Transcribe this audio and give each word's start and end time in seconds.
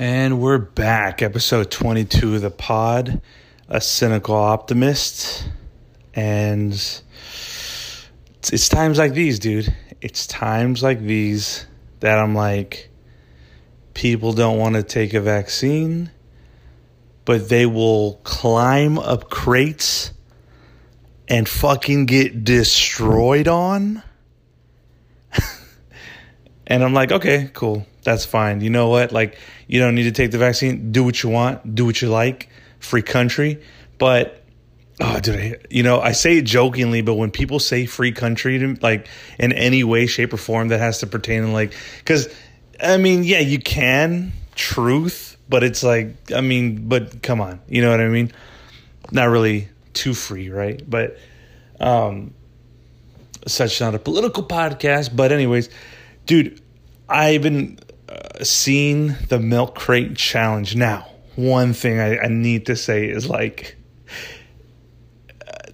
And 0.00 0.40
we're 0.40 0.58
back, 0.58 1.22
episode 1.22 1.72
22 1.72 2.36
of 2.36 2.42
the 2.42 2.52
pod, 2.52 3.20
A 3.68 3.80
Cynical 3.80 4.36
Optimist. 4.36 5.48
And 6.14 6.72
it's, 6.72 8.52
it's 8.52 8.68
times 8.68 8.96
like 8.96 9.14
these, 9.14 9.40
dude. 9.40 9.74
It's 10.00 10.24
times 10.28 10.84
like 10.84 11.00
these 11.00 11.66
that 11.98 12.16
I'm 12.16 12.36
like, 12.36 12.90
people 13.92 14.32
don't 14.32 14.56
want 14.56 14.76
to 14.76 14.84
take 14.84 15.14
a 15.14 15.20
vaccine, 15.20 16.12
but 17.24 17.48
they 17.48 17.66
will 17.66 18.20
climb 18.22 19.00
up 19.00 19.30
crates 19.30 20.12
and 21.26 21.48
fucking 21.48 22.06
get 22.06 22.44
destroyed 22.44 23.48
on. 23.48 24.04
and 26.68 26.84
I'm 26.84 26.94
like, 26.94 27.10
okay, 27.10 27.50
cool. 27.52 27.84
That's 28.08 28.24
fine. 28.24 28.62
You 28.62 28.70
know 28.70 28.88
what? 28.88 29.12
Like, 29.12 29.36
you 29.66 29.80
don't 29.80 29.94
need 29.94 30.04
to 30.04 30.12
take 30.12 30.30
the 30.30 30.38
vaccine. 30.38 30.92
Do 30.92 31.04
what 31.04 31.22
you 31.22 31.28
want. 31.28 31.74
Do 31.74 31.84
what 31.84 32.00
you 32.00 32.08
like. 32.08 32.48
Free 32.78 33.02
country. 33.02 33.60
But, 33.98 34.42
oh, 34.98 35.20
dude, 35.20 35.66
you 35.68 35.82
know, 35.82 36.00
I 36.00 36.12
say 36.12 36.38
it 36.38 36.46
jokingly, 36.46 37.02
but 37.02 37.16
when 37.16 37.30
people 37.30 37.60
say 37.60 37.84
free 37.84 38.12
country, 38.12 38.58
to, 38.60 38.78
like 38.80 39.08
in 39.38 39.52
any 39.52 39.84
way, 39.84 40.06
shape, 40.06 40.32
or 40.32 40.38
form 40.38 40.68
that 40.68 40.80
has 40.80 41.00
to 41.00 41.06
pertain 41.06 41.42
in, 41.42 41.52
like, 41.52 41.74
because, 41.98 42.34
I 42.82 42.96
mean, 42.96 43.24
yeah, 43.24 43.40
you 43.40 43.58
can, 43.58 44.32
truth, 44.54 45.36
but 45.50 45.62
it's 45.62 45.82
like, 45.82 46.32
I 46.32 46.40
mean, 46.40 46.88
but 46.88 47.22
come 47.22 47.42
on. 47.42 47.60
You 47.68 47.82
know 47.82 47.90
what 47.90 48.00
I 48.00 48.08
mean? 48.08 48.32
Not 49.12 49.26
really 49.26 49.68
too 49.92 50.14
free, 50.14 50.48
right? 50.48 50.82
But, 50.88 51.18
um, 51.78 52.32
such 53.46 53.82
not 53.82 53.94
a 53.94 53.98
political 53.98 54.44
podcast. 54.44 55.14
But, 55.14 55.30
anyways, 55.30 55.68
dude, 56.24 56.62
I've 57.06 57.42
been 57.42 57.78
uh, 58.08 58.44
seen 58.44 59.16
the 59.28 59.38
milk 59.38 59.74
crate 59.74 60.16
challenge. 60.16 60.76
Now, 60.76 61.06
one 61.36 61.72
thing 61.72 62.00
I, 62.00 62.18
I 62.18 62.28
need 62.28 62.66
to 62.66 62.76
say 62.76 63.06
is 63.06 63.28
like, 63.28 63.76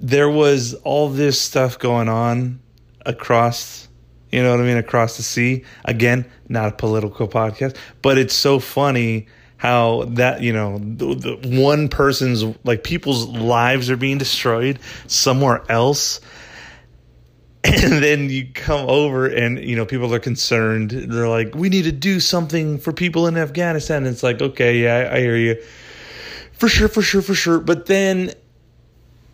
there 0.00 0.28
was 0.28 0.74
all 0.74 1.08
this 1.08 1.40
stuff 1.40 1.78
going 1.78 2.08
on 2.08 2.60
across, 3.06 3.88
you 4.30 4.42
know 4.42 4.50
what 4.50 4.60
I 4.60 4.64
mean, 4.64 4.76
across 4.76 5.16
the 5.16 5.22
sea. 5.22 5.64
Again, 5.84 6.26
not 6.48 6.68
a 6.68 6.72
political 6.72 7.28
podcast, 7.28 7.76
but 8.02 8.18
it's 8.18 8.34
so 8.34 8.58
funny 8.58 9.26
how 9.56 10.04
that 10.08 10.42
you 10.42 10.52
know 10.52 10.76
the, 10.78 11.14
the 11.14 11.58
one 11.58 11.88
person's 11.88 12.44
like 12.64 12.84
people's 12.84 13.26
lives 13.28 13.88
are 13.88 13.96
being 13.96 14.18
destroyed 14.18 14.78
somewhere 15.06 15.64
else 15.70 16.20
and 17.64 18.02
then 18.02 18.28
you 18.28 18.46
come 18.52 18.86
over 18.90 19.26
and 19.26 19.58
you 19.58 19.74
know 19.74 19.86
people 19.86 20.12
are 20.14 20.18
concerned. 20.18 20.90
They're 20.90 21.28
like 21.28 21.54
we 21.54 21.70
need 21.70 21.84
to 21.84 21.92
do 21.92 22.20
something 22.20 22.78
for 22.78 22.92
people 22.92 23.26
in 23.26 23.38
afghanistan. 23.38 24.04
And 24.04 24.08
it's 24.08 24.22
like 24.22 24.42
okay 24.42 24.82
yeah 24.82 25.10
I, 25.10 25.16
I 25.16 25.20
hear 25.20 25.36
you. 25.36 25.62
For 26.52 26.68
sure 26.68 26.88
for 26.88 27.00
sure 27.00 27.22
for 27.22 27.34
sure. 27.34 27.60
But 27.60 27.86
then 27.86 28.32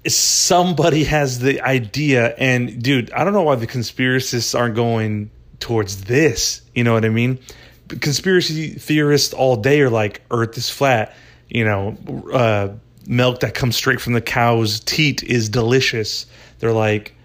somebody 0.07 1.05
has 1.05 1.41
the 1.41 1.61
idea 1.61 2.35
and 2.39 2.83
dude 2.83 3.13
i 3.13 3.23
don't 3.23 3.35
know 3.35 3.43
why 3.43 3.55
the 3.55 3.67
conspiracists 3.67 4.59
aren't 4.59 4.75
going 4.75 5.31
towards 5.59 6.05
this. 6.05 6.63
You 6.75 6.85
know 6.85 6.93
what 6.93 7.05
i 7.05 7.09
mean? 7.09 7.41
Conspiracy 7.89 8.71
theorists 8.71 9.35
all 9.35 9.57
day 9.57 9.81
are 9.81 9.91
like 9.91 10.23
earth 10.31 10.57
is 10.57 10.71
flat. 10.71 11.17
You 11.49 11.65
know 11.65 11.97
uh, 12.33 12.69
milk 13.09 13.41
that 13.41 13.55
comes 13.55 13.75
straight 13.75 14.01
from 14.01 14.13
the 14.13 14.21
cow's 14.21 14.79
teat 14.79 15.25
is 15.25 15.49
delicious. 15.49 16.27
They're 16.61 16.73
like 16.73 17.17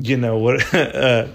you 0.00 0.16
know 0.16 0.38
what 0.38 0.74
uh, 0.74 1.26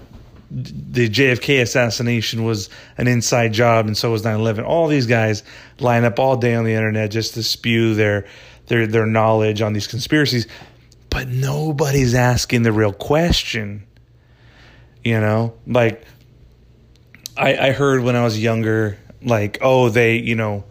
the 0.50 1.08
JFK 1.08 1.60
assassination 1.60 2.44
was 2.44 2.70
an 2.98 3.08
inside 3.08 3.52
job 3.52 3.86
and 3.86 3.96
so 3.96 4.10
was 4.10 4.22
9/11 4.22 4.64
all 4.64 4.86
these 4.86 5.06
guys 5.06 5.42
line 5.80 6.04
up 6.04 6.18
all 6.18 6.36
day 6.36 6.54
on 6.54 6.64
the 6.64 6.72
internet 6.72 7.10
just 7.10 7.34
to 7.34 7.42
spew 7.42 7.94
their 7.94 8.26
their 8.66 8.86
their 8.86 9.06
knowledge 9.06 9.60
on 9.60 9.72
these 9.72 9.86
conspiracies 9.86 10.46
but 11.10 11.28
nobody's 11.28 12.14
asking 12.14 12.62
the 12.62 12.72
real 12.72 12.92
question 12.92 13.86
you 15.06 15.20
know? 15.20 15.54
Like 15.68 16.04
I 17.36 17.68
I 17.68 17.70
heard 17.70 18.02
when 18.02 18.16
I 18.16 18.24
was 18.24 18.42
younger 18.42 18.98
like 19.22 19.58
oh 19.62 19.88
they 19.88 20.16
you 20.16 20.34
know 20.34 20.64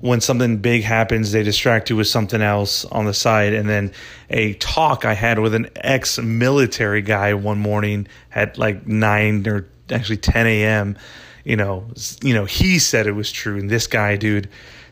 when 0.00 0.20
something 0.20 0.58
big 0.58 0.82
happens, 0.82 1.32
they 1.32 1.42
distract 1.42 1.90
you 1.90 1.96
with 1.96 2.08
something 2.08 2.42
else 2.42 2.84
on 2.86 3.06
the 3.06 3.14
side. 3.14 3.54
And 3.54 3.68
then 3.68 3.92
a 4.28 4.54
talk 4.54 5.04
I 5.04 5.14
had 5.14 5.38
with 5.38 5.54
an 5.54 5.70
ex 5.76 6.18
military 6.18 7.02
guy 7.02 7.34
one 7.34 7.58
morning 7.58 8.06
at 8.34 8.58
like 8.58 8.86
nine 8.86 9.46
or 9.48 9.66
actually 9.90 10.18
10 10.18 10.46
a.m. 10.46 10.98
You 11.44 11.56
know, 11.56 11.88
you 12.22 12.34
know, 12.34 12.44
he 12.44 12.78
said 12.78 13.06
it 13.06 13.12
was 13.12 13.32
true. 13.32 13.58
And 13.58 13.70
this 13.70 13.86
guy, 13.86 14.16
dude, 14.16 14.48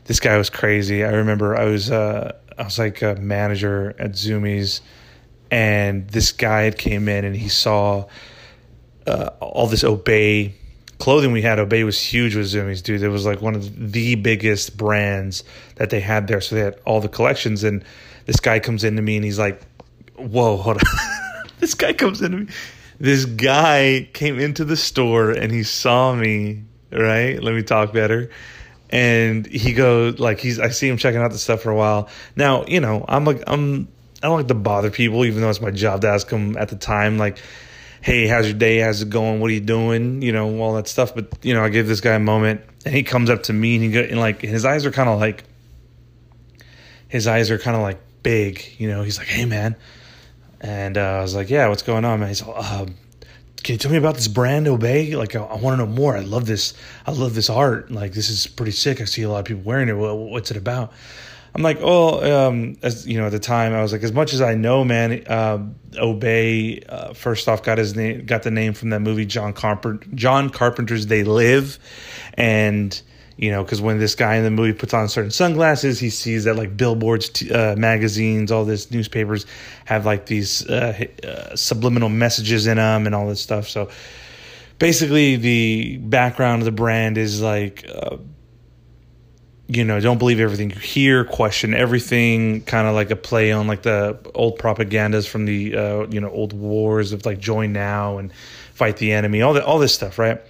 this 0.06 0.20
guy 0.20 0.38
was 0.38 0.50
crazy. 0.50 1.04
I 1.04 1.10
remember 1.10 1.56
I 1.56 1.64
was, 1.64 1.90
uh, 1.90 2.36
I 2.56 2.62
was 2.62 2.78
like 2.78 3.02
a 3.02 3.16
manager 3.16 3.94
at 3.98 4.12
Zumiez, 4.12 4.80
and 5.50 6.08
this 6.08 6.32
guy 6.32 6.62
had 6.62 6.78
came 6.78 7.08
in 7.08 7.24
and 7.24 7.34
he 7.34 7.48
saw, 7.48 8.06
uh, 9.06 9.30
all 9.40 9.66
this 9.66 9.84
obey 9.84 10.54
clothing 11.04 11.32
we 11.32 11.42
had, 11.42 11.58
Obey 11.58 11.84
was 11.84 12.00
huge 12.00 12.34
with 12.34 12.46
Zumiez, 12.46 12.82
dude. 12.82 13.02
It 13.02 13.10
was 13.10 13.26
like 13.26 13.42
one 13.42 13.54
of 13.54 13.92
the 13.92 14.14
biggest 14.14 14.78
brands 14.78 15.44
that 15.74 15.90
they 15.90 16.00
had 16.00 16.28
there. 16.28 16.40
So 16.40 16.54
they 16.54 16.62
had 16.62 16.80
all 16.86 17.02
the 17.02 17.10
collections. 17.10 17.62
And 17.62 17.84
this 18.24 18.40
guy 18.40 18.58
comes 18.58 18.84
into 18.84 19.02
me 19.02 19.16
and 19.16 19.22
he's 19.22 19.38
like, 19.38 19.60
Whoa, 20.16 20.56
hold 20.56 20.78
on. 20.78 20.82
this 21.60 21.74
guy 21.74 21.92
comes 21.92 22.22
into 22.22 22.38
me. 22.38 22.46
This 22.98 23.26
guy 23.26 24.08
came 24.14 24.40
into 24.40 24.64
the 24.64 24.78
store 24.78 25.30
and 25.30 25.52
he 25.52 25.62
saw 25.62 26.14
me, 26.14 26.64
right? 26.90 27.38
Let 27.38 27.54
me 27.54 27.62
talk 27.62 27.92
better. 27.92 28.30
And 28.88 29.44
he 29.44 29.74
goes 29.74 30.18
like 30.18 30.40
he's 30.40 30.58
I 30.58 30.70
see 30.70 30.88
him 30.88 30.96
checking 30.96 31.20
out 31.20 31.32
the 31.32 31.38
stuff 31.38 31.60
for 31.60 31.70
a 31.70 31.76
while. 31.76 32.08
Now, 32.34 32.64
you 32.64 32.80
know, 32.80 33.04
I'm 33.06 33.26
like 33.26 33.42
I'm 33.46 33.88
I 34.22 34.28
don't 34.28 34.38
like 34.38 34.48
to 34.48 34.54
bother 34.54 34.90
people, 34.90 35.26
even 35.26 35.42
though 35.42 35.50
it's 35.50 35.60
my 35.60 35.70
job 35.70 36.00
to 36.00 36.08
ask 36.08 36.30
them 36.30 36.56
at 36.56 36.70
the 36.70 36.76
time. 36.76 37.18
Like, 37.18 37.42
hey, 38.04 38.26
how's 38.26 38.44
your 38.44 38.54
day? 38.54 38.80
How's 38.80 39.00
it 39.00 39.08
going? 39.08 39.40
What 39.40 39.50
are 39.50 39.54
you 39.54 39.60
doing? 39.60 40.20
You 40.20 40.30
know, 40.32 40.60
all 40.60 40.74
that 40.74 40.86
stuff. 40.88 41.14
But 41.14 41.38
you 41.42 41.54
know, 41.54 41.64
I 41.64 41.70
give 41.70 41.88
this 41.88 42.02
guy 42.02 42.12
a 42.12 42.18
moment, 42.18 42.60
and 42.84 42.94
he 42.94 43.02
comes 43.02 43.30
up 43.30 43.44
to 43.44 43.52
me, 43.54 43.76
and 43.76 43.84
he 43.84 43.90
go, 43.90 44.00
and 44.00 44.20
like 44.20 44.42
his 44.42 44.66
eyes 44.66 44.84
are 44.84 44.90
kind 44.90 45.08
of 45.08 45.18
like, 45.18 45.44
his 47.08 47.26
eyes 47.26 47.50
are 47.50 47.58
kind 47.58 47.76
of 47.76 47.82
like 47.82 47.98
big. 48.22 48.62
You 48.76 48.90
know, 48.90 49.02
he's 49.02 49.16
like, 49.16 49.26
hey 49.26 49.46
man, 49.46 49.74
and 50.60 50.98
uh, 50.98 51.00
I 51.00 51.22
was 51.22 51.34
like, 51.34 51.48
yeah, 51.48 51.66
what's 51.68 51.82
going 51.82 52.04
on, 52.04 52.20
man? 52.20 52.28
He's 52.28 52.46
like, 52.46 52.54
uh, 52.54 52.84
can 53.62 53.72
you 53.72 53.78
tell 53.78 53.90
me 53.90 53.96
about 53.96 54.16
this 54.16 54.28
brand 54.28 54.68
Obey? 54.68 55.14
Like, 55.14 55.34
I, 55.34 55.42
I 55.42 55.56
want 55.56 55.80
to 55.80 55.86
know 55.86 55.90
more. 55.90 56.14
I 56.14 56.20
love 56.20 56.44
this. 56.44 56.74
I 57.06 57.12
love 57.12 57.34
this 57.34 57.48
art. 57.48 57.90
Like, 57.90 58.12
this 58.12 58.28
is 58.28 58.46
pretty 58.46 58.72
sick. 58.72 59.00
I 59.00 59.04
see 59.04 59.22
a 59.22 59.30
lot 59.30 59.38
of 59.38 59.44
people 59.46 59.62
wearing 59.62 59.88
it. 59.88 59.94
What, 59.94 60.14
what's 60.18 60.50
it 60.50 60.58
about? 60.58 60.92
I'm 61.54 61.62
like, 61.62 61.78
oh, 61.80 62.48
um, 62.48 62.76
as 62.82 63.06
you 63.06 63.18
know, 63.18 63.26
at 63.26 63.32
the 63.32 63.38
time, 63.38 63.72
I 63.72 63.80
was 63.80 63.92
like, 63.92 64.02
as 64.02 64.12
much 64.12 64.32
as 64.32 64.40
I 64.40 64.54
know, 64.54 64.84
man, 64.84 65.24
uh, 65.28 65.64
Obey 65.96 66.80
uh, 66.88 67.14
first 67.14 67.48
off 67.48 67.62
got 67.62 67.78
his 67.78 67.94
name, 67.94 68.26
got 68.26 68.42
the 68.42 68.50
name 68.50 68.74
from 68.74 68.90
that 68.90 69.00
movie 69.00 69.24
John 69.24 69.52
Carpenter, 69.52 70.04
John 70.14 70.50
Carpenter's 70.50 71.06
They 71.06 71.22
Live, 71.22 71.78
and 72.34 73.00
you 73.36 73.50
know, 73.50 73.62
because 73.62 73.80
when 73.80 73.98
this 73.98 74.14
guy 74.16 74.36
in 74.36 74.44
the 74.44 74.50
movie 74.50 74.72
puts 74.72 74.94
on 74.94 75.08
certain 75.08 75.30
sunglasses, 75.30 76.00
he 76.00 76.10
sees 76.10 76.44
that 76.44 76.56
like 76.56 76.76
billboards, 76.76 77.28
t- 77.28 77.52
uh, 77.52 77.76
magazines, 77.76 78.50
all 78.50 78.64
this 78.64 78.90
newspapers 78.90 79.46
have 79.84 80.04
like 80.06 80.26
these 80.26 80.68
uh, 80.68 81.04
uh, 81.22 81.54
subliminal 81.54 82.08
messages 82.08 82.66
in 82.66 82.78
them 82.78 83.06
and 83.06 83.14
all 83.14 83.28
this 83.28 83.40
stuff. 83.40 83.68
So 83.68 83.90
basically, 84.78 85.36
the 85.36 85.98
background 85.98 86.62
of 86.62 86.66
the 86.66 86.72
brand 86.72 87.16
is 87.18 87.40
like 87.40 87.88
uh, 87.92 88.16
you 89.66 89.84
know, 89.84 89.98
don't 89.98 90.18
believe 90.18 90.40
everything 90.40 90.70
you 90.70 90.76
hear, 90.76 91.24
question 91.24 91.72
everything, 91.72 92.62
kind 92.62 92.86
of 92.86 92.94
like 92.94 93.10
a 93.10 93.16
play 93.16 93.50
on 93.50 93.66
like 93.66 93.82
the 93.82 94.18
old 94.34 94.58
propagandas 94.58 95.26
from 95.26 95.46
the 95.46 95.76
uh, 95.76 96.06
you 96.08 96.20
know 96.20 96.30
old 96.30 96.52
wars 96.52 97.12
of 97.12 97.24
like 97.24 97.38
join 97.38 97.72
now 97.72 98.18
and 98.18 98.32
fight 98.74 98.98
the 98.98 99.12
enemy, 99.12 99.40
all 99.40 99.54
that, 99.54 99.64
all 99.64 99.78
this 99.78 99.94
stuff, 99.94 100.18
right? 100.18 100.40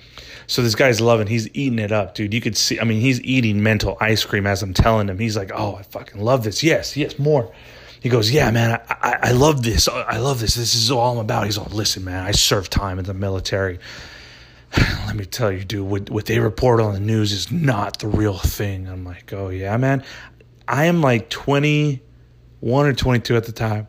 So 0.47 0.63
this 0.63 0.75
guy's 0.75 1.01
loving, 1.01 1.27
he's 1.27 1.49
eating 1.55 1.79
it 1.79 1.93
up, 1.93 2.15
dude. 2.15 2.35
You 2.35 2.41
could 2.41 2.57
see, 2.57 2.79
I 2.81 2.85
mean, 2.85 3.01
he's 3.01 3.21
eating 3.23 3.63
mental 3.63 3.97
ice 4.01 4.25
cream 4.25 4.47
as 4.47 4.63
I'm 4.63 4.75
telling 4.75 5.09
him. 5.09 5.19
He's 5.19 5.37
like, 5.37 5.51
oh, 5.55 5.77
I 5.77 5.83
fucking 5.83 6.21
love 6.21 6.45
this. 6.45 6.63
Yes, 6.63 6.97
yes, 6.97 7.19
more. 7.19 7.53
He 8.01 8.10
goes, 8.10 8.31
yeah, 8.31 8.51
man, 8.51 8.81
I, 8.89 8.97
I, 9.01 9.19
I 9.22 9.33
love 9.33 9.63
this. 9.63 9.89
I 9.89 10.19
love 10.19 10.41
this. 10.41 10.55
This 10.55 10.75
is 10.75 10.91
all 10.91 11.13
I'm 11.13 11.19
about. 11.19 11.45
He's 11.47 11.57
all, 11.57 11.69
listen, 11.71 12.05
man, 12.05 12.25
I 12.25 12.33
served 12.33 12.71
time 12.71 12.99
in 12.99 13.07
the 13.07 13.15
military. 13.15 13.78
let 15.06 15.16
me 15.16 15.24
tell 15.24 15.53
you, 15.53 15.65
dude, 15.65 15.86
what, 15.86 16.10
what 16.10 16.26
they 16.26 16.38
report 16.38 16.80
on 16.80 16.94
the 16.94 17.00
news 17.00 17.32
is 17.32 17.50
not 17.50 17.98
the 17.98 18.09
real 18.09 18.38
thing. 18.38 18.86
I'm 18.88 19.04
like, 19.04 19.32
oh, 19.32 19.48
yeah, 19.48 19.76
man. 19.76 20.04
I 20.66 20.86
am 20.86 21.00
like 21.00 21.28
21 21.30 22.86
or 22.86 22.92
22 22.92 23.36
at 23.36 23.44
the 23.44 23.53
time. 23.53 23.86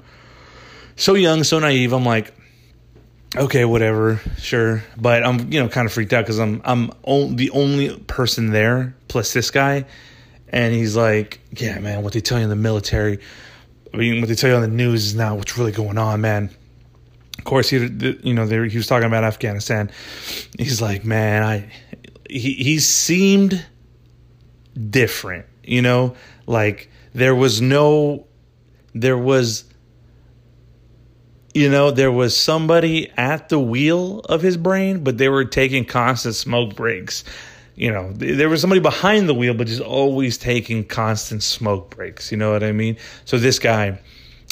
So 0.96 1.14
young, 1.14 1.44
so 1.44 1.60
naive. 1.60 1.94
I'm 1.94 2.06
like, 2.06 2.34
okay, 3.36 3.66
whatever, 3.66 4.22
sure. 4.38 4.84
But 4.98 5.26
I'm, 5.26 5.52
you 5.52 5.62
know, 5.62 5.70
kind 5.70 5.86
of 5.86 5.94
freaked 5.94 6.14
out 6.14 6.24
because 6.24 6.40
I'm, 6.40 6.62
I'm 6.64 6.92
on, 7.04 7.36
the 7.36 7.50
only 7.52 7.98
person 7.98 8.52
there 8.52 8.96
plus 9.08 9.34
this 9.34 9.52
guy. 9.52 9.86
And 10.50 10.74
he's 10.74 10.96
like, 10.96 11.40
yeah, 11.52 11.80
man, 11.80 12.04
what 12.04 12.14
they 12.14 12.22
tell 12.22 12.38
you 12.38 12.44
in 12.44 12.50
the 12.50 12.56
military, 12.56 13.20
I 13.94 13.98
mean, 13.98 14.22
what 14.22 14.30
they 14.30 14.36
tell 14.36 14.50
you 14.50 14.56
on 14.56 14.62
the 14.62 14.68
news 14.68 15.06
is 15.06 15.16
not 15.16 15.38
what's 15.38 15.58
really 15.58 15.72
going 15.72 15.98
on, 15.98 16.22
man 16.22 16.50
course, 17.46 17.70
he 17.70 17.78
you 17.78 18.34
know 18.34 18.46
he 18.46 18.78
was 18.78 18.88
talking 18.88 19.08
about 19.08 19.24
Afghanistan. 19.24 19.90
He's 20.58 20.82
like, 20.82 21.06
man, 21.06 21.44
I 21.44 21.72
he 22.30 22.54
he 22.54 22.80
seemed 22.80 23.66
different, 24.90 25.46
you 25.64 25.82
know? 25.82 26.16
Like 26.46 26.90
there 27.14 27.36
was 27.36 27.62
no 27.62 28.28
there 28.94 29.18
was 29.18 29.66
you 31.56 31.70
know, 31.70 31.90
there 31.90 32.12
was 32.12 32.36
somebody 32.36 33.10
at 33.16 33.48
the 33.48 33.58
wheel 33.58 34.20
of 34.20 34.42
his 34.42 34.58
brain, 34.58 35.06
but 35.06 35.18
they 35.18 35.30
were 35.30 35.46
taking 35.46 35.86
constant 35.86 36.36
smoke 36.36 36.76
breaks. 36.76 37.24
You 37.76 37.92
know, 37.92 38.12
there 38.12 38.50
was 38.50 38.60
somebody 38.60 38.82
behind 38.82 39.30
the 39.30 39.34
wheel, 39.34 39.54
but 39.54 39.68
just 39.68 39.82
always 39.82 40.38
taking 40.38 40.84
constant 40.84 41.44
smoke 41.44 41.96
breaks. 41.96 42.30
You 42.30 42.38
know 42.38 42.52
what 42.52 42.64
I 42.64 42.74
mean? 42.74 42.98
So 43.24 43.38
this 43.38 43.58
guy, 43.58 44.00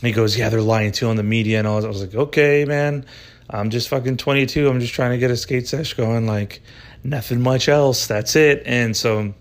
he 0.07 0.13
goes, 0.13 0.37
Yeah, 0.37 0.49
they're 0.49 0.61
lying 0.61 0.91
to 0.93 1.07
on 1.07 1.15
the 1.15 1.23
media 1.23 1.59
and 1.59 1.67
all. 1.67 1.83
I 1.83 1.87
was 1.87 2.01
like, 2.01 2.15
Okay, 2.15 2.65
man, 2.65 3.05
I'm 3.49 3.69
just 3.69 3.89
fucking 3.89 4.17
22. 4.17 4.67
I'm 4.67 4.79
just 4.79 4.93
trying 4.93 5.11
to 5.11 5.17
get 5.17 5.31
a 5.31 5.37
skate 5.37 5.67
sesh 5.67 5.93
going. 5.93 6.25
Like, 6.25 6.61
nothing 7.03 7.41
much 7.41 7.69
else. 7.69 8.07
That's 8.07 8.35
it. 8.35 8.63
And 8.65 8.95
so 8.95 9.33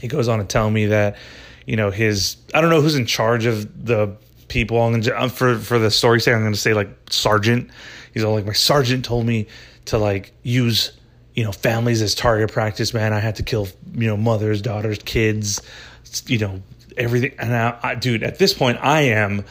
he 0.00 0.08
goes 0.08 0.28
on 0.28 0.38
to 0.38 0.44
tell 0.44 0.70
me 0.70 0.86
that, 0.86 1.16
you 1.66 1.76
know, 1.76 1.90
his, 1.90 2.36
I 2.54 2.60
don't 2.60 2.70
know 2.70 2.80
who's 2.80 2.96
in 2.96 3.06
charge 3.06 3.46
of 3.46 3.86
the 3.86 4.16
people. 4.48 4.80
I'm 4.80 5.00
gonna, 5.00 5.16
uh, 5.16 5.28
for 5.28 5.58
for 5.58 5.78
the 5.78 5.90
story 5.90 6.20
sake, 6.20 6.34
I'm 6.34 6.42
going 6.42 6.52
to 6.52 6.58
say 6.58 6.74
like 6.74 6.88
sergeant. 7.10 7.70
He's 8.14 8.24
all 8.24 8.34
like, 8.34 8.46
my 8.46 8.52
sergeant 8.52 9.04
told 9.04 9.26
me 9.26 9.46
to 9.86 9.98
like 9.98 10.32
use 10.42 10.92
you 11.34 11.44
know 11.44 11.52
families 11.52 12.02
as 12.02 12.14
target 12.14 12.52
practice. 12.52 12.94
Man, 12.94 13.12
I 13.12 13.20
had 13.20 13.36
to 13.36 13.42
kill 13.42 13.68
you 13.92 14.06
know 14.06 14.16
mothers, 14.16 14.62
daughters, 14.62 14.98
kids, 15.04 15.60
you 16.26 16.38
know 16.38 16.62
everything. 16.96 17.34
And 17.38 17.54
I, 17.54 17.78
I 17.82 17.94
dude, 17.94 18.22
at 18.22 18.38
this 18.38 18.54
point, 18.54 18.78
I 18.80 19.02
am 19.02 19.44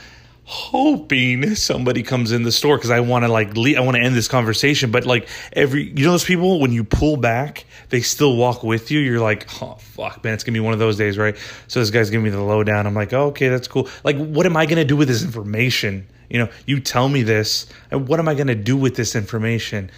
hoping 0.47 1.55
somebody 1.55 2.03
comes 2.03 2.31
in 2.31 2.43
the 2.43 2.51
store 2.51 2.77
because 2.77 2.91
I 2.91 2.99
want 2.99 3.25
to 3.25 3.31
like 3.31 3.57
I 3.57 3.79
want 3.79 3.97
to 3.97 4.01
end 4.01 4.15
this 4.15 4.27
conversation. 4.27 4.91
But 4.91 5.05
like 5.05 5.27
every 5.53 5.89
you 5.89 6.05
know 6.05 6.11
those 6.11 6.23
people 6.23 6.59
when 6.59 6.71
you 6.71 6.83
pull 6.83 7.17
back, 7.17 7.65
they 7.89 8.01
still 8.01 8.37
walk 8.37 8.63
with 8.63 8.91
you. 8.91 8.99
You're 8.99 9.19
like, 9.19 9.47
oh 9.61 9.75
fuck, 9.79 10.23
man, 10.23 10.33
it's 10.33 10.43
gonna 10.43 10.53
be 10.53 10.59
one 10.59 10.73
of 10.73 10.79
those 10.79 10.97
days, 10.97 11.17
right? 11.17 11.35
So 11.67 11.79
this 11.79 11.89
guy's 11.89 12.11
giving 12.11 12.23
me 12.23 12.29
the 12.29 12.41
lowdown. 12.41 12.85
I'm 12.85 12.93
like, 12.93 13.11
oh, 13.11 13.27
okay, 13.27 13.49
that's 13.49 13.67
cool. 13.67 13.89
Like, 14.03 14.17
what 14.17 14.45
am 14.45 14.55
I 14.55 14.67
gonna 14.67 14.85
do 14.85 14.95
with 14.95 15.07
this 15.07 15.23
information? 15.23 16.07
You 16.29 16.39
know, 16.39 16.49
you 16.65 16.79
tell 16.79 17.09
me 17.09 17.23
this, 17.23 17.67
and 17.89 18.07
what 18.07 18.19
am 18.19 18.27
I 18.27 18.35
gonna 18.35 18.55
do 18.55 18.77
with 18.77 18.95
this 18.95 19.15
information? 19.15 19.89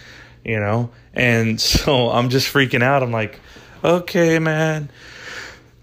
You 0.44 0.60
know, 0.60 0.90
and 1.12 1.60
so 1.60 2.10
I'm 2.10 2.30
just 2.30 2.50
freaking 2.52 2.82
out. 2.82 3.02
I'm 3.02 3.12
like, 3.12 3.38
okay, 3.84 4.38
man. 4.38 4.88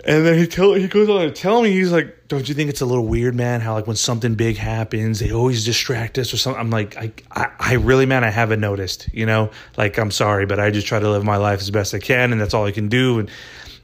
And 0.05 0.23
then 0.23 0.37
he 0.37 0.45
tell 0.45 0.73
he 0.73 0.87
goes 0.87 1.09
on 1.09 1.21
to 1.21 1.31
tell 1.31 1.63
me 1.63 1.71
he's 1.71 1.91
like, 1.91 2.27
"Don't 2.27 2.47
you 2.47 2.53
think 2.53 2.69
it's 2.69 2.81
a 2.81 2.85
little 2.85 3.07
weird, 3.07 3.33
man? 3.33 3.59
How 3.59 3.73
like 3.73 3.87
when 3.87 3.95
something 3.95 4.35
big 4.35 4.55
happens, 4.55 5.19
they 5.19 5.31
always 5.31 5.65
distract 5.65 6.19
us 6.19 6.31
or 6.31 6.37
something." 6.37 6.59
I'm 6.59 6.69
like, 6.69 6.95
I, 6.95 7.11
I, 7.31 7.49
I 7.59 7.73
really, 7.73 8.05
man, 8.05 8.23
I 8.23 8.29
haven't 8.29 8.59
noticed. 8.59 9.09
You 9.11 9.25
know, 9.25 9.49
like 9.77 9.97
I'm 9.97 10.11
sorry, 10.11 10.45
but 10.45 10.59
I 10.59 10.69
just 10.69 10.85
try 10.85 10.99
to 10.99 11.09
live 11.09 11.23
my 11.23 11.37
life 11.37 11.59
as 11.59 11.71
best 11.71 11.95
I 11.95 11.99
can, 11.99 12.31
and 12.31 12.39
that's 12.39 12.53
all 12.53 12.65
I 12.65 12.71
can 12.71 12.87
do, 12.87 13.17
and 13.17 13.31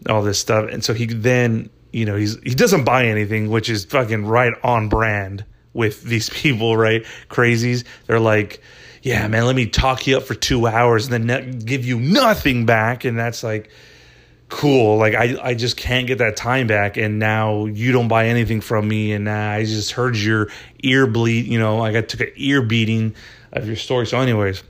all 0.07 0.21
this 0.21 0.37
stuff. 0.37 0.69
And 0.71 0.83
so 0.83 0.93
he 0.93 1.07
then, 1.07 1.71
you 1.91 2.05
know, 2.05 2.15
he's 2.15 2.39
he 2.43 2.53
doesn't 2.53 2.83
buy 2.83 3.05
anything, 3.05 3.49
which 3.49 3.67
is 3.67 3.85
fucking 3.85 4.25
right 4.25 4.53
on 4.63 4.89
brand 4.89 5.43
with 5.73 6.03
these 6.03 6.29
people, 6.41 6.77
right? 6.77 7.03
Crazies. 7.29 7.83
They're 8.05 8.19
like, 8.19 8.61
yeah, 9.01 9.27
man, 9.27 9.47
let 9.47 9.55
me 9.55 9.65
talk 9.65 10.05
you 10.05 10.17
up 10.17 10.23
for 10.23 10.35
two 10.35 10.67
hours 10.67 11.07
and 11.07 11.29
then 11.29 11.59
give 11.59 11.83
you 11.83 11.99
nothing 11.99 12.67
back, 12.67 13.05
and 13.05 13.17
that's 13.17 13.43
like 13.43 13.71
cool. 14.51 14.97
Like 14.97 15.15
i 15.15 15.35
i 15.41 15.53
just 15.55 15.77
can't 15.77 16.05
get 16.05 16.19
that 16.19 16.35
time 16.35 16.67
back 16.67 16.97
and 16.97 17.17
now 17.17 17.65
you 17.65 17.91
don't 17.91 18.09
buy 18.09 18.27
anything 18.27 18.61
from 18.61 18.87
me 18.87 19.13
and 19.13 19.27
i 19.27 19.63
just 19.63 19.91
heard 19.91 20.15
your 20.15 20.49
ear 20.83 21.07
bleed 21.07 21.47
you 21.47 21.57
know 21.57 21.77
like 21.77 21.95
i 21.95 22.01
took 22.01 22.19
an 22.19 22.31
ear 22.35 22.61
beating 22.61 23.15
of 23.53 23.65
your 23.65 23.75
story. 23.75 24.05
So 24.05 24.19
anyways 24.19 24.63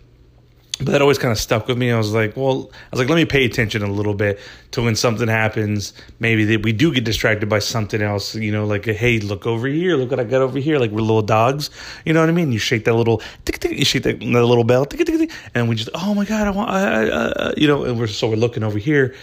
but 0.77 0.93
that 0.93 1.01
always 1.03 1.19
kind 1.19 1.31
of 1.31 1.37
stuck 1.37 1.67
with 1.67 1.77
me. 1.77 1.91
I 1.91 1.97
was 1.97 2.13
like 2.13 2.37
well 2.37 2.71
i 2.71 2.87
was 2.91 2.99
like 2.99 3.09
let 3.09 3.15
me 3.15 3.25
pay 3.25 3.45
attention 3.45 3.81
a 3.81 3.91
little 3.91 4.13
bit 4.13 4.39
to 4.71 4.83
when 4.83 4.95
something 4.95 5.27
happens. 5.27 5.93
Maybe 6.19 6.45
that 6.45 6.63
we 6.63 6.73
do 6.73 6.93
get 6.93 7.03
distracted 7.03 7.49
by 7.49 7.59
something 7.59 8.01
else 8.01 8.35
you 8.35 8.51
know 8.51 8.65
like 8.65 8.85
hey 8.85 9.19
look 9.19 9.45
over 9.45 9.67
here 9.67 9.95
look 9.95 10.11
what 10.11 10.19
i 10.19 10.23
got 10.23 10.41
over 10.41 10.59
here 10.59 10.77
like 10.77 10.91
we're 10.91 11.01
little 11.01 11.21
dogs. 11.21 11.71
You 12.05 12.13
know 12.13 12.19
what 12.19 12.29
i 12.29 12.33
mean? 12.33 12.51
You 12.51 12.59
shake 12.59 12.85
that 12.85 12.93
little 12.93 13.21
tick, 13.45 13.59
tick, 13.59 13.77
you 13.77 13.85
shake 13.85 14.03
that, 14.03 14.19
that 14.19 14.25
little 14.25 14.63
bell 14.63 14.85
tick, 14.85 15.05
tick, 15.05 15.17
tick, 15.17 15.31
and 15.55 15.67
we 15.67 15.75
just 15.75 15.89
oh 15.95 16.13
my 16.13 16.25
god 16.25 16.47
i 16.47 16.51
want 16.51 16.69
I, 16.69 17.53
you 17.57 17.67
know 17.67 17.83
and 17.83 17.99
we're 17.99 18.07
so 18.07 18.29
we're 18.29 18.35
looking 18.35 18.63
over 18.63 18.77
here 18.77 19.15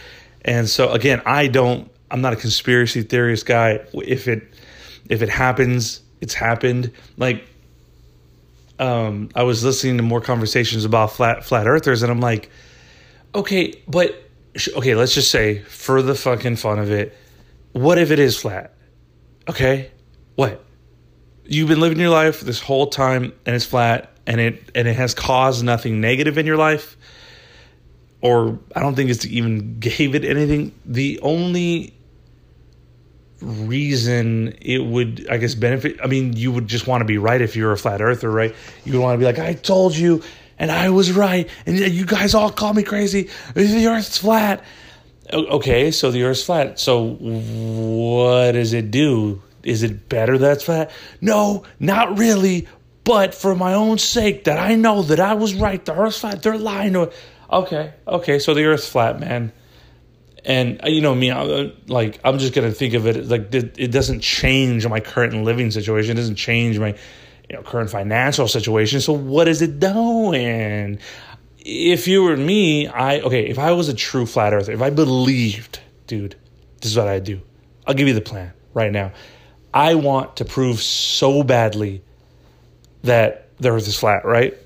and 0.42 0.68
so 0.68 0.90
again, 0.92 1.22
I 1.26 1.46
don't 1.48 1.90
I'm 2.10 2.20
not 2.20 2.32
a 2.32 2.36
conspiracy 2.36 3.02
theorist 3.02 3.46
guy. 3.46 3.80
If 3.92 4.28
it 4.28 4.42
if 5.08 5.22
it 5.22 5.28
happens, 5.28 6.00
it's 6.20 6.34
happened. 6.34 6.92
Like 7.16 7.44
um 8.78 9.30
I 9.34 9.42
was 9.42 9.64
listening 9.64 9.96
to 9.96 10.02
more 10.02 10.20
conversations 10.20 10.84
about 10.84 11.12
flat 11.12 11.44
flat 11.44 11.66
earthers 11.66 12.02
and 12.02 12.10
I'm 12.10 12.20
like, 12.20 12.50
okay, 13.34 13.74
but 13.86 14.22
okay, 14.76 14.94
let's 14.94 15.14
just 15.14 15.30
say 15.30 15.60
for 15.62 16.02
the 16.02 16.14
fucking 16.14 16.56
fun 16.56 16.78
of 16.78 16.90
it, 16.90 17.16
what 17.72 17.98
if 17.98 18.10
it 18.10 18.18
is 18.18 18.36
flat? 18.36 18.74
Okay? 19.48 19.90
What? 20.36 20.64
You've 21.44 21.68
been 21.68 21.80
living 21.80 21.98
your 21.98 22.10
life 22.10 22.40
this 22.40 22.60
whole 22.60 22.88
time 22.88 23.32
and 23.46 23.56
it's 23.56 23.64
flat 23.64 24.12
and 24.26 24.40
it 24.40 24.70
and 24.74 24.86
it 24.86 24.94
has 24.94 25.14
caused 25.14 25.64
nothing 25.64 26.00
negative 26.00 26.36
in 26.36 26.46
your 26.46 26.58
life 26.58 26.97
or 28.20 28.58
I 28.74 28.80
don't 28.80 28.94
think 28.94 29.10
it's 29.10 29.26
even 29.26 29.78
gave 29.78 30.14
it 30.14 30.24
anything. 30.24 30.72
The 30.84 31.20
only 31.20 31.94
reason 33.40 34.56
it 34.60 34.84
would, 34.84 35.28
I 35.30 35.36
guess, 35.36 35.54
benefit. 35.54 36.00
I 36.02 36.06
mean, 36.06 36.32
you 36.34 36.50
would 36.52 36.66
just 36.66 36.86
want 36.86 37.02
to 37.02 37.04
be 37.04 37.18
right 37.18 37.40
if 37.40 37.54
you're 37.54 37.72
a 37.72 37.78
flat 37.78 38.00
earther, 38.00 38.30
right? 38.30 38.54
You 38.84 38.94
would 38.94 39.02
want 39.02 39.14
to 39.14 39.18
be 39.18 39.24
like, 39.24 39.38
I 39.38 39.54
told 39.54 39.96
you, 39.96 40.22
and 40.58 40.70
I 40.72 40.90
was 40.90 41.12
right, 41.12 41.48
and 41.66 41.78
you 41.78 42.04
guys 42.04 42.34
all 42.34 42.50
call 42.50 42.74
me 42.74 42.82
crazy. 42.82 43.30
The 43.54 43.86
Earth's 43.86 44.18
flat. 44.18 44.64
Okay, 45.32 45.92
so 45.92 46.10
the 46.10 46.24
Earth's 46.24 46.44
flat. 46.44 46.80
So 46.80 47.04
what 47.04 48.52
does 48.52 48.72
it 48.72 48.90
do? 48.90 49.42
Is 49.62 49.82
it 49.82 50.08
better 50.08 50.38
that's 50.38 50.64
flat? 50.64 50.90
No, 51.20 51.64
not 51.78 52.18
really. 52.18 52.66
But 53.04 53.34
for 53.34 53.54
my 53.54 53.74
own 53.74 53.98
sake, 53.98 54.44
that 54.44 54.58
I 54.58 54.74
know 54.74 55.02
that 55.02 55.20
I 55.20 55.34
was 55.34 55.54
right, 55.54 55.82
the 55.84 55.94
Earth's 55.94 56.18
flat. 56.18 56.42
They're 56.42 56.58
lying 56.58 56.94
to 56.94 57.02
it 57.04 57.14
okay, 57.50 57.94
okay, 58.06 58.38
so 58.38 58.54
the 58.54 58.64
Earth's 58.64 58.88
flat, 58.88 59.20
man. 59.20 59.52
And 60.44 60.82
uh, 60.84 60.88
you 60.88 61.00
know 61.00 61.14
me, 61.14 61.30
I'm, 61.30 61.72
like 61.88 62.20
I'm 62.24 62.38
just 62.38 62.54
gonna 62.54 62.70
think 62.70 62.94
of 62.94 63.06
it 63.06 63.26
like 63.26 63.52
it 63.52 63.90
doesn't 63.90 64.20
change 64.20 64.86
my 64.86 65.00
current 65.00 65.42
living 65.44 65.70
situation. 65.70 66.12
It 66.12 66.20
doesn't 66.20 66.36
change 66.36 66.78
my 66.78 66.96
you 67.48 67.56
know 67.56 67.62
current 67.62 67.90
financial 67.90 68.48
situation. 68.48 69.00
So 69.00 69.12
what 69.12 69.48
is 69.48 69.62
it 69.62 69.78
doing? 69.78 70.98
If 71.58 72.08
you 72.08 72.22
were 72.22 72.36
me, 72.36 72.86
I 72.86 73.20
okay. 73.20 73.46
If 73.48 73.58
I 73.58 73.72
was 73.72 73.88
a 73.88 73.94
true 73.94 74.26
flat 74.26 74.54
earther, 74.54 74.72
if 74.72 74.80
I 74.80 74.90
believed, 74.90 75.80
dude, 76.06 76.36
this 76.80 76.92
is 76.92 76.96
what 76.96 77.08
I'd 77.08 77.24
do. 77.24 77.40
I'll 77.86 77.94
give 77.94 78.08
you 78.08 78.14
the 78.14 78.20
plan 78.20 78.52
right 78.74 78.92
now. 78.92 79.12
I 79.74 79.94
want 79.96 80.36
to 80.36 80.44
prove 80.44 80.80
so 80.80 81.42
badly 81.42 82.02
that 83.02 83.48
the 83.58 83.70
Earth 83.70 83.86
is 83.86 83.98
flat, 83.98 84.24
right? 84.24 84.56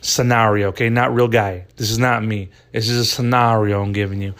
Scenario, 0.00 0.68
okay? 0.68 0.88
Not 0.88 1.14
real 1.14 1.28
guy. 1.28 1.66
This 1.76 1.90
is 1.90 1.98
not 1.98 2.24
me. 2.24 2.50
This 2.72 2.88
is 2.88 2.98
a 2.98 3.04
scenario 3.04 3.82
I'm 3.82 3.92
giving 3.92 4.20
you. 4.20 4.34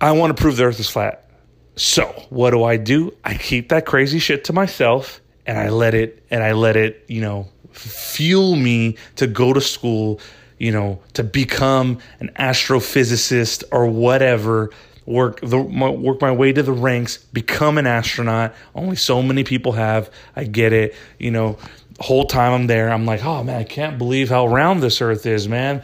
I 0.00 0.12
want 0.12 0.36
to 0.36 0.40
prove 0.40 0.56
the 0.56 0.64
earth 0.64 0.80
is 0.80 0.88
flat. 0.88 1.28
So, 1.76 2.06
what 2.30 2.50
do 2.50 2.64
I 2.64 2.76
do? 2.76 3.14
I 3.24 3.34
keep 3.34 3.70
that 3.70 3.86
crazy 3.86 4.18
shit 4.18 4.44
to 4.44 4.52
myself 4.52 5.20
and 5.46 5.58
I 5.58 5.70
let 5.70 5.94
it 5.94 6.24
and 6.30 6.42
I 6.42 6.52
let 6.52 6.76
it, 6.76 7.04
you 7.08 7.20
know, 7.20 7.48
fuel 7.72 8.56
me 8.56 8.96
to 9.16 9.26
go 9.26 9.52
to 9.52 9.60
school, 9.60 10.20
you 10.58 10.72
know, 10.72 11.00
to 11.14 11.24
become 11.24 11.98
an 12.18 12.30
astrophysicist 12.38 13.64
or 13.72 13.86
whatever 13.86 14.70
work 15.06 15.40
the 15.40 15.58
work 15.58 16.20
my 16.20 16.30
way 16.30 16.52
to 16.52 16.62
the 16.62 16.72
ranks, 16.72 17.18
become 17.18 17.78
an 17.78 17.86
astronaut. 17.86 18.54
Only 18.74 18.96
so 18.96 19.22
many 19.22 19.44
people 19.44 19.72
have. 19.72 20.10
I 20.36 20.44
get 20.44 20.72
it. 20.72 20.94
You 21.18 21.30
know, 21.30 21.58
whole 22.00 22.24
time 22.24 22.52
I'm 22.52 22.66
there, 22.66 22.90
I'm 22.90 23.04
like, 23.06 23.24
oh 23.24 23.44
man, 23.44 23.60
I 23.60 23.64
can't 23.64 23.98
believe 23.98 24.28
how 24.28 24.46
round 24.46 24.82
this 24.82 25.00
earth 25.00 25.26
is, 25.26 25.48
man. 25.48 25.82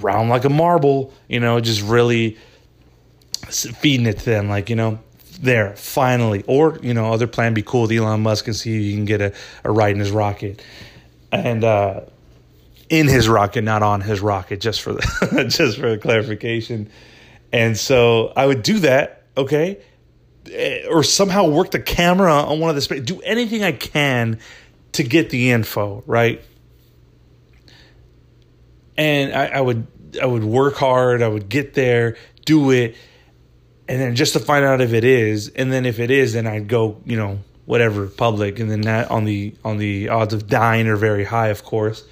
Round 0.00 0.28
like 0.28 0.44
a 0.44 0.50
marble, 0.50 1.12
you 1.28 1.40
know, 1.40 1.60
just 1.60 1.82
really 1.82 2.36
feeding 3.48 4.06
it 4.06 4.18
to 4.20 4.24
them, 4.24 4.48
like, 4.48 4.70
you 4.70 4.76
know, 4.76 5.00
there, 5.40 5.74
finally. 5.76 6.44
Or, 6.46 6.78
you 6.82 6.94
know, 6.94 7.12
other 7.12 7.26
plan 7.26 7.54
be 7.54 7.62
cool 7.62 7.82
with 7.82 7.92
Elon 7.92 8.22
Musk 8.22 8.46
and 8.46 8.54
see 8.54 8.76
if 8.76 8.82
you 8.82 8.94
can 8.94 9.04
get 9.04 9.20
a, 9.20 9.32
a 9.64 9.70
ride 9.70 9.94
in 9.94 10.00
his 10.00 10.10
rocket. 10.10 10.62
And 11.32 11.64
uh 11.64 12.02
in 12.88 13.06
his 13.06 13.28
rocket, 13.28 13.62
not 13.62 13.82
on 13.82 14.00
his 14.00 14.20
rocket, 14.20 14.60
just 14.60 14.80
for 14.80 14.94
the 14.94 15.46
just 15.48 15.78
for 15.78 15.90
the 15.90 15.98
clarification. 15.98 16.90
And 17.52 17.76
so 17.76 18.32
I 18.36 18.46
would 18.46 18.62
do 18.62 18.78
that, 18.80 19.24
okay? 19.36 19.78
Eh, 20.50 20.86
or 20.88 21.02
somehow 21.02 21.48
work 21.48 21.70
the 21.70 21.80
camera 21.80 22.32
on 22.32 22.60
one 22.60 22.70
of 22.70 22.76
the 22.76 22.82
space, 22.82 23.02
do 23.02 23.20
anything 23.20 23.62
I 23.62 23.72
can 23.72 24.38
to 24.92 25.02
get 25.02 25.30
the 25.30 25.50
info, 25.50 26.02
right? 26.06 26.42
And 28.96 29.32
I, 29.32 29.46
I 29.46 29.60
would 29.60 29.86
I 30.20 30.26
would 30.26 30.44
work 30.44 30.76
hard, 30.76 31.22
I 31.22 31.28
would 31.28 31.48
get 31.48 31.74
there, 31.74 32.16
do 32.44 32.70
it, 32.70 32.96
and 33.88 34.00
then 34.00 34.16
just 34.16 34.32
to 34.34 34.40
find 34.40 34.64
out 34.64 34.80
if 34.80 34.92
it 34.92 35.04
is, 35.04 35.48
and 35.48 35.72
then 35.72 35.86
if 35.86 35.98
it 35.98 36.10
is, 36.10 36.32
then 36.32 36.46
I'd 36.46 36.68
go, 36.68 37.00
you 37.04 37.16
know, 37.16 37.40
whatever 37.64 38.06
public, 38.06 38.58
and 38.58 38.70
then 38.70 38.82
that 38.82 39.10
on 39.10 39.24
the 39.24 39.54
on 39.64 39.78
the 39.78 40.08
odds 40.08 40.34
of 40.34 40.46
dying 40.46 40.86
are 40.88 40.96
very 40.96 41.24
high, 41.24 41.48
of 41.48 41.64
course. 41.64 42.04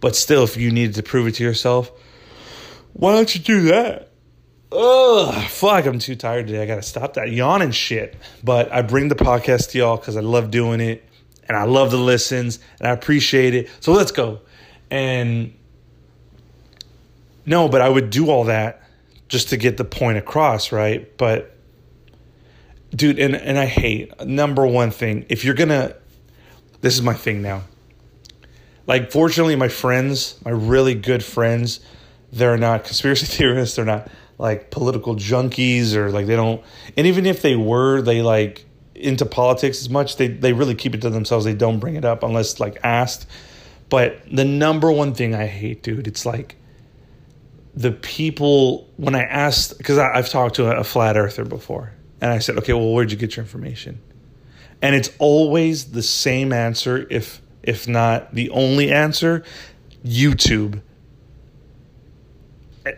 But 0.00 0.14
still, 0.14 0.44
if 0.44 0.56
you 0.56 0.70
needed 0.70 0.94
to 0.96 1.02
prove 1.02 1.26
it 1.26 1.34
to 1.36 1.44
yourself, 1.44 1.90
why 2.92 3.14
don't 3.14 3.34
you 3.34 3.40
do 3.40 3.62
that? 3.62 4.10
Ugh, 4.70 5.44
fuck, 5.44 5.86
I'm 5.86 5.98
too 5.98 6.14
tired 6.14 6.46
today. 6.46 6.62
I 6.62 6.66
gotta 6.66 6.82
stop 6.82 7.14
that 7.14 7.30
yawning 7.32 7.70
shit. 7.70 8.16
But 8.44 8.70
I 8.70 8.82
bring 8.82 9.08
the 9.08 9.14
podcast 9.14 9.70
to 9.70 9.78
y'all 9.78 9.96
because 9.96 10.16
I 10.16 10.20
love 10.20 10.50
doing 10.50 10.80
it 10.80 11.07
and 11.48 11.56
I 11.56 11.64
love 11.64 11.90
the 11.90 11.98
listens 11.98 12.58
and 12.78 12.88
I 12.88 12.92
appreciate 12.92 13.54
it. 13.54 13.70
So 13.80 13.92
let's 13.92 14.12
go. 14.12 14.40
And 14.90 15.54
no, 17.46 17.68
but 17.68 17.80
I 17.80 17.88
would 17.88 18.10
do 18.10 18.30
all 18.30 18.44
that 18.44 18.82
just 19.28 19.48
to 19.50 19.56
get 19.56 19.76
the 19.76 19.84
point 19.84 20.18
across, 20.18 20.72
right? 20.72 21.16
But 21.18 21.54
dude, 22.90 23.18
and, 23.18 23.34
and 23.34 23.58
I 23.58 23.66
hate 23.66 24.24
number 24.24 24.66
one 24.66 24.90
thing, 24.90 25.26
if 25.28 25.44
you're 25.44 25.54
gonna 25.54 25.94
this 26.80 26.94
is 26.94 27.02
my 27.02 27.14
thing 27.14 27.42
now. 27.42 27.62
Like, 28.86 29.10
fortunately, 29.10 29.56
my 29.56 29.68
friends, 29.68 30.36
my 30.44 30.50
really 30.50 30.94
good 30.94 31.24
friends, 31.24 31.80
they're 32.32 32.56
not 32.56 32.84
conspiracy 32.84 33.26
theorists. 33.36 33.76
They're 33.76 33.84
not 33.84 34.08
like 34.38 34.70
political 34.70 35.16
junkies 35.16 35.94
or 35.94 36.10
like 36.10 36.26
they 36.26 36.36
don't. 36.36 36.62
And 36.96 37.06
even 37.06 37.26
if 37.26 37.42
they 37.42 37.56
were, 37.56 38.00
they 38.00 38.22
like 38.22 38.64
into 39.00 39.26
politics 39.26 39.80
as 39.80 39.90
much. 39.90 40.16
They 40.16 40.28
they 40.28 40.52
really 40.52 40.74
keep 40.74 40.94
it 40.94 41.02
to 41.02 41.10
themselves. 41.10 41.44
They 41.44 41.54
don't 41.54 41.78
bring 41.78 41.96
it 41.96 42.04
up 42.04 42.22
unless 42.22 42.60
like 42.60 42.78
asked. 42.82 43.26
But 43.88 44.20
the 44.30 44.44
number 44.44 44.92
one 44.92 45.14
thing 45.14 45.34
I 45.34 45.46
hate, 45.46 45.82
dude, 45.82 46.06
it's 46.06 46.26
like 46.26 46.56
the 47.74 47.92
people 47.92 48.88
when 48.96 49.14
I 49.14 49.22
asked 49.22 49.78
because 49.78 49.98
I've 49.98 50.28
talked 50.28 50.56
to 50.56 50.66
a, 50.66 50.80
a 50.80 50.84
flat 50.84 51.16
earther 51.16 51.44
before, 51.44 51.92
and 52.20 52.30
I 52.30 52.38
said, 52.38 52.58
okay, 52.58 52.72
well, 52.72 52.92
where'd 52.92 53.10
you 53.10 53.16
get 53.16 53.36
your 53.36 53.44
information? 53.44 54.00
And 54.82 54.94
it's 54.94 55.10
always 55.18 55.92
the 55.92 56.02
same 56.02 56.52
answer, 56.52 57.06
if 57.10 57.40
if 57.62 57.88
not 57.88 58.34
the 58.34 58.50
only 58.50 58.90
answer, 58.90 59.44
YouTube. 60.04 60.82
Uh, 62.86 62.90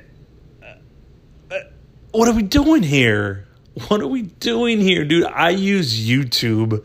uh, 1.51 1.59
what 2.13 2.29
are 2.29 2.35
we 2.35 2.43
doing 2.43 2.83
here? 2.83 3.47
What 3.89 4.01
are 4.01 4.07
we 4.07 4.23
doing 4.23 4.81
here, 4.81 5.05
dude? 5.05 5.25
I 5.25 5.51
use 5.51 6.07
YouTube 6.07 6.85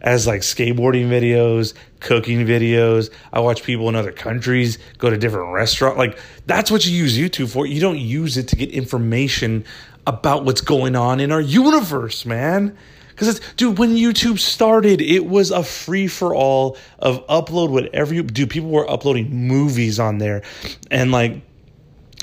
as 0.00 0.26
like 0.26 0.42
skateboarding 0.42 1.08
videos, 1.08 1.74
cooking 2.00 2.46
videos. 2.46 3.10
I 3.32 3.40
watch 3.40 3.62
people 3.62 3.88
in 3.88 3.96
other 3.96 4.12
countries 4.12 4.78
go 4.98 5.10
to 5.10 5.16
different 5.16 5.52
restaurants. 5.52 5.98
Like 5.98 6.18
that's 6.46 6.70
what 6.70 6.86
you 6.86 6.92
use 6.92 7.18
YouTube 7.18 7.50
for. 7.50 7.66
You 7.66 7.80
don't 7.80 7.98
use 7.98 8.36
it 8.36 8.48
to 8.48 8.56
get 8.56 8.70
information 8.70 9.64
about 10.06 10.44
what's 10.44 10.60
going 10.60 10.94
on 10.94 11.20
in 11.20 11.32
our 11.32 11.40
universe, 11.40 12.24
man. 12.24 12.76
Because 13.08 13.28
it's, 13.28 13.54
dude, 13.54 13.78
when 13.78 13.96
YouTube 13.96 14.38
started, 14.38 15.00
it 15.00 15.24
was 15.24 15.50
a 15.50 15.62
free 15.62 16.06
for 16.06 16.34
all 16.34 16.76
of 16.98 17.26
upload 17.28 17.70
whatever 17.70 18.12
you 18.12 18.22
do. 18.22 18.46
People 18.46 18.68
were 18.68 18.88
uploading 18.90 19.34
movies 19.34 19.98
on 19.98 20.18
there. 20.18 20.42
And 20.90 21.12
like, 21.12 21.40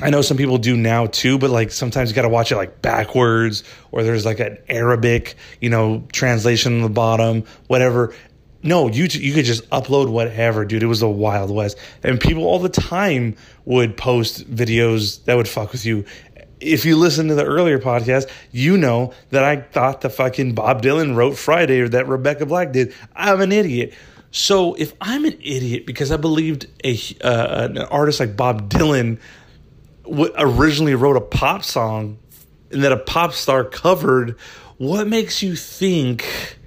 I 0.02 0.10
know 0.10 0.22
some 0.22 0.38
people 0.38 0.58
do 0.58 0.76
now 0.76 1.06
too, 1.06 1.38
but 1.38 1.50
like 1.52 1.72
sometimes 1.72 2.10
you 2.10 2.16
got 2.16 2.24
to 2.24 2.30
watch 2.30 2.52
it 2.52 2.56
like 2.56 2.82
backwards 2.82 3.64
or 3.92 4.04
there's 4.04 4.26
like 4.26 4.40
an 4.40 4.58
Arabic, 4.68 5.36
you 5.62 5.70
know, 5.70 6.04
translation 6.12 6.76
on 6.78 6.82
the 6.82 6.90
bottom, 6.90 7.44
whatever. 7.68 8.14
No, 8.64 8.88
you 8.88 9.08
you 9.12 9.34
could 9.34 9.46
just 9.46 9.70
upload 9.72 10.10
whatever, 10.10 10.64
dude. 10.66 10.84
It 10.84 10.88
was 10.88 11.02
the 11.02 11.10
Wild 11.10 11.52
West, 11.52 11.78
and 12.02 12.20
people 12.20 12.46
all 12.46 12.60
the 12.60 12.70
time 12.70 13.36
would 13.66 13.98
post 13.98 14.50
videos 14.50 15.24
that 15.26 15.36
would 15.36 15.50
fuck 15.50 15.74
with 15.74 15.86
you, 15.86 16.06
if 16.64 16.86
you 16.86 16.96
listen 16.96 17.28
to 17.28 17.36
the 17.36 17.46
earlier 17.46 17.80
podcast, 17.80 18.30
you 18.52 18.78
know 18.78 19.14
that 19.30 19.44
I 19.44 19.58
thought 19.58 20.02
the 20.02 20.10
fucking 20.10 20.56
Bob 20.56 20.82
Dylan 20.82 21.16
wrote 21.16 21.38
Friday 21.38 21.82
or 21.82 21.90
that 21.90 22.08
Rebecca 22.08 22.46
Black 22.46 22.72
did. 22.72 22.94
I'm 23.16 23.42
an 23.42 23.52
idiot. 23.52 23.94
So 24.32 24.74
if 24.76 24.94
I'm 25.00 25.26
an 25.26 25.38
idiot 25.42 25.86
because 25.86 26.12
I 26.12 26.18
believed 26.18 26.68
a 26.84 26.98
uh, 27.22 27.66
an 27.66 27.78
artist 27.78 28.20
like 28.20 28.36
Bob 28.36 28.70
Dylan 28.70 29.20
originally 30.08 30.96
wrote 30.96 31.18
a 31.18 31.22
pop 31.22 31.64
song 31.64 32.18
and 32.72 32.84
that 32.84 32.92
a 32.92 32.98
pop 32.98 33.34
star 33.34 33.64
covered, 33.64 34.38
what 34.78 35.08
makes 35.08 35.42
you 35.42 35.56
think 35.56 36.58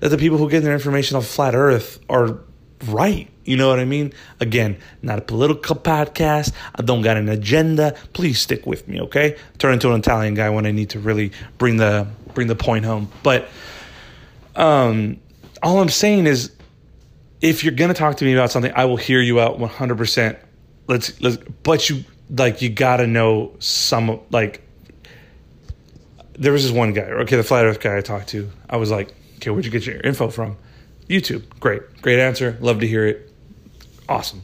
that 0.00 0.10
the 0.10 0.18
people 0.18 0.38
who 0.38 0.48
get 0.48 0.62
their 0.62 0.74
information 0.74 1.16
off 1.16 1.26
flat 1.26 1.54
Earth 1.54 1.98
are 2.08 2.38
right? 2.86 3.28
You 3.44 3.56
know 3.56 3.68
what 3.68 3.78
I 3.78 3.84
mean? 3.84 4.12
Again, 4.40 4.78
not 5.02 5.18
a 5.18 5.22
political 5.22 5.76
podcast. 5.76 6.52
I 6.74 6.82
don't 6.82 7.02
got 7.02 7.16
an 7.16 7.28
agenda. 7.28 7.94
Please 8.12 8.40
stick 8.40 8.66
with 8.66 8.88
me, 8.88 9.00
okay? 9.02 9.36
Turn 9.58 9.74
into 9.74 9.92
an 9.92 10.00
Italian 10.00 10.34
guy 10.34 10.50
when 10.50 10.66
I 10.66 10.70
need 10.70 10.90
to 10.90 11.00
really 11.00 11.32
bring 11.58 11.76
the 11.76 12.06
bring 12.32 12.48
the 12.48 12.56
point 12.56 12.84
home. 12.84 13.10
But 13.22 13.48
um 14.56 15.20
all 15.62 15.80
I'm 15.80 15.88
saying 15.88 16.26
is 16.26 16.52
if 17.40 17.64
you're 17.64 17.74
going 17.74 17.88
to 17.88 17.94
talk 17.94 18.16
to 18.18 18.24
me 18.24 18.32
about 18.32 18.50
something, 18.50 18.72
I 18.74 18.86
will 18.86 18.96
hear 18.96 19.20
you 19.20 19.40
out 19.40 19.58
100%. 19.58 20.36
Let's 20.86 21.20
let's 21.20 21.36
but 21.62 21.88
you 21.90 22.04
like 22.30 22.62
you 22.62 22.70
got 22.70 22.98
to 22.98 23.06
know 23.06 23.54
some 23.58 24.20
like 24.30 24.62
there 26.36 26.52
was 26.52 26.64
this 26.64 26.72
one 26.72 26.92
guy, 26.92 27.02
okay, 27.02 27.36
the 27.36 27.44
flat 27.44 27.64
earth 27.64 27.80
guy 27.80 27.96
I 27.96 28.00
talked 28.00 28.28
to. 28.30 28.50
I 28.68 28.76
was 28.76 28.90
like, 28.90 29.14
"Okay, 29.36 29.50
where'd 29.50 29.64
you 29.64 29.70
get 29.70 29.86
your 29.86 30.00
info 30.00 30.30
from?" 30.30 30.56
YouTube. 31.08 31.44
Great. 31.60 31.82
Great 32.02 32.18
answer. 32.18 32.56
Love 32.60 32.80
to 32.80 32.86
hear 32.86 33.06
it 33.06 33.30
awesome. 34.08 34.42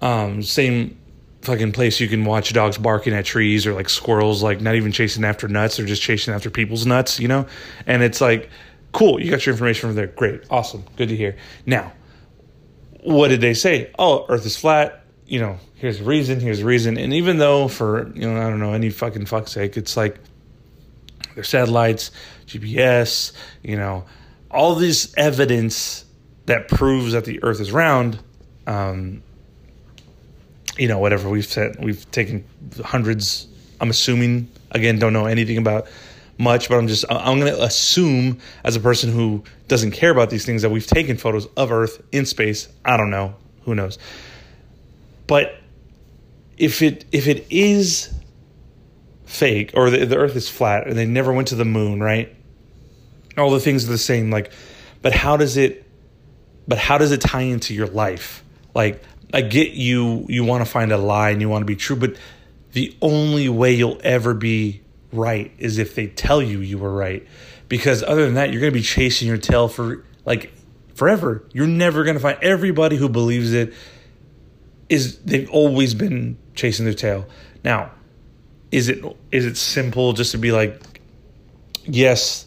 Um, 0.00 0.42
same 0.42 0.98
fucking 1.42 1.72
place 1.72 2.00
you 2.00 2.08
can 2.08 2.24
watch 2.24 2.52
dogs 2.52 2.78
barking 2.78 3.12
at 3.12 3.24
trees 3.24 3.66
or 3.66 3.74
like 3.74 3.88
squirrels, 3.88 4.42
like 4.42 4.60
not 4.60 4.74
even 4.74 4.92
chasing 4.92 5.24
after 5.24 5.48
nuts 5.48 5.78
or 5.78 5.86
just 5.86 6.02
chasing 6.02 6.34
after 6.34 6.50
people's 6.50 6.86
nuts, 6.86 7.20
you 7.20 7.28
know? 7.28 7.46
And 7.86 8.02
it's 8.02 8.20
like, 8.20 8.50
cool, 8.92 9.20
you 9.22 9.30
got 9.30 9.44
your 9.44 9.54
information 9.54 9.88
from 9.88 9.96
there. 9.96 10.06
Great, 10.06 10.42
awesome, 10.50 10.84
good 10.96 11.08
to 11.10 11.16
hear. 11.16 11.36
Now, 11.66 11.92
what 13.02 13.28
did 13.28 13.40
they 13.40 13.54
say? 13.54 13.92
Oh, 13.98 14.24
Earth 14.28 14.46
is 14.46 14.56
flat. 14.56 15.03
You 15.26 15.40
know, 15.40 15.58
here's 15.76 16.02
reason, 16.02 16.40
here's 16.40 16.62
reason. 16.62 16.98
And 16.98 17.14
even 17.14 17.38
though 17.38 17.68
for, 17.68 18.12
you 18.14 18.28
know, 18.28 18.40
I 18.40 18.50
don't 18.50 18.60
know, 18.60 18.72
any 18.72 18.90
fucking 18.90 19.26
fuck's 19.26 19.52
sake, 19.52 19.76
it's 19.76 19.96
like 19.96 20.18
their 21.34 21.44
satellites, 21.44 22.10
GPS, 22.46 23.32
you 23.62 23.76
know, 23.76 24.04
all 24.50 24.74
this 24.74 25.14
evidence 25.16 26.04
that 26.46 26.68
proves 26.68 27.12
that 27.12 27.24
the 27.24 27.42
earth 27.42 27.60
is 27.60 27.72
round 27.72 28.18
um, 28.66 29.22
you 30.78 30.88
know, 30.88 30.98
whatever 30.98 31.28
we've 31.28 31.46
said, 31.46 31.76
we've 31.82 32.10
taken 32.10 32.44
hundreds. 32.82 33.46
I'm 33.80 33.90
assuming 33.90 34.48
again, 34.70 34.98
don't 34.98 35.12
know 35.12 35.26
anything 35.26 35.58
about 35.58 35.86
much, 36.36 36.68
but 36.68 36.78
I'm 36.78 36.88
just 36.88 37.04
I'm 37.08 37.38
going 37.38 37.52
to 37.52 37.62
assume 37.62 38.38
as 38.64 38.74
a 38.74 38.80
person 38.80 39.12
who 39.12 39.44
doesn't 39.68 39.92
care 39.92 40.10
about 40.10 40.30
these 40.30 40.44
things 40.44 40.62
that 40.62 40.70
we've 40.70 40.86
taken 40.86 41.16
photos 41.16 41.46
of 41.56 41.70
Earth 41.70 42.02
in 42.10 42.26
space. 42.26 42.68
I 42.84 42.96
don't 42.96 43.10
know, 43.10 43.34
who 43.64 43.74
knows, 43.74 43.98
but 45.26 45.58
if 46.56 46.82
it 46.82 47.04
if 47.12 47.26
it 47.26 47.46
is 47.50 48.12
fake 49.24 49.72
or 49.74 49.90
the, 49.90 50.04
the 50.04 50.16
Earth 50.16 50.36
is 50.36 50.48
flat 50.48 50.86
and 50.86 50.96
they 50.96 51.06
never 51.06 51.32
went 51.32 51.48
to 51.48 51.54
the 51.54 51.64
moon, 51.64 52.00
right? 52.00 52.34
All 53.36 53.50
the 53.50 53.60
things 53.60 53.84
are 53.84 53.90
the 53.90 53.98
same, 53.98 54.30
like, 54.30 54.52
but 55.02 55.12
how 55.12 55.36
does 55.36 55.56
it? 55.56 55.84
But 56.66 56.78
how 56.78 56.98
does 56.98 57.12
it 57.12 57.20
tie 57.20 57.42
into 57.42 57.74
your 57.74 57.88
life? 57.88 58.44
Like 58.74 59.02
I 59.32 59.40
get 59.40 59.72
you 59.72 60.26
you 60.28 60.44
want 60.44 60.64
to 60.64 60.70
find 60.70 60.92
a 60.92 60.98
lie 60.98 61.30
and 61.30 61.40
you 61.40 61.48
want 61.48 61.62
to 61.62 61.66
be 61.66 61.76
true, 61.76 61.96
but 61.96 62.16
the 62.72 62.96
only 63.02 63.48
way 63.48 63.72
you'll 63.72 64.00
ever 64.02 64.34
be 64.34 64.82
right 65.12 65.52
is 65.58 65.78
if 65.78 65.94
they 65.94 66.06
tell 66.06 66.42
you 66.42 66.60
you 66.60 66.78
were 66.78 66.92
right. 66.92 67.26
Because 67.68 68.02
other 68.02 68.24
than 68.24 68.34
that, 68.34 68.50
you're 68.50 68.60
going 68.60 68.72
to 68.72 68.78
be 68.78 68.82
chasing 68.82 69.26
your 69.26 69.38
tail 69.38 69.68
for 69.68 70.04
like 70.24 70.52
forever. 70.94 71.44
You're 71.52 71.66
never 71.66 72.04
going 72.04 72.14
to 72.14 72.20
find 72.20 72.38
everybody 72.42 72.96
who 72.96 73.08
believes 73.08 73.52
it 73.52 73.72
is 74.88 75.18
they've 75.18 75.50
always 75.50 75.94
been 75.94 76.36
chasing 76.54 76.84
their 76.84 76.94
tail. 76.94 77.26
Now, 77.64 77.90
is 78.70 78.88
it 78.88 79.04
is 79.30 79.46
it 79.46 79.56
simple 79.56 80.12
just 80.12 80.32
to 80.32 80.38
be 80.38 80.52
like 80.52 80.80
yes, 81.86 82.46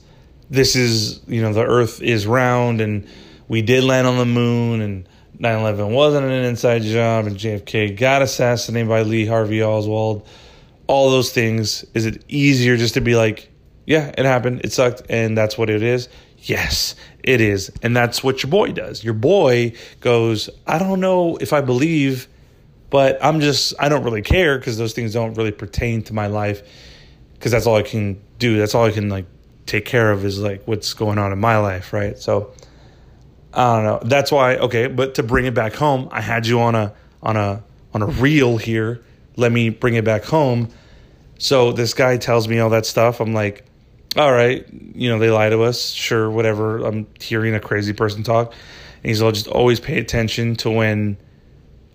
this 0.49 0.75
is, 0.75 1.21
you 1.27 1.41
know, 1.41 1.53
the 1.53 1.65
earth 1.65 2.01
is 2.01 2.27
round 2.27 2.81
and 2.81 3.07
we 3.47 3.61
did 3.61 3.83
land 3.83 4.07
on 4.07 4.17
the 4.17 4.25
moon 4.25 4.81
and 4.81 5.07
9 5.39 5.59
11 5.59 5.91
wasn't 5.91 6.25
an 6.25 6.45
inside 6.45 6.81
job 6.81 7.27
and 7.27 7.37
JFK 7.37 7.97
got 7.97 8.21
assassinated 8.21 8.89
by 8.89 9.03
Lee 9.03 9.25
Harvey 9.25 9.61
Oswald, 9.61 10.27
all 10.87 11.11
those 11.11 11.31
things. 11.31 11.85
Is 11.93 12.05
it 12.05 12.23
easier 12.27 12.77
just 12.77 12.95
to 12.95 13.01
be 13.01 13.15
like, 13.15 13.51
yeah, 13.85 14.13
it 14.17 14.25
happened, 14.25 14.61
it 14.63 14.71
sucked, 14.71 15.03
and 15.09 15.37
that's 15.37 15.57
what 15.57 15.69
it 15.69 15.83
is? 15.83 16.09
Yes, 16.39 16.95
it 17.27 17.41
is. 17.41 17.69
And 17.83 17.95
that's 17.95 18.23
what 18.23 18.41
your 18.41 18.49
boy 18.49 18.71
does. 18.71 19.03
Your 19.03 19.13
boy 19.13 19.73
goes, 19.99 20.49
I 20.65 20.79
don't 20.79 21.01
know 21.01 21.35
if 21.37 21.51
I 21.51 21.61
believe, 21.61 22.27
but 22.89 23.23
I'm 23.23 23.41
just, 23.41 23.73
I 23.79 23.89
don't 23.89 24.03
really 24.03 24.21
care 24.21 24.57
because 24.57 24.77
those 24.77 24.93
things 24.93 25.13
don't 25.13 25.33
really 25.33 25.51
pertain 25.51 26.01
to 26.03 26.13
my 26.13 26.27
life 26.27 26.61
because 27.33 27.51
that's 27.51 27.67
all 27.67 27.75
I 27.75 27.83
can 27.83 28.21
do. 28.39 28.57
That's 28.57 28.73
all 28.73 28.85
I 28.85 28.91
can 28.91 29.09
like 29.09 29.25
take 29.65 29.85
care 29.85 30.11
of 30.11 30.23
is 30.23 30.39
like 30.39 30.65
what's 30.65 30.93
going 30.93 31.17
on 31.17 31.33
in 31.33 31.39
my 31.39 31.57
life, 31.57 31.91
right? 31.91 32.17
So, 32.17 32.53
I 33.53 33.75
don't 33.75 33.83
know. 33.83 33.99
That's 34.07 34.31
why 34.31 34.57
okay, 34.57 34.87
but 34.87 35.15
to 35.15 35.23
bring 35.23 35.45
it 35.45 35.53
back 35.53 35.73
home, 35.73 36.09
I 36.11 36.21
had 36.21 36.45
you 36.45 36.61
on 36.61 36.75
a 36.75 36.93
on 37.23 37.35
a 37.35 37.63
on 37.93 38.03
a 38.03 38.05
reel 38.05 38.57
here. 38.57 39.03
Let 39.35 39.51
me 39.51 39.69
bring 39.69 39.95
it 39.95 40.05
back 40.05 40.23
home. 40.23 40.69
So 41.39 41.71
this 41.71 41.93
guy 41.93 42.17
tells 42.17 42.47
me 42.47 42.59
all 42.59 42.69
that 42.69 42.85
stuff. 42.85 43.19
I'm 43.19 43.33
like, 43.33 43.65
all 44.17 44.31
right, 44.31 44.65
you 44.71 45.09
know, 45.09 45.19
they 45.19 45.29
lie 45.29 45.49
to 45.49 45.61
us. 45.63 45.89
Sure, 45.91 46.29
whatever. 46.29 46.79
I'm 46.79 47.07
hearing 47.19 47.53
a 47.53 47.59
crazy 47.59 47.93
person 47.93 48.23
talk. 48.23 48.53
And 49.03 49.05
he's 49.05 49.21
all 49.21 49.31
just 49.31 49.47
always 49.47 49.79
pay 49.79 49.99
attention 49.99 50.55
to 50.57 50.71
when 50.71 51.17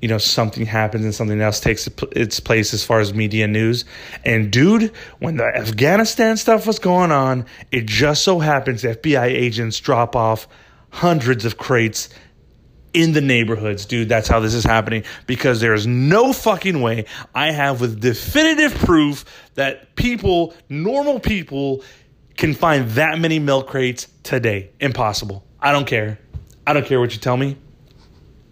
you 0.00 0.08
know 0.08 0.18
something 0.18 0.66
happens 0.66 1.04
and 1.04 1.14
something 1.14 1.40
else 1.40 1.60
takes 1.60 1.88
its 2.12 2.40
place 2.40 2.74
as 2.74 2.84
far 2.84 3.00
as 3.00 3.12
media 3.12 3.46
news. 3.48 3.84
And 4.24 4.50
dude, 4.50 4.92
when 5.18 5.36
the 5.36 5.44
Afghanistan 5.44 6.36
stuff 6.36 6.66
was 6.66 6.78
going 6.78 7.12
on, 7.12 7.46
it 7.70 7.86
just 7.86 8.22
so 8.22 8.38
happens 8.38 8.82
FBI 8.82 9.24
agents 9.24 9.78
drop 9.80 10.14
off 10.14 10.46
hundreds 10.90 11.44
of 11.44 11.56
crates 11.56 12.08
in 12.92 13.12
the 13.12 13.20
neighborhoods, 13.20 13.86
dude. 13.86 14.08
That's 14.08 14.28
how 14.28 14.40
this 14.40 14.54
is 14.54 14.64
happening 14.64 15.04
because 15.26 15.60
there's 15.60 15.86
no 15.86 16.32
fucking 16.32 16.82
way 16.82 17.06
I 17.34 17.50
have 17.50 17.80
with 17.80 18.00
definitive 18.00 18.74
proof 18.74 19.24
that 19.54 19.96
people, 19.96 20.54
normal 20.68 21.18
people, 21.18 21.82
can 22.36 22.54
find 22.54 22.88
that 22.90 23.18
many 23.18 23.38
milk 23.38 23.68
crates 23.68 24.08
today. 24.22 24.70
Impossible. 24.80 25.44
I 25.60 25.72
don't 25.72 25.86
care. 25.86 26.18
I 26.66 26.72
don't 26.72 26.86
care 26.86 27.00
what 27.00 27.12
you 27.12 27.18
tell 27.18 27.36
me. 27.36 27.56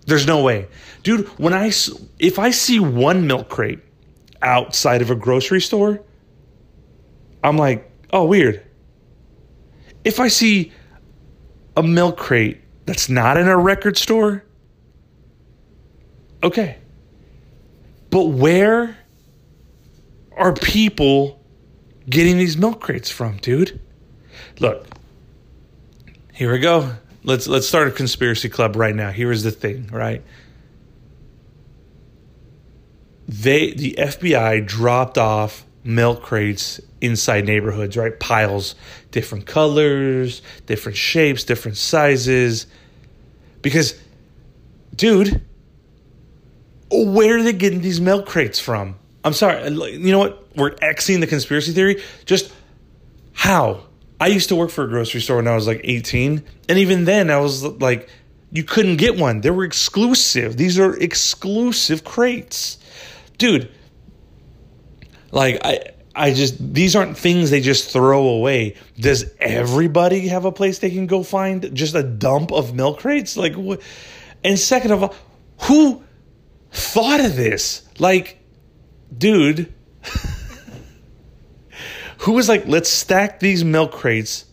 There's 0.07 0.27
no 0.27 0.43
way. 0.43 0.69
Dude, 1.03 1.27
when 1.39 1.55
I 1.55 1.71
if 2.19 2.39
I 2.39 2.51
see 2.51 2.81
one 2.81 3.27
milk 3.27 3.49
crate 3.49 3.81
outside 4.43 5.03
of 5.03 5.11
a 5.11 5.15
grocery 5.15 5.61
store, 5.61 6.03
I'm 7.43 7.57
like, 7.57 7.91
"Oh, 8.13 8.25
weird." 8.25 8.63
If 10.05 10.19
I 10.19 10.29
see 10.29 10.73
a 11.77 11.83
milk 11.83 12.17
crate 12.17 12.61
that's 12.87 13.09
not 13.09 13.37
in 13.37 13.47
a 13.49 13.57
record 13.57 13.97
store, 13.97 14.45
okay. 16.43 16.79
But 18.11 18.25
where 18.25 18.97
are 20.33 20.53
people 20.53 21.40
getting 22.11 22.37
these 22.39 22.57
milk 22.57 22.81
crates 22.81 23.11
from, 23.11 23.39
dude? 23.39 23.81
Look, 24.59 24.87
here 26.35 26.53
we 26.53 26.59
go. 26.59 26.97
Let's 27.23 27.47
let's 27.47 27.69
start 27.69 27.89
a 27.89 27.91
conspiracy 27.91 28.49
club 28.49 28.77
right 28.77 28.95
now. 28.95 29.11
Here 29.11 29.31
is 29.31 29.43
the 29.43 29.51
thing, 29.51 29.89
right? 29.93 30.23
They 33.29 33.73
the 33.73 33.95
FBI 33.99 34.67
dropped 34.67 35.19
off 35.19 35.65
milk 35.85 36.23
crates 36.23 36.81
inside 37.01 37.47
neighborhoods, 37.47 37.97
right? 37.97 38.19
Piles, 38.19 38.75
different 39.11 39.47
colors, 39.47 40.43
different 40.67 40.97
shapes, 40.97 41.45
different 41.45 41.77
sizes. 41.77 42.67
Because, 43.63 44.01
dude, 44.95 45.43
where 46.91 47.39
are 47.39 47.43
they 47.43 47.53
getting 47.53 47.81
these 47.81 48.01
milk 48.01 48.27
crates 48.27 48.59
from? 48.59 48.97
I'm 49.25 49.33
sorry. 49.33 49.63
Uh, 49.63 49.71
you 49.71 50.13
know 50.13 50.19
what? 50.19 50.57
We're 50.57 50.75
Xing 50.77 51.21
the 51.21 51.27
conspiracy 51.27 51.73
theory. 51.73 52.03
Just 52.25 52.53
how? 53.33 53.85
I 54.21 54.27
used 54.27 54.49
to 54.51 54.57
work 54.57 54.71
for 54.71 54.85
a 54.85 54.89
grocery 54.89 55.21
store 55.21 55.37
when 55.37 55.49
I 55.49 55.55
was 55.55 55.67
like 55.67 55.81
18. 55.85 56.43
And 56.69 56.79
even 56.79 57.05
then, 57.05 57.31
I 57.31 57.39
was 57.39 57.65
like, 57.65 58.09
you 58.53 58.65
couldn't 58.65 58.97
get 58.97 59.17
one. 59.17 59.41
They 59.41 59.51
were 59.51 59.65
exclusive. 59.65 60.57
These 60.57 60.79
are 60.79 60.97
exclusive 60.97 62.05
crates. 62.05 62.79
Dude, 63.39 63.71
like, 65.31 65.61
I. 65.65 65.81
I 66.13 66.35
just 66.35 66.75
these 66.75 66.97
aren't 66.97 67.17
things 67.17 67.51
they 67.51 67.61
just 67.61 67.93
throw 67.93 68.27
away. 68.27 68.75
Does 68.99 69.33
everybody 69.39 70.27
have 70.27 70.45
a 70.45 70.51
place 70.51 70.81
they 70.81 70.91
can 70.91 71.07
go 71.07 71.23
find 71.23 71.73
just 71.73 71.95
a 71.95 72.03
dump 72.03 72.51
of 72.51 72.75
milk 72.75 72.99
crates? 72.99 73.37
Like 73.37 73.55
what? 73.55 73.81
And 74.43 74.59
second 74.59 74.91
of 74.91 75.05
all, 75.05 75.15
who 75.63 76.03
thought 76.73 77.21
of 77.21 77.37
this? 77.37 77.89
Like, 78.01 78.40
dude, 79.17 79.73
who 82.19 82.33
was 82.33 82.49
like, 82.49 82.67
let's 82.67 82.89
stack 82.89 83.41
these 83.41 83.65
milk 83.65 83.93
crates 83.93 84.45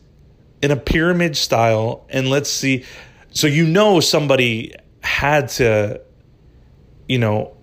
in 0.61 0.71
a 0.71 0.75
pyramid 0.75 1.35
style 1.35 2.05
and 2.09 2.29
let's 2.29 2.49
see. 2.49 2.85
So 3.31 3.47
you 3.47 3.67
know 3.67 3.99
somebody 3.99 4.73
had 5.01 5.49
to, 5.49 6.01
you 7.07 7.19
know, 7.19 7.55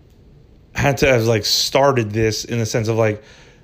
had 0.74 0.98
to 0.98 1.06
have 1.06 1.24
like 1.24 1.44
started 1.44 2.10
this 2.10 2.44
in 2.44 2.58
the 2.58 2.66
sense 2.66 2.88
of 2.88 2.96
like, 2.96 3.22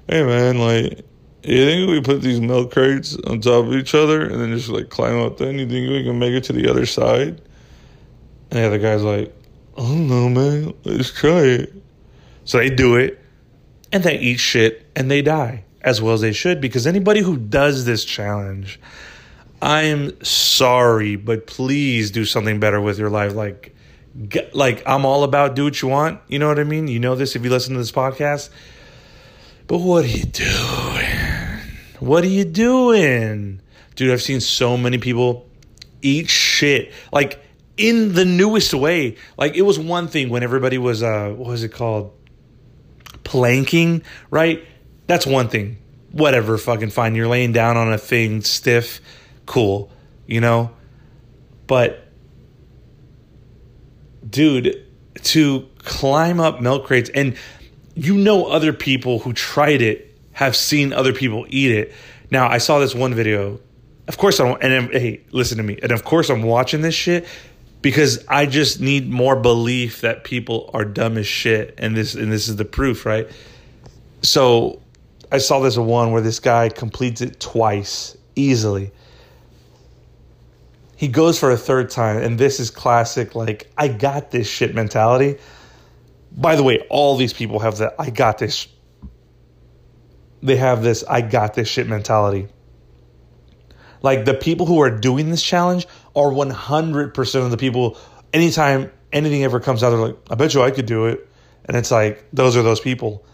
hey 0.09 0.23
man, 0.23 0.59
like, 0.59 1.05
you 1.43 1.65
think 1.65 1.91
we 1.91 2.01
put 2.01 2.21
these 2.21 2.41
milk 2.41 2.73
crates 2.73 3.17
on 3.27 3.41
top 3.41 3.67
of 3.67 3.73
each 3.73 3.95
other 3.95 4.23
and 4.23 4.41
then 4.41 4.55
just 4.57 4.69
like 4.69 4.91
climb 4.91 5.19
up 5.21 5.39
there? 5.39 5.53
You 5.53 5.69
think 5.69 5.91
we 5.91 6.05
can 6.05 6.19
make 6.19 6.33
it 6.33 6.45
to 6.45 6.53
the 6.53 6.69
other 6.69 6.87
side? 6.87 7.41
And 8.51 8.59
the 8.59 8.67
other 8.67 8.79
guy's 8.79 9.03
like, 9.03 9.33
I 9.77 9.83
don't 9.83 10.09
know, 10.09 10.29
man. 10.29 10.75
Let's 10.85 11.13
try 11.13 11.43
it. 11.43 11.73
So 12.45 12.59
they 12.59 12.71
do 12.71 12.97
it 12.97 13.20
and 13.93 14.05
they 14.05 14.19
eat 14.19 14.39
shit 14.39 14.87
and 14.95 15.11
they 15.11 15.23
die 15.23 15.65
as 15.83 16.01
well 16.01 16.15
as 16.15 16.21
they 16.21 16.33
should 16.33 16.61
because 16.61 16.87
anybody 16.87 17.21
who 17.21 17.37
does 17.37 17.85
this 17.85 18.05
challenge, 18.05 18.81
I'm 19.63 20.23
sorry, 20.25 21.17
but 21.17 21.47
please 21.47 22.11
do 22.11 22.25
something 22.25 22.61
better 22.61 22.81
with 22.81 22.99
your 22.99 23.11
life. 23.11 23.35
Like, 23.35 23.75
like 24.53 24.83
I'm 24.87 25.05
all 25.05 25.25
about 25.25 25.55
do 25.55 25.65
what 25.65 25.81
you 25.81 25.89
want. 25.89 26.21
You 26.29 26.39
know 26.39 26.49
what 26.49 26.59
I 26.59 26.65
mean? 26.65 26.89
You 26.89 26.99
know 26.99 27.15
this 27.15 27.37
if 27.37 27.45
you 27.45 27.51
listen 27.51 27.75
to 27.75 27.79
this 27.79 27.93
podcast. 27.93 28.51
But 29.67 29.79
what 29.79 30.05
are 30.05 30.09
you 30.09 30.25
doing? 30.25 31.61
What 32.01 32.25
are 32.25 32.29
you 32.29 32.45
doing? 32.45 33.61
Dude, 33.95 34.11
I've 34.11 34.23
seen 34.23 34.41
so 34.41 34.77
many 34.77 34.99
people 34.99 35.49
eat 36.03 36.29
shit. 36.29 36.93
Like 37.13 37.41
in 37.77 38.15
the 38.15 38.25
newest 38.25 38.75
way. 38.75 39.17
Like 39.39 39.57
it 39.57 39.63
was 39.63 39.79
one 39.79 40.09
thing 40.09 40.29
when 40.29 40.43
everybody 40.43 40.79
was 40.79 41.03
uh 41.03 41.31
what 41.31 41.49
was 41.49 41.63
it 41.63 41.73
called? 41.73 42.13
Planking, 43.25 44.03
right? 44.31 44.65
That's 45.07 45.27
one 45.27 45.49
thing. 45.49 45.79
Whatever, 46.13 46.59
fucking 46.59 46.91
fine. 46.91 47.15
You're 47.15 47.29
laying 47.29 47.53
down 47.53 47.77
on 47.77 47.93
a 47.93 47.99
thing 47.99 48.43
stiff, 48.43 49.01
cool, 49.47 49.91
you 50.27 50.41
know? 50.41 50.73
But 51.67 52.09
dude, 54.29 54.87
to 55.23 55.69
climb 55.79 56.41
up 56.41 56.61
milk 56.61 56.87
crates 56.87 57.11
and 57.15 57.37
you 57.95 58.17
know 58.17 58.47
other 58.47 58.73
people 58.73 59.19
who 59.19 59.33
tried 59.33 59.83
it 59.83 60.17
have 60.33 60.57
seen 60.57 60.93
other 60.93 61.13
people 61.13 61.47
eat 61.49 61.71
it. 61.71 61.93
Now, 62.31 62.49
I 62.49 62.59
saw 62.59 62.79
this 62.79 62.95
one 62.95 63.15
video. 63.15 63.61
Of 64.09 64.19
course 64.19 64.41
I 64.41 64.49
don't 64.49 64.63
and 64.63 64.91
hey, 64.91 65.23
listen 65.33 65.59
to 65.59 65.63
me. 65.63 65.79
And 65.83 65.93
of 65.93 66.05
course 66.05 66.31
I'm 66.31 66.43
watching 66.43 66.81
this 66.81 66.95
shit 66.95 67.27
because 67.83 68.25
I 68.29 68.47
just 68.47 68.81
need 68.81 69.09
more 69.09 69.37
belief 69.37 70.03
that 70.03 70.25
people 70.25 70.71
are 70.75 70.85
dumb 70.85 71.17
as 71.17 71.27
shit 71.27 71.75
and 71.79 71.97
this 71.97 72.15
and 72.15 72.31
this 72.31 72.49
is 72.49 72.57
the 72.57 72.65
proof, 72.65 73.07
right? 73.07 73.29
So 74.23 74.83
I 75.33 75.39
saw 75.39 75.61
this 75.61 75.77
one 75.77 76.13
where 76.13 76.21
this 76.21 76.41
guy 76.41 76.69
completes 76.69 77.21
it 77.21 77.41
twice 77.41 78.17
easily. 78.37 78.93
He 80.97 81.09
goes 81.09 81.39
for 81.39 81.51
a 81.51 81.57
third 81.57 81.89
time, 81.89 82.19
and 82.19 82.39
this 82.39 82.61
is 82.61 82.71
classic, 82.71 83.35
like, 83.35 83.71
I 83.79 83.89
got 83.89 84.31
this 84.31 84.47
shit 84.47 84.75
mentality. 84.75 85.39
By 86.31 86.57
the 86.57 86.63
way, 86.63 86.81
all 86.91 87.17
these 87.17 87.33
people 87.33 87.59
have 87.61 87.79
that 87.79 87.95
I 87.99 88.11
got 88.11 88.37
this. 88.37 88.69
They 90.43 90.57
have 90.57 90.83
this 90.83 91.03
I 91.09 91.23
got 91.23 91.55
this 91.55 91.69
shit 91.69 91.87
mentality. 91.87 92.49
Like 94.03 94.25
the 94.25 94.35
people 94.35 94.67
who 94.67 94.81
are 94.81 94.91
doing 94.91 95.31
this 95.31 95.43
challenge 95.43 95.87
are 96.15 96.31
100% 96.31 97.45
of 97.45 97.51
the 97.51 97.57
people, 97.57 97.97
anytime 98.33 98.91
anything 99.13 99.45
ever 99.45 99.61
comes 99.61 99.83
out, 99.83 99.91
they're 99.91 99.99
like, 99.99 100.17
I 100.31 100.35
bet 100.35 100.55
you 100.55 100.63
I 100.63 100.71
could 100.71 100.87
do 100.87 101.07
it. 101.07 101.29
And 101.65 101.77
it's 101.77 101.91
like, 101.91 102.25
those 102.33 102.57
are 102.57 102.63
those 102.63 102.81
people. 102.81 103.25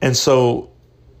And 0.00 0.16
so 0.16 0.70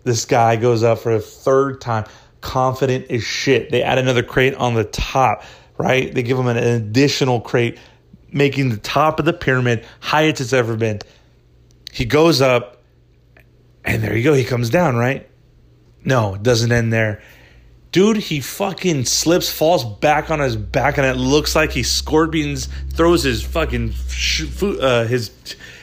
this 0.04 0.24
guy 0.24 0.56
goes 0.56 0.82
up 0.82 0.98
for 0.98 1.12
a 1.12 1.20
third 1.20 1.80
time, 1.80 2.04
confident 2.40 3.10
as 3.10 3.22
shit. 3.22 3.70
They 3.70 3.82
add 3.82 3.98
another 3.98 4.22
crate 4.22 4.54
on 4.54 4.74
the 4.74 4.84
top, 4.84 5.44
right? 5.78 6.12
They 6.12 6.22
give 6.22 6.38
him 6.38 6.48
an 6.48 6.56
additional 6.56 7.40
crate, 7.40 7.78
making 8.30 8.70
the 8.70 8.78
top 8.78 9.18
of 9.18 9.24
the 9.24 9.32
pyramid 9.32 9.86
highest 10.00 10.40
it's 10.40 10.52
ever 10.52 10.76
been. 10.76 11.00
He 11.92 12.04
goes 12.04 12.40
up, 12.40 12.82
and 13.84 14.02
there 14.02 14.16
you 14.16 14.24
go. 14.24 14.32
He 14.32 14.44
comes 14.44 14.70
down, 14.70 14.96
right? 14.96 15.28
No, 16.04 16.34
it 16.34 16.42
doesn't 16.42 16.72
end 16.72 16.92
there. 16.92 17.22
Dude, 17.92 18.16
he 18.16 18.40
fucking 18.40 19.04
slips, 19.04 19.52
falls 19.52 19.84
back 19.84 20.30
on 20.30 20.40
his 20.40 20.56
back, 20.56 20.96
and 20.96 21.06
it 21.06 21.16
looks 21.16 21.54
like 21.54 21.72
he 21.72 21.82
scorpions, 21.82 22.66
throws 22.94 23.22
his 23.22 23.42
fucking 23.42 23.92
uh, 24.80 25.04
his 25.04 25.30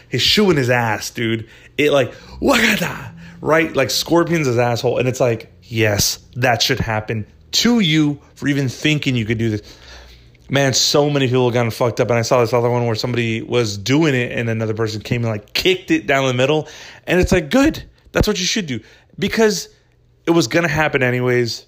his 0.10 0.22
shoe 0.22 0.50
in 0.50 0.58
his 0.58 0.72
ass, 0.72 1.12
dude. 1.12 1.48
It 1.78 1.92
like 1.92 2.12
wagada, 2.42 3.14
right? 3.42 3.74
Like 3.76 3.92
scorpions 3.92 4.48
his 4.48 4.58
asshole, 4.58 4.98
and 4.98 5.08
it's 5.08 5.20
like, 5.20 5.54
yes, 5.62 6.18
that 6.36 6.64
should 6.64 6.80
happen 6.80 7.28
to 7.52 7.80
you 7.80 8.20
for 8.34 8.48
even 8.48 8.70
thinking 8.70 9.16
you 9.16 9.26
could 9.26 9.38
do 9.38 9.52
this. 9.52 9.78
Man, 10.50 10.74
so 10.74 11.12
many 11.12 11.28
people 11.28 11.46
have 11.46 11.54
gotten 11.54 11.70
fucked 11.70 12.00
up, 12.00 12.10
and 12.10 12.18
I 12.18 12.24
saw 12.24 12.42
this 12.42 12.54
other 12.54 12.72
one 12.72 12.88
where 12.88 12.96
somebody 12.96 13.44
was 13.44 13.78
doing 13.78 14.16
it, 14.16 14.32
and 14.32 14.50
another 14.50 14.74
person 14.74 15.02
came 15.02 15.24
and 15.24 15.32
like 15.32 15.54
kicked 15.54 15.92
it 15.92 16.08
down 16.08 16.26
the 16.26 16.34
middle, 16.34 16.68
and 17.06 17.20
it's 17.20 17.32
like, 17.32 17.52
good, 17.52 17.84
that's 18.12 18.28
what 18.28 18.40
you 18.40 18.46
should 18.48 18.66
do 18.66 18.80
because 19.20 19.70
it 20.26 20.32
was 20.32 20.48
gonna 20.48 20.68
happen 20.68 21.04
anyways, 21.04 21.66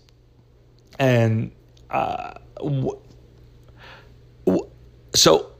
and 1.01 1.51
uh, 1.89 2.33
w- 2.57 3.01
w- 4.45 4.69
so 5.15 5.51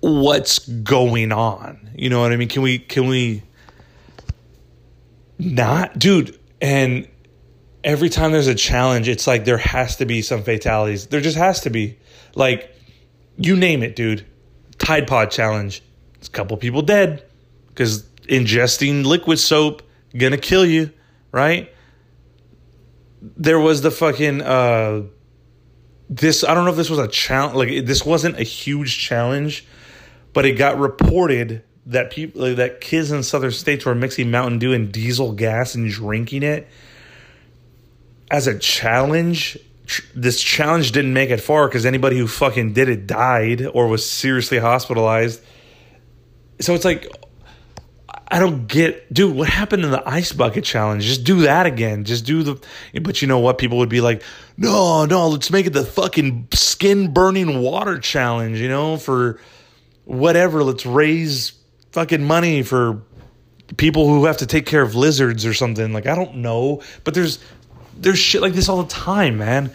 what's 0.00 0.58
going 0.58 1.30
on? 1.30 1.88
You 1.94 2.10
know 2.10 2.20
what 2.20 2.32
I 2.32 2.36
mean? 2.36 2.48
Can 2.48 2.62
we 2.62 2.80
can 2.80 3.06
we 3.06 3.44
not, 5.38 5.98
dude? 5.98 6.38
And 6.60 7.06
every 7.84 8.08
time 8.08 8.32
there's 8.32 8.48
a 8.48 8.56
challenge, 8.56 9.08
it's 9.08 9.28
like 9.28 9.44
there 9.44 9.56
has 9.56 9.96
to 9.96 10.04
be 10.04 10.20
some 10.20 10.42
fatalities. 10.42 11.06
There 11.06 11.20
just 11.20 11.36
has 11.36 11.60
to 11.60 11.70
be. 11.70 11.96
Like, 12.34 12.74
you 13.38 13.56
name 13.56 13.84
it, 13.84 13.94
dude. 13.94 14.26
Tide 14.78 15.06
Pod 15.06 15.30
challenge. 15.30 15.80
It's 16.16 16.26
a 16.26 16.30
couple 16.30 16.56
people 16.56 16.82
dead 16.82 17.24
because 17.68 18.02
ingesting 18.28 19.06
liquid 19.06 19.38
soap 19.38 19.82
gonna 20.16 20.38
kill 20.38 20.66
you, 20.66 20.90
right? 21.30 21.72
There 23.36 23.58
was 23.58 23.82
the 23.82 23.90
fucking 23.90 24.42
uh 24.42 25.02
this 26.08 26.44
I 26.44 26.54
don't 26.54 26.64
know 26.64 26.70
if 26.70 26.76
this 26.76 26.90
was 26.90 26.98
a 26.98 27.08
challenge 27.08 27.56
like 27.56 27.86
this 27.86 28.04
wasn't 28.04 28.38
a 28.38 28.42
huge 28.42 28.98
challenge, 28.98 29.66
but 30.32 30.44
it 30.46 30.52
got 30.52 30.78
reported 30.78 31.62
that 31.86 32.10
people 32.10 32.42
like, 32.42 32.56
that 32.56 32.80
kids 32.80 33.10
in 33.10 33.22
southern 33.22 33.52
states 33.52 33.84
were 33.84 33.94
mixing 33.94 34.30
Mountain 34.30 34.58
Dew 34.58 34.72
and 34.72 34.92
diesel 34.92 35.32
gas 35.32 35.74
and 35.74 35.90
drinking 35.90 36.42
it 36.42 36.68
as 38.30 38.46
a 38.46 38.58
challenge. 38.58 39.58
This 40.14 40.42
challenge 40.42 40.90
didn't 40.92 41.12
make 41.12 41.30
it 41.30 41.40
far 41.40 41.68
because 41.68 41.86
anybody 41.86 42.18
who 42.18 42.26
fucking 42.26 42.72
did 42.72 42.88
it 42.88 43.06
died 43.06 43.66
or 43.66 43.86
was 43.86 44.08
seriously 44.08 44.58
hospitalized. 44.58 45.40
So 46.60 46.74
it's 46.74 46.84
like 46.84 47.06
I 48.28 48.40
don't 48.40 48.66
get, 48.66 49.12
dude, 49.12 49.36
what 49.36 49.48
happened 49.48 49.84
in 49.84 49.92
the 49.92 50.02
ice 50.08 50.32
bucket 50.32 50.64
challenge? 50.64 51.04
Just 51.04 51.22
do 51.22 51.42
that 51.42 51.66
again. 51.66 52.04
Just 52.04 52.24
do 52.24 52.42
the, 52.42 52.66
but 53.00 53.22
you 53.22 53.28
know 53.28 53.38
what? 53.38 53.58
People 53.58 53.78
would 53.78 53.88
be 53.88 54.00
like, 54.00 54.22
no, 54.56 55.04
no, 55.04 55.28
let's 55.28 55.50
make 55.50 55.66
it 55.66 55.72
the 55.72 55.84
fucking 55.84 56.48
skin 56.52 57.12
burning 57.12 57.60
water 57.60 58.00
challenge, 58.00 58.58
you 58.58 58.68
know, 58.68 58.96
for 58.96 59.38
whatever. 60.06 60.64
Let's 60.64 60.84
raise 60.84 61.52
fucking 61.92 62.24
money 62.24 62.64
for 62.64 63.00
people 63.76 64.08
who 64.08 64.24
have 64.24 64.38
to 64.38 64.46
take 64.46 64.66
care 64.66 64.82
of 64.82 64.96
lizards 64.96 65.46
or 65.46 65.54
something. 65.54 65.92
Like, 65.92 66.06
I 66.06 66.16
don't 66.16 66.36
know, 66.36 66.82
but 67.04 67.14
there's, 67.14 67.38
there's 67.96 68.18
shit 68.18 68.42
like 68.42 68.54
this 68.54 68.68
all 68.68 68.82
the 68.82 68.90
time, 68.90 69.38
man. 69.38 69.70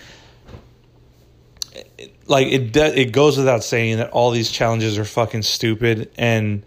Like, 2.28 2.48
it, 2.48 2.76
it 2.76 3.14
goes 3.14 3.38
without 3.38 3.64
saying 3.64 3.98
that 4.00 4.10
all 4.10 4.32
these 4.32 4.52
challenges 4.52 4.98
are 4.98 5.06
fucking 5.06 5.44
stupid 5.44 6.12
and, 6.18 6.64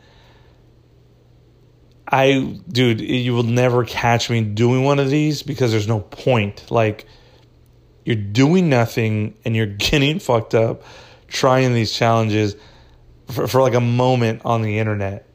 I, 2.14 2.60
dude, 2.68 3.00
you 3.00 3.34
will 3.34 3.42
never 3.42 3.84
catch 3.84 4.30
me 4.30 4.40
doing 4.40 4.84
one 4.84 5.00
of 5.00 5.10
these 5.10 5.42
because 5.42 5.72
there's 5.72 5.88
no 5.88 5.98
point. 5.98 6.70
Like, 6.70 7.06
you're 8.04 8.14
doing 8.14 8.68
nothing 8.68 9.36
and 9.44 9.56
you're 9.56 9.66
getting 9.90 10.20
fucked 10.20 10.54
up 10.54 10.84
trying 11.26 11.74
these 11.74 11.92
challenges 11.92 12.54
for, 13.32 13.48
for 13.48 13.60
like 13.60 13.74
a 13.74 13.80
moment 13.80 14.42
on 14.44 14.62
the 14.62 14.78
internet. 14.78 15.26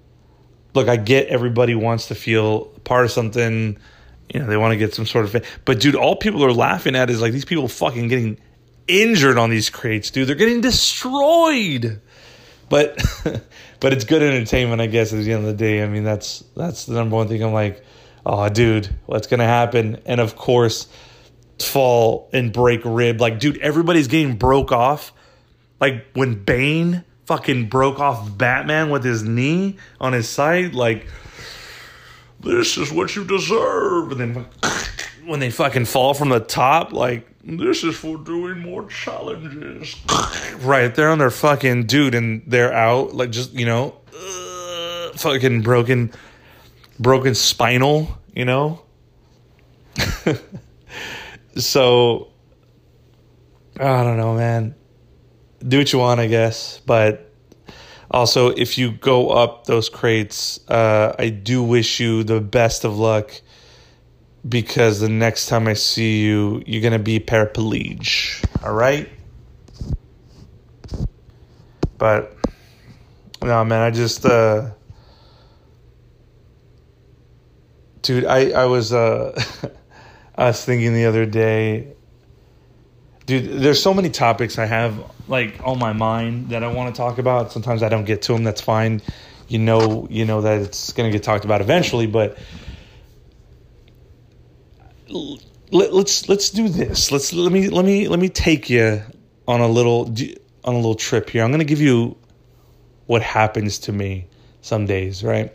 Look, 0.74 0.88
I 0.88 0.96
get 0.96 1.28
everybody 1.28 1.76
wants 1.76 2.08
to 2.08 2.16
feel 2.16 2.68
part 2.86 3.04
of 3.04 3.12
something, 3.12 3.78
you 4.34 4.40
know, 4.40 4.46
they 4.46 4.56
want 4.56 4.72
to 4.72 4.78
get 4.78 4.94
some 4.94 5.06
sort 5.06 5.26
of, 5.26 5.46
but 5.66 5.82
dude, 5.82 5.96
all 5.96 6.16
people 6.16 6.46
are 6.46 6.54
laughing 6.54 6.96
at 6.96 7.10
is 7.10 7.22
like 7.22 7.34
these 7.34 7.44
people 7.44 7.68
fucking 7.68 8.08
getting 8.08 8.40
injured 8.88 9.38
on 9.38 9.50
these 9.50 9.70
crates, 9.70 10.12
dude. 10.12 10.30
They're 10.30 10.36
getting 10.36 10.62
destroyed. 10.62 12.02
But 12.70 13.02
but 13.80 13.94
it's 13.94 14.06
good 14.06 14.22
entertainment, 14.22 14.82
I 14.82 14.88
guess. 14.88 15.14
At 15.14 15.24
the 15.24 15.32
end 15.32 15.46
of 15.46 15.48
the 15.48 15.54
day, 15.54 15.84
I 15.84 15.88
mean 15.88 16.04
that's 16.04 16.44
that's 16.56 16.86
the 16.86 16.94
number 16.94 17.16
one 17.16 17.28
thing. 17.28 17.44
I'm 17.44 17.54
like, 17.54 17.84
oh, 18.26 18.48
dude, 18.50 18.96
what's 19.06 19.28
gonna 19.28 19.46
happen? 19.46 20.02
And 20.06 20.22
of 20.22 20.36
course, 20.36 20.88
fall 21.60 22.30
and 22.34 22.54
break 22.54 22.82
rib. 22.86 23.20
Like, 23.22 23.40
dude, 23.40 23.58
everybody's 23.60 24.08
getting 24.08 24.36
broke 24.36 24.72
off. 24.72 25.14
Like 25.80 26.06
when 26.14 26.44
Bane 26.44 27.04
fucking 27.26 27.70
broke 27.70 28.00
off 28.00 28.38
Batman 28.38 28.90
with 28.90 29.04
his 29.04 29.24
knee 29.24 29.78
on 30.02 30.14
his 30.14 30.28
side, 30.28 30.74
like 30.74 31.08
this 32.40 32.78
is 32.78 32.92
what 32.92 33.16
you 33.16 33.24
deserve. 33.24 34.12
And 34.12 34.20
then 34.20 34.46
when 35.26 35.40
they 35.40 35.52
fucking 35.52 35.86
fall 35.86 36.14
from 36.14 36.30
the 36.30 36.40
top, 36.40 36.92
like 36.92 37.29
this 37.44 37.84
is 37.84 37.96
for 37.96 38.18
doing 38.18 38.60
more 38.60 38.86
challenges. 38.88 39.96
right, 40.60 40.94
they're 40.94 41.10
on 41.10 41.20
their 41.20 41.32
fucking 41.32 41.86
dude 41.86 42.16
and 42.16 42.44
they're 42.46 42.74
out, 42.74 43.14
like 43.14 43.32
just, 43.32 43.54
you 43.54 43.66
know, 43.66 43.96
uh, 44.14 45.12
fucking 45.18 45.62
broken, 45.62 46.12
broken 47.00 47.36
spinal, 47.36 48.18
you 48.36 48.46
know? 48.46 48.82
so, 51.56 52.28
I 53.80 54.04
don't 54.04 54.18
know, 54.18 54.36
man. 54.36 54.76
Do 55.66 55.78
what 55.78 55.94
you 55.94 56.00
want, 56.00 56.20
I 56.20 56.28
guess. 56.28 56.82
But 56.86 57.32
also, 58.12 58.50
if 58.50 58.78
you 58.78 58.92
go 58.92 59.30
up 59.30 59.66
those 59.66 59.88
crates, 59.88 60.60
uh, 60.68 61.16
I 61.18 61.30
do 61.30 61.64
wish 61.64 62.00
you 62.00 62.24
the 62.24 62.42
best 62.42 62.84
of 62.84 62.98
luck 62.98 63.42
because 64.50 65.00
the 65.00 65.10
next 65.10 65.46
time 65.46 65.68
I 65.68 65.74
see 65.74 66.22
you, 66.22 66.64
you're 66.66 66.82
going 66.82 66.94
to 66.94 67.00
be 67.00 67.20
paraplegic. 67.20 68.44
All 68.66 68.74
right? 68.74 69.08
But, 71.98 72.36
no, 73.44 73.64
man, 73.64 73.82
I 73.82 73.92
just, 73.92 74.26
uh, 74.26 74.72
dude, 78.02 78.26
I, 78.26 78.52
I 78.52 78.66
was, 78.66 78.92
uh, 78.92 79.40
I 80.36 80.46
was 80.46 80.66
thinking 80.66 80.94
the 80.94 81.06
other 81.06 81.26
day, 81.26 81.94
dude, 83.26 83.62
there's 83.62 83.82
so 83.82 83.94
many 83.94 84.10
topics 84.10 84.58
I 84.58 84.66
have, 84.66 84.98
like, 85.28 85.60
on 85.64 85.78
my 85.78 85.94
mind 85.94 86.50
that 86.50 86.64
I 86.64 86.72
want 86.72 86.96
to 86.96 86.98
talk 86.98 87.20
about. 87.20 87.52
Sometimes 87.52 87.84
I 87.84 87.90
don't 87.90 88.06
get 88.06 88.24
to 88.24 88.34
them. 88.34 88.44
That's 88.44 88.62
fine. 88.62 89.02
You 89.48 89.60
know, 89.60 90.08
you 90.10 90.26
know 90.26 90.42
that 90.42 90.62
it's 90.62 90.94
going 90.94 91.12
to 91.12 91.16
get 91.16 91.24
talked 91.24 91.46
about 91.46 91.62
eventually, 91.62 92.08
but, 92.08 92.38
let, 95.10 95.94
let's 95.94 96.30
let's 96.30 96.50
do 96.50 96.70
this. 96.70 97.12
Let's 97.12 97.34
let 97.34 97.52
me 97.52 97.70
let 97.70 97.86
me 97.86 98.08
let 98.08 98.20
me 98.20 98.30
take 98.30 98.70
you 98.70 99.02
on 99.48 99.62
a 99.62 99.68
little 99.68 100.14
on 100.64 100.74
a 100.74 100.78
little 100.78 100.96
trip 100.96 101.30
here. 101.30 101.44
I'm 101.44 101.50
going 101.50 101.60
to 101.60 101.66
give 101.66 101.82
you 101.82 102.18
what 103.08 103.22
happens 103.22 103.80
to 103.80 103.92
me 103.92 104.28
some 104.62 104.86
days, 104.86 105.24
right? 105.24 105.52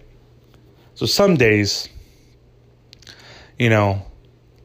So 0.95 1.07
some 1.07 1.37
days, 1.37 1.89
you 3.59 3.69
know, 3.69 4.05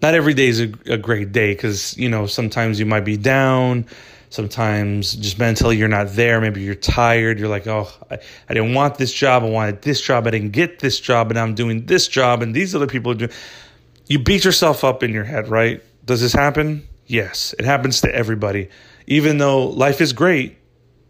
not 0.02 0.13
every 0.13 0.34
day 0.34 0.47
is 0.47 0.62
a, 0.62 0.71
a 0.86 0.97
great 0.97 1.32
day 1.32 1.54
because 1.54 1.97
you 1.97 2.10
know 2.10 2.25
sometimes 2.25 2.80
you 2.80 2.86
might 2.86 3.06
be 3.06 3.17
down. 3.17 3.86
Sometimes 4.32 5.13
just 5.13 5.39
mentally 5.39 5.75
you're 5.75 5.88
not 5.88 6.10
there. 6.10 6.39
Maybe 6.39 6.62
you're 6.62 6.75
tired. 6.75 7.39
You're 7.39 7.49
like, 7.49 7.65
oh, 7.65 7.89
I, 8.12 8.19
I 8.47 8.54
didn't 8.54 8.75
want 8.75 8.99
this 8.99 9.12
job. 9.12 9.43
I 9.43 9.49
wanted 9.49 9.82
this 9.82 9.99
job. 9.99 10.28
I 10.28 10.30
didn't 10.30 10.52
get 10.52 10.78
this 10.78 10.99
job, 10.99 11.32
and 11.32 11.39
I'm 11.39 11.56
doing 11.56 11.88
this 11.88 12.08
job, 12.08 12.43
and 12.43 12.54
these 12.54 12.75
other 12.75 12.86
people 12.86 13.12
are 13.12 13.15
doing 13.15 13.32
you 14.10 14.19
beat 14.19 14.43
yourself 14.43 14.84
up 14.84 15.04
in 15.04 15.13
your 15.13 15.24
head, 15.24 15.48
right? 15.48 15.82
Does 16.04 16.19
this 16.19 16.34
happen? 16.34 16.88
Yes, 17.06 17.54
it 17.58 17.63
happens 17.63 18.02
to 18.02 18.13
everybody. 18.13 18.69
Even 19.08 19.38
though 19.38 19.67
life 19.67 20.02
is 20.02 20.13
great, 20.13 20.58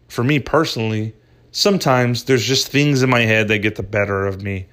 for 0.08 0.22
me 0.22 0.38
personally, 0.38 1.14
sometimes 1.50 2.24
there's 2.24 2.44
just 2.44 2.68
things 2.68 3.02
in 3.02 3.10
my 3.10 3.22
head 3.22 3.48
that 3.48 3.58
get 3.58 3.76
the 3.76 3.82
better 3.82 4.26
of 4.26 4.42
me. 4.42 4.66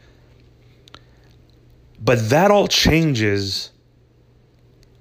But 2.00 2.30
that 2.30 2.52
all 2.52 2.68
changes 2.68 3.72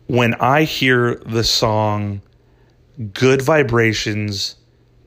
when 0.06 0.34
I 0.34 0.62
hear 0.62 1.16
the 1.16 1.44
song 1.44 2.22
Good 3.12 3.42
Vibrations 3.42 4.56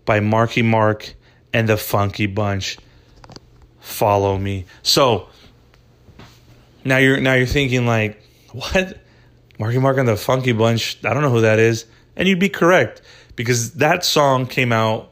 by 0.05 0.19
Marky 0.19 0.61
Mark 0.61 1.15
and 1.53 1.69
the 1.69 1.77
Funky 1.77 2.27
Bunch. 2.27 2.77
Follow 3.79 4.37
me. 4.37 4.65
So, 4.83 5.29
now 6.83 6.97
you're 6.97 7.19
now 7.19 7.33
you're 7.33 7.47
thinking 7.47 7.85
like, 7.85 8.21
what? 8.51 8.97
Marky 9.59 9.77
Mark 9.77 9.97
and 9.97 10.07
the 10.07 10.15
Funky 10.15 10.53
Bunch. 10.53 10.97
I 11.03 11.13
don't 11.13 11.21
know 11.21 11.31
who 11.31 11.41
that 11.41 11.59
is, 11.59 11.85
and 12.15 12.27
you'd 12.27 12.39
be 12.39 12.49
correct 12.49 13.01
because 13.35 13.73
that 13.75 14.05
song 14.05 14.47
came 14.47 14.71
out. 14.71 15.11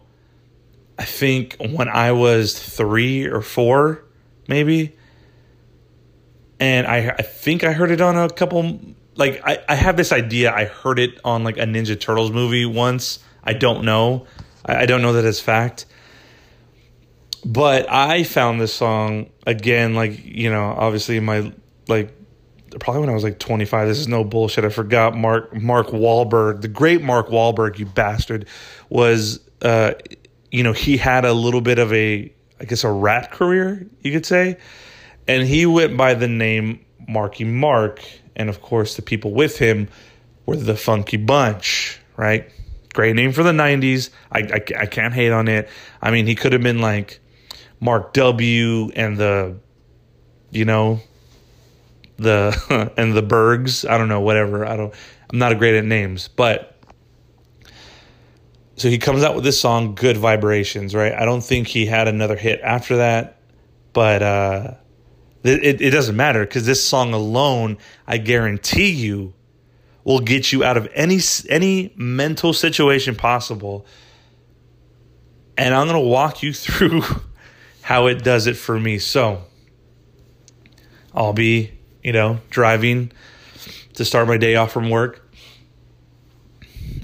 I 0.98 1.04
think 1.04 1.58
when 1.60 1.90
I 1.90 2.14
was 2.14 2.58
three 2.58 3.26
or 3.26 3.42
four, 3.42 4.04
maybe. 4.48 4.96
And 6.60 6.88
I, 6.88 7.10
I 7.10 7.22
think 7.22 7.64
I 7.64 7.72
heard 7.72 7.92
it 7.92 8.02
on 8.02 8.18
a 8.18 8.30
couple. 8.30 8.80
Like 9.16 9.42
I, 9.46 9.64
I 9.70 9.76
have 9.76 9.96
this 9.96 10.12
idea. 10.12 10.52
I 10.54 10.66
heard 10.66 10.98
it 10.98 11.20
on 11.24 11.44
like 11.44 11.58
a 11.58 11.66
Ninja 11.66 12.00
Turtles 12.00 12.32
movie 12.32 12.66
once. 12.66 13.20
I 13.44 13.54
don't 13.54 13.84
know. 13.84 14.26
I, 14.66 14.78
I 14.78 14.86
don't 14.86 15.02
know 15.02 15.14
that 15.14 15.26
as 15.26 15.40
fact. 15.40 15.86
But 17.46 17.90
I 17.90 18.24
found 18.24 18.60
this 18.60 18.74
song 18.74 19.30
again, 19.46 19.96
like, 19.96 20.24
you 20.26 20.50
know, 20.50 20.66
obviously 20.78 21.20
my 21.20 21.52
like 21.88 22.14
probably 22.80 23.02
when 23.02 23.10
I 23.10 23.14
was 23.14 23.24
like 23.24 23.40
25. 23.40 23.88
This 23.88 24.00
is 24.00 24.08
no 24.08 24.24
bullshit. 24.24 24.66
I 24.66 24.70
forgot 24.70 25.16
Mark 25.16 25.54
Mark 25.56 25.88
Wahlberg, 25.88 26.62
the 26.62 26.68
great 26.68 27.02
Mark 27.02 27.30
Wahlberg, 27.30 27.80
you 27.80 27.86
bastard, 27.86 28.48
was 28.90 29.40
uh, 29.62 29.94
you 30.52 30.64
know, 30.64 30.74
he 30.74 30.98
had 30.98 31.26
a 31.26 31.34
little 31.34 31.62
bit 31.62 31.80
of 31.80 31.92
a 31.94 32.32
I 32.60 32.66
guess 32.66 32.84
a 32.84 32.92
rat 32.92 33.32
career, 33.32 33.88
you 34.02 34.12
could 34.12 34.26
say. 34.26 34.58
And 35.28 35.44
he 35.44 35.66
went 35.66 35.98
by 35.98 36.14
the 36.14 36.28
name 36.28 36.86
Marky 37.08 37.44
Mark, 37.44 38.02
and 38.36 38.50
of 38.50 38.62
course 38.62 38.96
the 38.96 39.02
people 39.02 39.32
with 39.32 39.58
him 39.58 39.90
were 40.46 40.56
the 40.56 40.76
Funky 40.76 41.18
Bunch, 41.18 42.00
right? 42.16 42.50
Great 42.94 43.16
name 43.16 43.32
for 43.32 43.44
the 43.44 43.52
90s. 43.52 44.10
I, 44.32 44.40
I, 44.40 44.82
I 44.82 44.86
can't 44.88 45.14
hate 45.14 45.32
on 45.32 45.48
it. 45.48 45.70
I 46.02 46.10
mean, 46.10 46.26
he 46.26 46.34
could 46.34 46.54
have 46.54 46.64
been 46.64 46.80
like 46.80 47.20
Mark 47.80 48.14
W. 48.14 48.90
and 48.96 49.18
the, 49.18 49.58
you 50.52 50.66
know, 50.66 51.00
the 52.18 52.92
and 52.98 53.16
the 53.16 53.22
Bergs. 53.22 53.86
I 53.86 53.98
don't 53.98 54.10
know, 54.10 54.22
whatever. 54.22 54.66
I 54.66 54.76
don't. 54.76 54.94
I'm 55.30 55.40
not 55.40 55.52
a 55.52 55.56
great 55.56 55.76
at 55.76 55.86
names, 55.86 56.28
but 56.28 56.78
so 58.78 58.90
he 58.90 59.00
comes 59.00 59.24
out 59.24 59.34
with 59.34 59.44
this 59.44 59.60
song, 59.60 59.96
Good 59.96 60.18
Vibrations, 60.18 60.94
right? 60.94 61.12
I 61.12 61.26
don't 61.26 61.44
think 61.44 61.68
he 61.68 61.88
had 61.88 62.08
another 62.08 62.36
hit 62.36 62.62
after 62.62 62.98
that, 62.98 63.40
but 63.92 64.22
uh, 64.22 64.74
it, 65.44 65.82
it 65.82 65.90
doesn't 65.90 66.16
matter 66.16 66.46
because 66.46 66.68
this 66.68 66.84
song 66.86 67.12
alone, 67.14 67.80
I 68.06 68.20
guarantee 68.20 68.92
you, 68.92 69.34
will 70.04 70.20
get 70.20 70.54
you 70.54 70.64
out 70.64 70.78
of 70.78 70.88
any 70.94 71.20
any 71.50 71.92
mental 71.98 72.54
situation 72.54 73.16
possible. 73.16 73.86
And 75.58 75.74
I'm 75.74 75.88
to 76.00 76.08
walk 76.08 76.44
you 76.44 76.54
through 76.54 77.02
how 77.88 78.08
it 78.08 78.22
does 78.22 78.48
it 78.48 78.58
for 78.58 78.78
me. 78.78 79.00
So, 79.00 79.44
I'll 81.14 81.32
be, 81.32 81.72
you 82.04 82.12
know, 82.12 82.42
driving 82.50 83.14
to 83.94 84.04
start 84.04 84.28
my 84.28 84.36
day 84.36 84.58
off 84.58 84.74
from 84.74 84.90
work. 84.90 85.26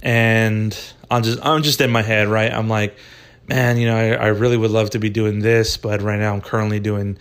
And 0.02 0.78
I'm 1.10 1.24
just 1.24 1.40
I'm 1.42 1.64
just 1.64 1.80
in 1.80 1.90
my 1.90 2.02
head, 2.02 2.28
right? 2.28 2.52
I'm 2.52 2.68
like, 2.68 2.98
man, 3.48 3.78
you 3.78 3.88
know, 3.88 3.96
I, 3.96 4.10
I 4.10 4.28
really 4.28 4.58
would 4.58 4.72
love 4.72 4.90
to 4.90 5.00
be 5.00 5.10
doing 5.10 5.40
this, 5.40 5.78
but 5.78 6.02
right 6.02 6.20
now 6.20 6.34
I'm 6.34 6.42
currently 6.42 6.82
doing 6.82 7.18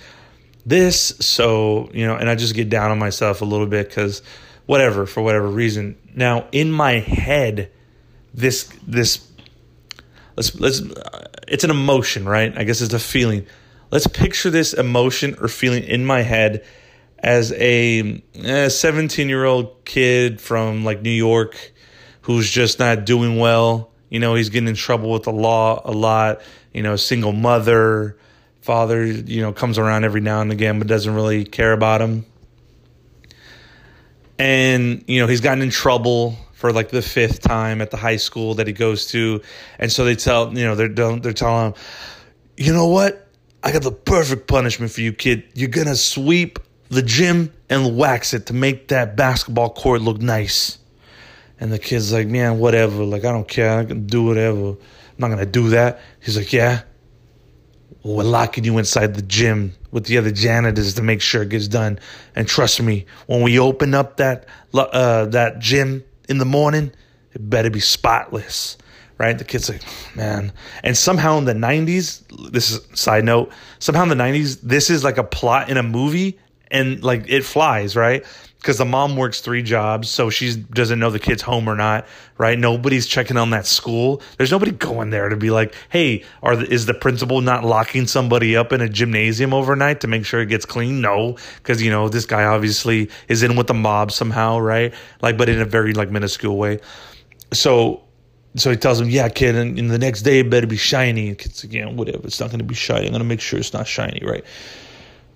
this. 0.66 1.14
So, 1.20 1.88
you 1.94 2.04
know, 2.04 2.16
and 2.16 2.28
I 2.28 2.34
just 2.34 2.56
get 2.56 2.68
down 2.68 2.90
on 2.90 2.98
myself 2.98 3.42
a 3.42 3.44
little 3.44 3.68
bit 3.68 3.86
because 3.88 4.22
whatever, 4.66 5.06
for 5.06 5.22
whatever 5.22 5.46
reason. 5.46 5.96
Now, 6.16 6.48
in 6.50 6.72
my 6.72 6.94
head, 6.94 7.70
this, 8.34 8.64
this, 8.88 9.24
let's, 10.34 10.52
let's, 10.58 10.82
it's 11.52 11.64
an 11.64 11.70
emotion, 11.70 12.24
right? 12.24 12.56
I 12.56 12.64
guess 12.64 12.80
it's 12.80 12.94
a 12.94 12.98
feeling. 12.98 13.46
Let's 13.90 14.06
picture 14.06 14.48
this 14.48 14.72
emotion 14.72 15.36
or 15.38 15.48
feeling 15.48 15.84
in 15.84 16.06
my 16.06 16.22
head 16.22 16.64
as 17.18 17.52
a 17.52 18.22
eh, 18.34 18.68
17 18.70 19.28
year 19.28 19.44
old 19.44 19.84
kid 19.84 20.40
from 20.40 20.82
like 20.82 21.02
New 21.02 21.10
York 21.10 21.72
who's 22.22 22.50
just 22.50 22.78
not 22.78 23.04
doing 23.04 23.38
well. 23.38 23.90
You 24.08 24.18
know, 24.18 24.34
he's 24.34 24.48
getting 24.48 24.68
in 24.68 24.74
trouble 24.74 25.10
with 25.12 25.24
the 25.24 25.32
law 25.32 25.82
a 25.84 25.92
lot, 25.92 26.40
you 26.72 26.82
know, 26.82 26.96
single 26.96 27.32
mother, 27.32 28.16
father, 28.62 29.04
you 29.04 29.42
know, 29.42 29.52
comes 29.52 29.78
around 29.78 30.04
every 30.04 30.22
now 30.22 30.40
and 30.40 30.50
again, 30.52 30.78
but 30.78 30.88
doesn't 30.88 31.14
really 31.14 31.44
care 31.44 31.74
about 31.74 32.00
him. 32.00 32.24
And, 34.38 35.04
you 35.06 35.20
know, 35.20 35.26
he's 35.26 35.42
gotten 35.42 35.62
in 35.62 35.70
trouble 35.70 36.38
for 36.62 36.72
like 36.72 36.90
the 36.90 37.02
fifth 37.02 37.40
time 37.40 37.82
at 37.82 37.90
the 37.90 37.96
high 37.96 38.14
school 38.14 38.54
that 38.54 38.68
he 38.68 38.72
goes 38.72 39.06
to. 39.06 39.42
And 39.80 39.90
so 39.90 40.04
they 40.04 40.14
tell, 40.14 40.56
you 40.56 40.64
know, 40.64 40.76
they're, 40.76 40.86
they're 40.86 41.32
telling 41.32 41.72
him, 41.72 41.74
you 42.56 42.72
know 42.72 42.86
what? 42.86 43.26
I 43.64 43.72
got 43.72 43.82
the 43.82 43.90
perfect 43.90 44.46
punishment 44.46 44.92
for 44.92 45.00
you, 45.00 45.12
kid. 45.12 45.42
You're 45.54 45.68
to 45.70 45.96
sweep 45.96 46.60
the 46.88 47.02
gym 47.02 47.52
and 47.68 47.96
wax 47.96 48.32
it 48.32 48.46
to 48.46 48.54
make 48.54 48.86
that 48.88 49.16
basketball 49.16 49.70
court 49.70 50.02
look 50.02 50.20
nice. 50.20 50.78
And 51.58 51.72
the 51.72 51.80
kid's 51.80 52.12
like, 52.12 52.28
man, 52.28 52.60
whatever. 52.60 53.02
Like, 53.02 53.24
I 53.24 53.32
don't 53.32 53.48
care. 53.48 53.80
I 53.80 53.84
can 53.84 54.06
do 54.06 54.22
whatever. 54.22 54.68
I'm 54.68 54.76
not 55.18 55.34
to 55.34 55.46
do 55.46 55.70
that. 55.70 56.00
He's 56.20 56.36
like, 56.36 56.52
yeah 56.52 56.82
we're 58.04 58.24
locking 58.24 58.64
you 58.64 58.78
inside 58.78 59.14
the 59.14 59.22
gym 59.22 59.72
with 59.92 60.06
the 60.06 60.18
other 60.18 60.32
janitors 60.32 60.94
to 60.94 61.02
make 61.02 61.20
sure 61.20 61.42
it 61.42 61.50
gets 61.50 61.68
done. 61.68 61.98
And 62.34 62.48
trust 62.48 62.82
me, 62.82 63.06
when 63.26 63.42
we 63.42 63.58
open 63.58 63.94
up 63.94 64.16
that 64.16 64.46
uh, 64.74 65.26
that 65.26 65.60
gym 65.60 66.02
in 66.32 66.38
the 66.38 66.44
morning, 66.44 66.90
it 67.32 67.48
better 67.48 67.70
be 67.70 67.78
spotless, 67.78 68.76
right? 69.18 69.38
The 69.38 69.44
kid's 69.44 69.68
like, 69.68 69.82
man. 70.16 70.52
And 70.82 70.96
somehow 70.96 71.38
in 71.38 71.44
the 71.44 71.54
'90s, 71.54 72.24
this 72.50 72.72
is 72.72 72.80
side 72.94 73.24
note. 73.24 73.52
Somehow 73.78 74.02
in 74.02 74.08
the 74.08 74.16
'90s, 74.16 74.60
this 74.62 74.90
is 74.90 75.04
like 75.04 75.18
a 75.18 75.24
plot 75.24 75.70
in 75.70 75.76
a 75.76 75.82
movie, 75.82 76.38
and 76.70 77.02
like 77.04 77.24
it 77.28 77.44
flies, 77.44 77.94
right? 77.94 78.26
Because 78.62 78.78
the 78.78 78.84
mom 78.84 79.16
works 79.16 79.40
three 79.40 79.60
jobs, 79.60 80.08
so 80.08 80.30
she 80.30 80.54
doesn't 80.54 81.00
know 81.00 81.10
the 81.10 81.18
kid's 81.18 81.42
home 81.42 81.68
or 81.68 81.74
not, 81.74 82.06
right? 82.38 82.56
Nobody's 82.56 83.08
checking 83.08 83.36
on 83.36 83.50
that 83.50 83.66
school. 83.66 84.22
There's 84.38 84.52
nobody 84.52 84.70
going 84.70 85.10
there 85.10 85.28
to 85.28 85.36
be 85.36 85.50
like, 85.50 85.74
hey, 85.88 86.22
are 86.44 86.54
the, 86.54 86.72
is 86.72 86.86
the 86.86 86.94
principal 86.94 87.40
not 87.40 87.64
locking 87.64 88.06
somebody 88.06 88.56
up 88.56 88.72
in 88.72 88.80
a 88.80 88.88
gymnasium 88.88 89.52
overnight 89.52 90.00
to 90.02 90.06
make 90.06 90.24
sure 90.24 90.40
it 90.40 90.46
gets 90.46 90.64
clean? 90.64 91.00
No, 91.00 91.36
because 91.56 91.82
you 91.82 91.90
know 91.90 92.08
this 92.08 92.24
guy 92.24 92.44
obviously 92.44 93.10
is 93.26 93.42
in 93.42 93.56
with 93.56 93.66
the 93.66 93.74
mob 93.74 94.12
somehow, 94.12 94.60
right? 94.60 94.94
Like, 95.22 95.36
but 95.36 95.48
in 95.48 95.60
a 95.60 95.64
very 95.64 95.92
like 95.92 96.12
minuscule 96.12 96.56
way. 96.56 96.78
So, 97.52 98.04
so 98.54 98.70
he 98.70 98.76
tells 98.76 99.00
him, 99.00 99.10
yeah, 99.10 99.28
kid, 99.28 99.56
and, 99.56 99.76
and 99.76 99.90
the 99.90 99.98
next 99.98 100.22
day 100.22 100.38
it 100.38 100.50
better 100.50 100.68
be 100.68 100.76
shiny. 100.76 101.30
And 101.30 101.36
kid's 101.36 101.64
like, 101.64 101.72
yeah, 101.72 101.90
whatever, 101.90 102.28
it's 102.28 102.38
not 102.38 102.50
going 102.50 102.60
to 102.60 102.64
be 102.64 102.76
shiny. 102.76 103.06
I'm 103.06 103.12
going 103.12 103.22
to 103.22 103.28
make 103.28 103.40
sure 103.40 103.58
it's 103.58 103.72
not 103.72 103.88
shiny, 103.88 104.22
right? 104.24 104.44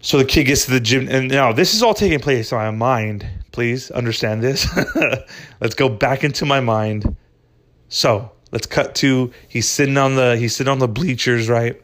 So 0.00 0.18
the 0.18 0.24
kid 0.24 0.44
gets 0.44 0.66
to 0.66 0.70
the 0.70 0.80
gym, 0.80 1.08
and 1.08 1.28
now 1.28 1.52
this 1.52 1.74
is 1.74 1.82
all 1.82 1.94
taking 1.94 2.20
place 2.20 2.52
in 2.52 2.58
my 2.58 2.70
mind. 2.70 3.26
Please 3.52 3.90
understand 3.90 4.42
this. 4.42 4.66
let's 5.60 5.74
go 5.74 5.88
back 5.88 6.22
into 6.22 6.44
my 6.44 6.60
mind. 6.60 7.16
So 7.88 8.32
let's 8.52 8.66
cut 8.66 8.94
to 8.96 9.32
he's 9.48 9.68
sitting 9.68 9.96
on 9.96 10.14
the 10.14 10.36
he's 10.36 10.54
sitting 10.54 10.70
on 10.70 10.78
the 10.78 10.88
bleachers, 10.88 11.48
right? 11.48 11.80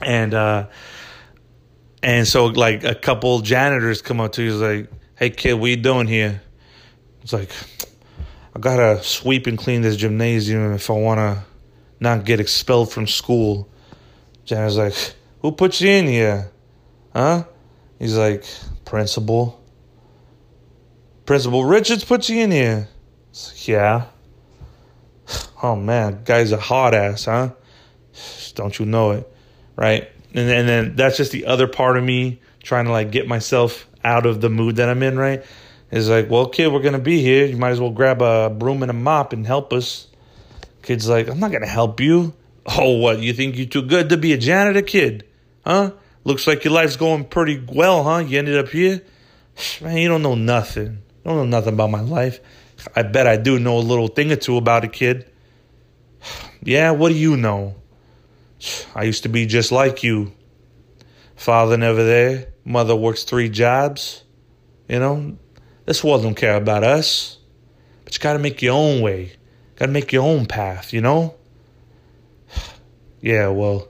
And 0.00 0.34
uh 0.34 0.68
and 2.02 2.26
so 2.26 2.46
like 2.46 2.84
a 2.84 2.94
couple 2.94 3.40
janitors 3.40 4.02
come 4.02 4.20
up 4.20 4.32
to 4.32 4.42
you, 4.42 4.50
he's 4.50 4.60
like, 4.60 4.90
"Hey 5.16 5.30
kid, 5.30 5.54
what 5.54 5.70
you 5.70 5.76
doing 5.76 6.06
here?" 6.06 6.42
It's 7.22 7.32
like, 7.32 7.50
"I 8.54 8.58
gotta 8.58 9.02
sweep 9.02 9.46
and 9.46 9.56
clean 9.56 9.82
this 9.82 9.96
gymnasium 9.96 10.74
if 10.74 10.90
I 10.90 10.94
wanna 10.94 11.44
not 12.00 12.24
get 12.24 12.40
expelled 12.40 12.92
from 12.92 13.06
school." 13.06 13.68
Janitor's 14.44 14.76
like, 14.76 15.14
"Who 15.40 15.52
put 15.52 15.80
you 15.80 15.90
in 15.90 16.06
here?" 16.06 16.50
Huh? 17.14 17.44
He's 17.98 18.16
like, 18.16 18.44
Principal. 18.84 19.58
Principal 21.24 21.64
Richards 21.64 22.04
put 22.04 22.28
you 22.28 22.42
in 22.42 22.50
here. 22.50 22.88
Like, 23.32 23.68
yeah. 23.68 24.06
Oh 25.62 25.76
man, 25.76 26.24
guy's 26.24 26.50
a 26.50 26.58
hot 26.58 26.92
ass, 26.92 27.26
huh? 27.26 27.50
Don't 28.54 28.78
you 28.78 28.84
know 28.84 29.12
it? 29.12 29.32
Right? 29.76 30.10
And, 30.34 30.50
and 30.50 30.68
then 30.68 30.96
that's 30.96 31.16
just 31.16 31.32
the 31.32 31.46
other 31.46 31.68
part 31.68 31.96
of 31.96 32.04
me 32.04 32.40
trying 32.62 32.86
to 32.86 32.92
like 32.92 33.12
get 33.12 33.28
myself 33.28 33.88
out 34.04 34.26
of 34.26 34.40
the 34.40 34.50
mood 34.50 34.76
that 34.76 34.88
I'm 34.88 35.02
in, 35.02 35.16
right? 35.16 35.44
Is 35.90 36.08
like, 36.08 36.28
well, 36.28 36.48
kid, 36.48 36.72
we're 36.72 36.80
gonna 36.80 36.98
be 36.98 37.22
here. 37.22 37.46
You 37.46 37.56
might 37.56 37.70
as 37.70 37.80
well 37.80 37.90
grab 37.90 38.20
a 38.22 38.50
broom 38.50 38.82
and 38.82 38.90
a 38.90 38.94
mop 38.94 39.32
and 39.32 39.46
help 39.46 39.72
us. 39.72 40.08
Kid's 40.82 41.08
like, 41.08 41.28
I'm 41.28 41.38
not 41.38 41.52
gonna 41.52 41.66
help 41.66 42.00
you. 42.00 42.34
Oh, 42.64 42.98
what? 42.98 43.18
You 43.18 43.32
think 43.32 43.56
you're 43.56 43.66
too 43.66 43.82
good 43.82 44.10
to 44.10 44.16
be 44.16 44.32
a 44.34 44.38
janitor, 44.38 44.82
kid? 44.82 45.24
Huh? 45.66 45.90
Looks 46.24 46.46
like 46.46 46.64
your 46.64 46.72
life's 46.72 46.96
going 46.96 47.24
pretty 47.24 47.62
well, 47.68 48.04
huh? 48.04 48.18
You 48.18 48.38
ended 48.38 48.56
up 48.56 48.68
here? 48.68 49.02
Man, 49.80 49.96
you 49.96 50.08
don't 50.08 50.22
know 50.22 50.36
nothing. 50.36 50.86
You 50.86 51.24
don't 51.24 51.36
know 51.36 51.58
nothing 51.58 51.74
about 51.74 51.90
my 51.90 52.00
life. 52.00 52.40
I 52.94 53.02
bet 53.02 53.26
I 53.26 53.36
do 53.36 53.58
know 53.58 53.78
a 53.78 53.80
little 53.80 54.08
thing 54.08 54.30
or 54.30 54.36
two 54.36 54.56
about 54.56 54.84
a 54.84 54.88
kid. 54.88 55.30
Yeah, 56.64 56.92
what 56.92 57.08
do 57.08 57.16
you 57.16 57.36
know? 57.36 57.74
I 58.94 59.02
used 59.02 59.24
to 59.24 59.28
be 59.28 59.46
just 59.46 59.72
like 59.72 60.04
you. 60.04 60.32
Father 61.34 61.76
never 61.76 62.04
there. 62.04 62.52
Mother 62.64 62.94
works 62.94 63.24
three 63.24 63.48
jobs. 63.48 64.22
You 64.88 65.00
know, 65.00 65.36
this 65.86 66.04
world 66.04 66.22
don't 66.22 66.36
care 66.36 66.54
about 66.54 66.84
us. 66.84 67.38
But 68.04 68.14
you 68.14 68.20
gotta 68.20 68.38
make 68.38 68.62
your 68.62 68.74
own 68.74 69.00
way. 69.02 69.32
Gotta 69.74 69.90
make 69.90 70.12
your 70.12 70.22
own 70.22 70.46
path, 70.46 70.92
you 70.92 71.00
know? 71.00 71.34
Yeah, 73.20 73.48
well, 73.48 73.86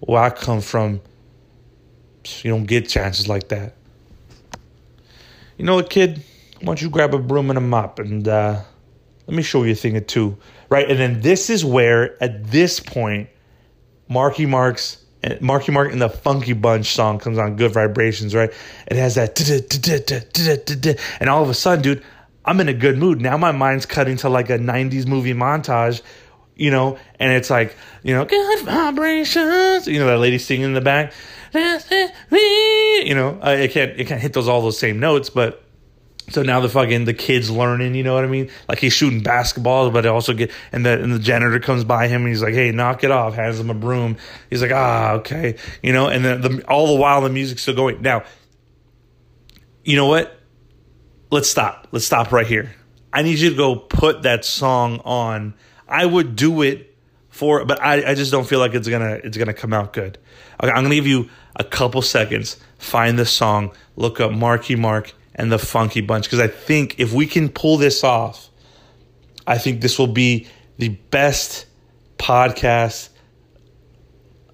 where 0.00 0.22
I 0.22 0.28
come 0.28 0.60
from, 0.60 1.00
you 2.42 2.50
don't 2.50 2.64
get 2.64 2.88
chances 2.88 3.28
like 3.28 3.48
that. 3.48 3.74
You 5.56 5.64
know 5.64 5.74
what, 5.74 5.90
kid? 5.90 6.22
Why 6.60 6.66
don't 6.66 6.82
you 6.82 6.90
grab 6.90 7.14
a 7.14 7.18
broom 7.18 7.50
and 7.50 7.58
a 7.58 7.60
mop 7.60 7.98
and 7.98 8.26
uh, 8.26 8.60
let 9.26 9.36
me 9.36 9.42
show 9.42 9.62
you 9.64 9.72
a 9.72 9.76
thing 9.76 9.96
or 9.96 10.00
two, 10.00 10.36
right? 10.68 10.88
And 10.90 10.98
then 10.98 11.20
this 11.20 11.50
is 11.50 11.64
where, 11.64 12.22
at 12.22 12.50
this 12.50 12.80
point, 12.80 13.28
Marky 14.08 14.46
Mark's 14.46 15.04
and 15.22 15.40
Marky 15.40 15.72
Mark 15.72 15.92
and 15.92 16.00
the 16.00 16.08
Funky 16.08 16.52
Bunch 16.52 16.94
song 16.94 17.18
comes 17.18 17.38
on, 17.38 17.56
Good 17.56 17.72
Vibrations, 17.72 18.34
right? 18.34 18.50
It 18.86 18.96
has 18.96 19.16
that, 19.16 19.36
and 21.20 21.28
all 21.30 21.42
of 21.42 21.50
a 21.50 21.54
sudden, 21.54 21.82
dude, 21.82 22.04
I'm 22.44 22.60
in 22.60 22.68
a 22.68 22.74
good 22.74 22.96
mood. 22.98 23.20
Now 23.20 23.36
my 23.36 23.52
mind's 23.52 23.84
cutting 23.84 24.16
to 24.18 24.28
like 24.28 24.48
a 24.48 24.58
90s 24.58 25.06
movie 25.06 25.34
montage, 25.34 26.02
you 26.54 26.70
know, 26.70 26.98
and 27.18 27.32
it's 27.32 27.50
like, 27.50 27.76
you 28.02 28.14
know, 28.14 28.24
good 28.24 28.64
vibrations, 28.64 29.86
you 29.86 29.98
know, 29.98 30.06
that 30.06 30.18
lady 30.18 30.38
singing 30.38 30.66
in 30.66 30.74
the 30.74 30.80
back 30.80 31.12
you 31.54 33.14
know, 33.14 33.38
it 33.42 33.70
can't 33.70 33.98
it 33.98 34.06
can't 34.06 34.20
hit 34.20 34.32
those 34.32 34.48
all 34.48 34.62
those 34.62 34.78
same 34.78 35.00
notes, 35.00 35.30
but 35.30 35.64
so 36.30 36.42
now 36.42 36.60
the 36.60 36.68
fucking 36.68 37.04
the 37.06 37.14
kid's 37.14 37.50
learning, 37.50 37.94
you 37.94 38.02
know 38.02 38.14
what 38.14 38.24
I 38.24 38.28
mean? 38.28 38.50
Like 38.68 38.78
he's 38.78 38.92
shooting 38.92 39.22
basketballs, 39.22 39.92
but 39.92 40.04
also 40.06 40.34
get 40.34 40.50
and 40.72 40.84
the 40.84 41.02
and 41.02 41.12
the 41.12 41.18
janitor 41.18 41.58
comes 41.58 41.84
by 41.84 42.08
him 42.08 42.22
and 42.22 42.28
he's 42.28 42.42
like, 42.42 42.54
"Hey, 42.54 42.70
knock 42.70 43.02
it 43.02 43.10
off!" 43.10 43.34
Hands 43.34 43.58
him 43.58 43.70
a 43.70 43.74
broom. 43.74 44.16
He's 44.50 44.60
like, 44.60 44.72
"Ah, 44.72 45.12
okay," 45.14 45.56
you 45.82 45.92
know. 45.92 46.08
And 46.08 46.24
then 46.24 46.40
the 46.40 46.62
all 46.68 46.94
the 46.94 47.00
while 47.00 47.22
the 47.22 47.30
music's 47.30 47.62
still 47.62 47.74
going. 47.74 48.02
Now, 48.02 48.24
you 49.84 49.96
know 49.96 50.06
what? 50.06 50.38
Let's 51.30 51.48
stop. 51.48 51.88
Let's 51.92 52.04
stop 52.04 52.30
right 52.30 52.46
here. 52.46 52.74
I 53.12 53.22
need 53.22 53.38
you 53.38 53.50
to 53.50 53.56
go 53.56 53.76
put 53.76 54.22
that 54.22 54.44
song 54.44 55.00
on. 55.04 55.54
I 55.88 56.04
would 56.04 56.36
do 56.36 56.62
it 56.62 56.87
for, 57.38 57.64
but 57.64 57.80
I, 57.80 58.10
I 58.10 58.14
just 58.14 58.32
don't 58.32 58.46
feel 58.48 58.58
like 58.58 58.74
it's 58.74 58.88
gonna 58.88 59.20
it's 59.22 59.36
gonna 59.36 59.54
come 59.54 59.72
out 59.72 59.92
good. 59.92 60.18
Okay, 60.60 60.72
I'm 60.72 60.82
gonna 60.82 60.96
give 60.96 61.06
you 61.06 61.30
a 61.54 61.62
couple 61.62 62.02
seconds. 62.02 62.56
Find 62.78 63.16
the 63.16 63.24
song. 63.24 63.70
Look 63.94 64.18
up 64.18 64.32
Marky 64.32 64.74
Mark 64.74 65.14
and 65.36 65.52
the 65.52 65.58
Funky 65.58 66.00
Bunch 66.00 66.24
because 66.24 66.40
I 66.40 66.48
think 66.48 66.98
if 66.98 67.12
we 67.12 67.26
can 67.26 67.48
pull 67.48 67.76
this 67.76 68.02
off, 68.02 68.50
I 69.46 69.56
think 69.56 69.80
this 69.80 70.00
will 70.00 70.08
be 70.08 70.48
the 70.78 70.88
best 70.88 71.66
podcast. 72.18 73.08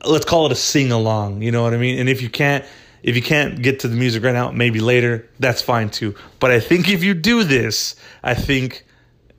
Let's 0.04 0.26
call 0.26 0.44
it 0.44 0.52
a 0.52 0.56
sing 0.56 0.92
along. 0.92 1.40
You 1.40 1.52
know 1.52 1.62
what 1.62 1.72
I 1.72 1.78
mean? 1.78 1.98
And 1.98 2.10
if 2.10 2.20
you 2.20 2.28
can't, 2.28 2.66
if 3.02 3.16
you 3.16 3.22
can't 3.22 3.62
get 3.62 3.80
to 3.80 3.88
the 3.88 3.96
music 3.96 4.22
right 4.22 4.32
now, 4.34 4.50
maybe 4.50 4.80
later, 4.80 5.26
that's 5.40 5.62
fine 5.62 5.88
too. 5.88 6.14
But 6.38 6.50
I 6.50 6.60
think 6.60 6.90
if 6.90 7.02
you 7.02 7.14
do 7.14 7.44
this, 7.44 7.96
I 8.22 8.34
think 8.34 8.84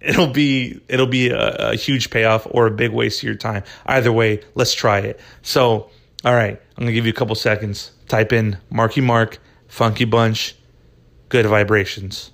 it'll 0.05 0.27
be 0.27 0.79
it'll 0.87 1.07
be 1.07 1.29
a, 1.29 1.71
a, 1.71 1.75
huge 1.75 2.09
payoff 2.09 2.47
or 2.49 2.67
a 2.67 2.71
big 2.71 2.91
waste 2.91 3.19
of 3.19 3.23
your 3.23 3.35
time. 3.35 3.63
Either 3.85 4.11
way, 4.11 4.41
let's 4.53 4.73
try 4.73 4.99
it. 4.99 5.19
So, 5.41 5.89
all 6.23 6.33
right, 6.33 6.61
I'm 6.77 6.83
gonna 6.83 6.91
give 6.91 7.05
you 7.05 7.11
a 7.11 7.15
couple 7.15 7.35
seconds. 7.35 7.91
Type 8.07 8.31
in 8.31 8.57
Marky 8.69 9.01
Mark, 9.01 9.39
Funky 9.67 10.05
Bunch, 10.05 10.55
Good 11.29 11.45
Vibrations. 11.47 12.31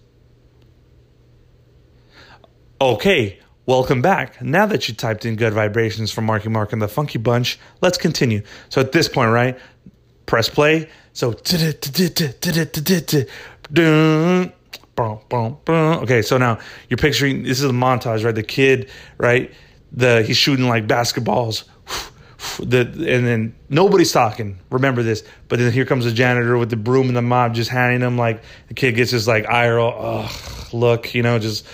Okay, 2.82 3.40
welcome 3.66 4.02
back. 4.02 4.42
Now 4.42 4.66
that 4.66 4.90
you 4.90 4.96
typed 4.96 5.26
in 5.26 5.36
Good 5.36 5.54
Vibrations 5.54 6.12
from 6.12 6.26
Marky 6.26 6.50
Mark 6.50 6.74
and 6.74 6.82
the 6.82 6.88
Funky 6.88 7.20
Bunch, 7.20 7.58
let's 7.80 7.98
continue. 7.98 8.42
So 8.70 8.82
at 8.82 8.92
this 8.92 9.08
point, 9.08 9.32
right, 9.32 9.58
press 10.26 10.50
play. 10.50 10.90
So 11.14 11.34
Okay, 15.00 16.22
so 16.22 16.38
now 16.38 16.60
you're 16.90 16.98
picturing 16.98 17.44
this 17.44 17.60
is 17.60 17.66
a 17.66 17.74
montage, 17.74 18.24
right? 18.24 18.36
The 18.36 18.44
kid, 18.44 18.90
right? 19.18 19.52
The 19.92 20.24
he's 20.24 20.38
shooting 20.38 20.68
like 20.68 20.88
basketballs. 20.88 21.64
The 22.60 22.82
and 22.82 23.28
then 23.28 23.56
nobody's 23.70 24.12
talking. 24.12 24.60
Remember 24.72 25.04
this. 25.04 25.24
But 25.48 25.60
then 25.60 25.72
here 25.72 25.86
comes 25.86 26.06
the 26.06 26.12
janitor 26.12 26.58
with 26.58 26.72
the 26.72 26.76
broom 26.76 27.08
and 27.08 27.16
the 27.16 27.22
mop, 27.22 27.54
just 27.54 27.70
handing 27.70 28.02
him 28.02 28.18
like 28.18 28.42
the 28.68 28.74
kid 28.74 28.96
gets 28.96 29.12
his 29.12 29.28
like 29.28 29.48
eye 29.48 29.70
roll. 29.70 30.26
Look, 30.74 31.14
you 31.14 31.22
know, 31.22 31.38
just 31.38 31.68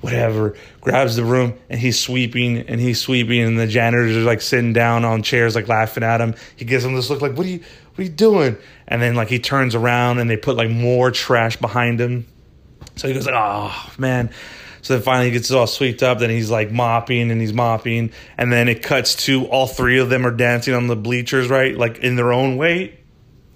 whatever. 0.00 0.54
Grabs 0.80 1.16
the 1.16 1.22
broom 1.22 1.54
and 1.68 1.80
he's 1.80 1.98
sweeping 1.98 2.58
and 2.58 2.80
he's 2.80 3.00
sweeping 3.00 3.40
and 3.40 3.58
the 3.58 3.66
janitors 3.66 4.16
are 4.16 4.20
like 4.20 4.42
sitting 4.42 4.72
down 4.72 5.04
on 5.04 5.22
chairs 5.22 5.54
like 5.54 5.68
laughing 5.68 6.02
at 6.04 6.20
him. 6.20 6.34
He 6.56 6.64
gives 6.64 6.84
him 6.84 6.94
this 6.94 7.10
look 7.10 7.20
like, 7.20 7.36
what 7.36 7.46
are 7.46 7.50
you 7.50 7.58
what 7.58 7.98
are 7.98 8.02
you 8.02 8.08
doing? 8.08 8.56
And 8.86 9.00
then 9.02 9.14
like 9.14 9.28
he 9.28 9.38
turns 9.38 9.74
around 9.74 10.18
and 10.18 10.28
they 10.28 10.36
put 10.36 10.56
like 10.56 10.70
more 10.70 11.10
trash 11.10 11.56
behind 11.56 12.00
him 12.00 12.26
so 12.96 13.08
he 13.08 13.14
goes 13.14 13.28
oh 13.28 13.92
man. 13.98 14.30
So 14.82 14.94
then 14.94 15.02
finally 15.02 15.26
he 15.26 15.32
gets 15.32 15.50
it 15.50 15.56
all 15.56 15.68
swept 15.68 16.02
up. 16.02 16.18
Then 16.18 16.30
he's 16.30 16.50
like 16.50 16.72
mopping 16.72 17.30
and 17.30 17.40
he's 17.40 17.52
mopping, 17.52 18.12
and 18.36 18.52
then 18.52 18.68
it 18.68 18.82
cuts 18.82 19.14
to 19.26 19.46
all 19.46 19.66
three 19.66 19.98
of 19.98 20.10
them 20.10 20.26
are 20.26 20.32
dancing 20.32 20.74
on 20.74 20.88
the 20.88 20.96
bleachers, 20.96 21.48
right? 21.48 21.76
Like 21.76 21.98
in 21.98 22.16
their 22.16 22.32
own 22.32 22.56
way 22.56 22.98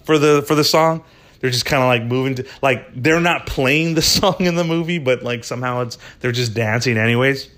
for 0.05 0.19
the 0.19 0.43
for 0.43 0.55
the 0.55 0.65
song. 0.65 1.05
They're 1.41 1.51
just 1.51 1.67
kind 1.67 1.83
of 1.83 1.89
like 1.89 2.03
moving 2.05 2.37
to 2.37 2.47
like 2.63 2.87
they're 2.95 3.21
not 3.21 3.47
playing 3.47 3.95
the 3.95 4.03
song 4.03 4.37
in 4.41 4.55
the 4.55 4.65
movie, 4.65 4.99
but 4.99 5.23
like 5.23 5.45
somehow 5.45 5.83
it's 5.83 5.99
they're 6.21 6.33
just 6.33 6.55
dancing 6.55 6.97
anyways. 6.97 7.51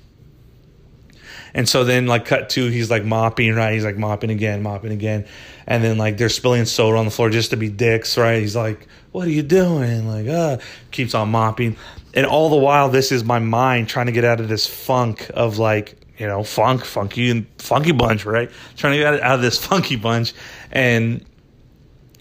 And 1.54 1.68
so 1.68 1.84
then 1.84 2.06
like 2.06 2.24
cut 2.24 2.50
to, 2.50 2.66
he's 2.66 2.90
like 2.90 3.04
mopping, 3.04 3.54
right? 3.54 3.74
He's 3.74 3.84
like 3.84 3.96
mopping 3.96 4.30
again, 4.30 4.62
mopping 4.62 4.92
again. 4.92 5.26
And 5.66 5.82
then 5.82 5.98
like 5.98 6.18
they're 6.18 6.28
spilling 6.28 6.64
soda 6.64 6.98
on 6.98 7.04
the 7.04 7.10
floor 7.10 7.30
just 7.30 7.50
to 7.50 7.56
be 7.56 7.68
dicks, 7.68 8.16
right? 8.16 8.40
He's 8.40 8.56
like, 8.56 8.86
What 9.12 9.26
are 9.26 9.30
you 9.30 9.42
doing? 9.42 10.08
Like, 10.08 10.28
uh 10.28 10.58
keeps 10.90 11.14
on 11.14 11.30
mopping. 11.30 11.76
And 12.14 12.26
all 12.26 12.50
the 12.50 12.56
while 12.56 12.88
this 12.88 13.12
is 13.12 13.24
my 13.24 13.38
mind 13.38 13.88
trying 13.88 14.06
to 14.06 14.12
get 14.12 14.24
out 14.24 14.40
of 14.40 14.48
this 14.48 14.66
funk 14.66 15.30
of 15.34 15.58
like, 15.58 15.96
you 16.18 16.26
know, 16.26 16.42
funk, 16.42 16.84
funky 16.84 17.30
and 17.30 17.46
funky 17.58 17.92
bunch, 17.92 18.24
right? 18.24 18.50
Trying 18.76 18.94
to 18.94 18.98
get 18.98 19.20
out 19.22 19.36
of 19.36 19.42
this 19.42 19.64
funky 19.64 19.96
bunch. 19.96 20.34
And 20.72 21.24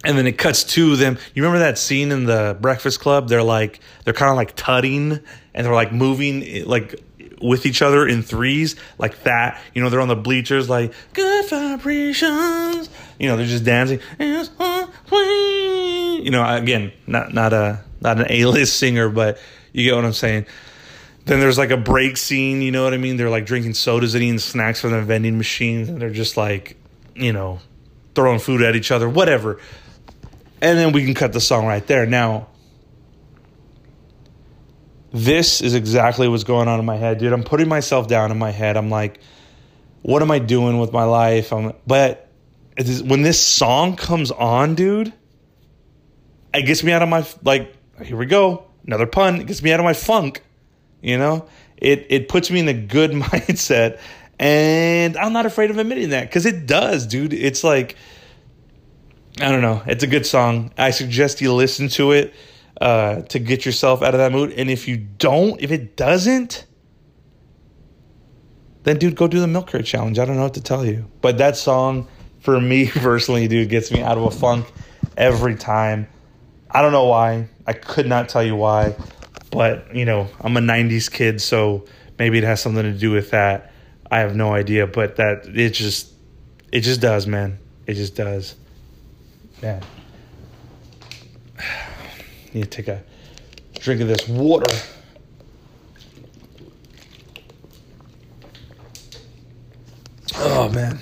and 0.04 0.18
then 0.18 0.28
it 0.28 0.38
cuts 0.38 0.64
to 0.64 0.96
them. 0.96 1.18
You 1.34 1.44
remember 1.44 1.60
that 1.60 1.78
scene 1.78 2.12
in 2.12 2.26
the 2.26 2.58
Breakfast 2.62 3.00
Club? 3.00 3.28
They're 3.28 3.44
like 3.44 3.80
they're 4.04 4.14
kind 4.14 4.30
of 4.30 4.38
like 4.38 4.56
tutting 4.56 5.20
and 5.54 5.66
they're 5.66 5.74
like 5.74 5.92
moving 5.92 6.66
like 6.66 6.96
with 7.42 7.66
each 7.66 7.82
other 7.82 8.08
in 8.08 8.24
threes 8.24 8.76
like 8.98 9.24
that. 9.24 9.62
You 9.74 9.84
know, 9.84 9.90
they're 9.90 10.02
on 10.02 10.08
the 10.08 10.16
bleachers 10.16 10.70
like 10.70 10.94
good 11.14 11.50
vibrations. 11.50 12.90
You 13.20 13.28
know, 13.28 13.38
they're 13.38 13.46
just 13.46 13.64
dancing. 13.64 14.00
You 14.20 14.48
know, 16.32 16.56
again, 16.56 16.92
not 17.06 17.34
not 17.34 17.54
a 17.54 17.84
not 18.02 18.20
an 18.20 18.28
A 18.30 18.46
list 18.46 18.78
singer, 18.78 19.10
but 19.10 19.40
you 19.74 19.84
get 19.84 19.96
what 19.96 20.06
I'm 20.06 20.14
saying. 20.14 20.46
Then 21.26 21.42
there's 21.42 21.58
like 21.58 21.72
a 21.72 21.78
break 21.78 22.16
scene, 22.16 22.62
you 22.62 22.72
know 22.72 22.86
what 22.86 22.94
I 22.94 22.98
mean? 22.98 23.18
They're 23.18 23.30
like 23.30 23.46
drinking 23.46 23.74
sodas 23.74 24.16
and 24.16 24.24
eating 24.24 24.40
snacks 24.40 24.80
from 24.80 24.92
the 24.92 25.02
vending 25.02 25.38
machines, 25.38 25.90
and 25.90 26.02
they're 26.02 26.10
just 26.10 26.38
like, 26.38 26.78
you 27.16 27.34
know, 27.34 27.60
throwing 28.16 28.40
food 28.40 28.62
at 28.62 28.78
each 28.78 28.92
other, 28.92 29.10
whatever. 29.10 29.60
And 30.62 30.78
then 30.78 30.94
we 30.94 31.04
can 31.04 31.14
cut 31.14 31.34
the 31.34 31.42
song 31.42 31.66
right 31.66 31.86
there. 31.86 32.06
Now, 32.06 32.48
this 35.12 35.62
is 35.62 35.74
exactly 35.74 36.28
what's 36.28 36.44
going 36.44 36.68
on 36.68 36.80
in 36.80 36.86
my 36.86 36.98
head, 36.98 37.18
dude. 37.18 37.34
I'm 37.34 37.44
putting 37.44 37.68
myself 37.68 38.08
down 38.08 38.32
in 38.32 38.38
my 38.38 38.52
head. 38.52 38.78
I'm 38.78 38.90
like, 38.90 39.20
what 40.02 40.22
am 40.22 40.32
I 40.32 40.40
doing 40.40 40.80
with 40.80 40.92
my 40.92 41.04
life? 41.04 41.54
I'm, 41.54 41.74
but 41.86 42.30
when 43.04 43.22
this 43.22 43.40
song 43.40 43.96
comes 43.96 44.32
on, 44.32 44.76
dude, 44.76 45.14
it 46.54 46.64
gets 46.64 46.84
me 46.84 46.92
out 46.92 47.02
of 47.02 47.10
my 47.10 47.26
like. 47.44 47.74
Here 48.04 48.16
we 48.16 48.28
go, 48.28 48.66
another 48.86 49.08
pun. 49.08 49.42
It 49.42 49.48
gets 49.48 49.64
me 49.64 49.72
out 49.72 49.80
of 49.80 49.84
my 49.84 49.94
funk. 49.94 50.44
You 51.02 51.18
know, 51.18 51.48
it 51.78 52.06
it 52.10 52.30
puts 52.30 52.52
me 52.52 52.60
in 52.60 52.68
a 52.68 52.74
good 52.74 53.12
mindset, 53.24 54.00
and 54.40 55.18
I'm 55.18 55.34
not 55.34 55.46
afraid 55.46 55.72
of 55.72 55.78
admitting 55.78 56.10
that 56.10 56.28
because 56.28 56.46
it 56.46 56.68
does, 56.68 57.08
dude. 57.08 57.34
It's 57.34 57.64
like 57.64 57.96
I 59.40 59.52
don't 59.52 59.62
know. 59.62 59.82
It's 59.86 60.04
a 60.04 60.08
good 60.08 60.26
song. 60.26 60.72
I 60.78 60.92
suggest 60.92 61.42
you 61.42 61.54
listen 61.54 61.88
to 61.90 62.12
it 62.12 62.34
uh, 62.80 63.22
to 63.24 63.40
get 63.40 63.66
yourself 63.66 64.02
out 64.02 64.14
of 64.14 64.20
that 64.20 64.32
mood. 64.32 64.54
And 64.54 64.70
if 64.70 64.88
you 64.88 64.98
don't, 64.98 65.62
if 65.62 65.72
it 65.72 65.96
doesn't, 65.98 66.66
then 68.84 68.98
dude, 68.98 69.16
go 69.16 69.28
do 69.28 69.40
the 69.40 69.48
milk 69.48 69.68
crate 69.68 69.86
challenge. 69.86 70.20
I 70.20 70.26
don't 70.26 70.38
know 70.38 70.44
what 70.44 70.54
to 70.54 70.62
tell 70.62 70.86
you. 70.86 71.10
But 71.22 71.40
that 71.40 71.58
song, 71.58 72.08
for 72.40 72.60
me 72.62 72.88
personally, 72.94 73.48
dude, 73.48 73.70
gets 73.70 73.92
me 73.92 74.02
out 74.02 74.18
of 74.18 74.24
a 74.24 74.32
funk 74.32 74.66
every 75.16 75.56
time. 75.56 76.08
I 76.70 76.82
don't 76.82 76.92
know 76.92 77.06
why. 77.06 77.50
I 77.66 77.74
could 77.74 78.08
not 78.08 78.30
tell 78.30 78.44
you 78.44 78.56
why. 78.56 78.96
But, 79.52 79.96
you 79.96 80.06
know, 80.06 80.28
I'm 80.42 80.56
a 80.58 80.60
90s 80.60 81.12
kid, 81.12 81.42
so 81.42 81.86
maybe 82.20 82.38
it 82.38 82.44
has 82.44 82.62
something 82.62 82.84
to 82.84 82.94
do 82.94 83.12
with 83.12 83.32
that. 83.32 83.74
I 84.12 84.20
have 84.20 84.36
no 84.36 84.54
idea. 84.54 84.86
But 84.88 85.16
that, 85.16 85.48
it 85.48 85.72
just, 85.72 86.14
it 86.72 86.82
just 86.82 87.02
does, 87.02 87.26
man. 87.26 87.58
It 87.88 87.96
just 87.96 88.16
does. 88.16 88.56
Man. 89.62 89.82
Need 92.54 92.64
to 92.64 92.70
take 92.70 92.88
a 92.88 93.04
drink 93.80 94.02
of 94.02 94.08
this 94.08 94.28
water. 94.28 94.74
Oh 100.36 100.70
man. 100.70 101.00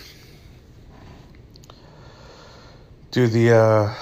Dude, 3.12 3.32
the 3.32 3.52
uh 3.52 3.94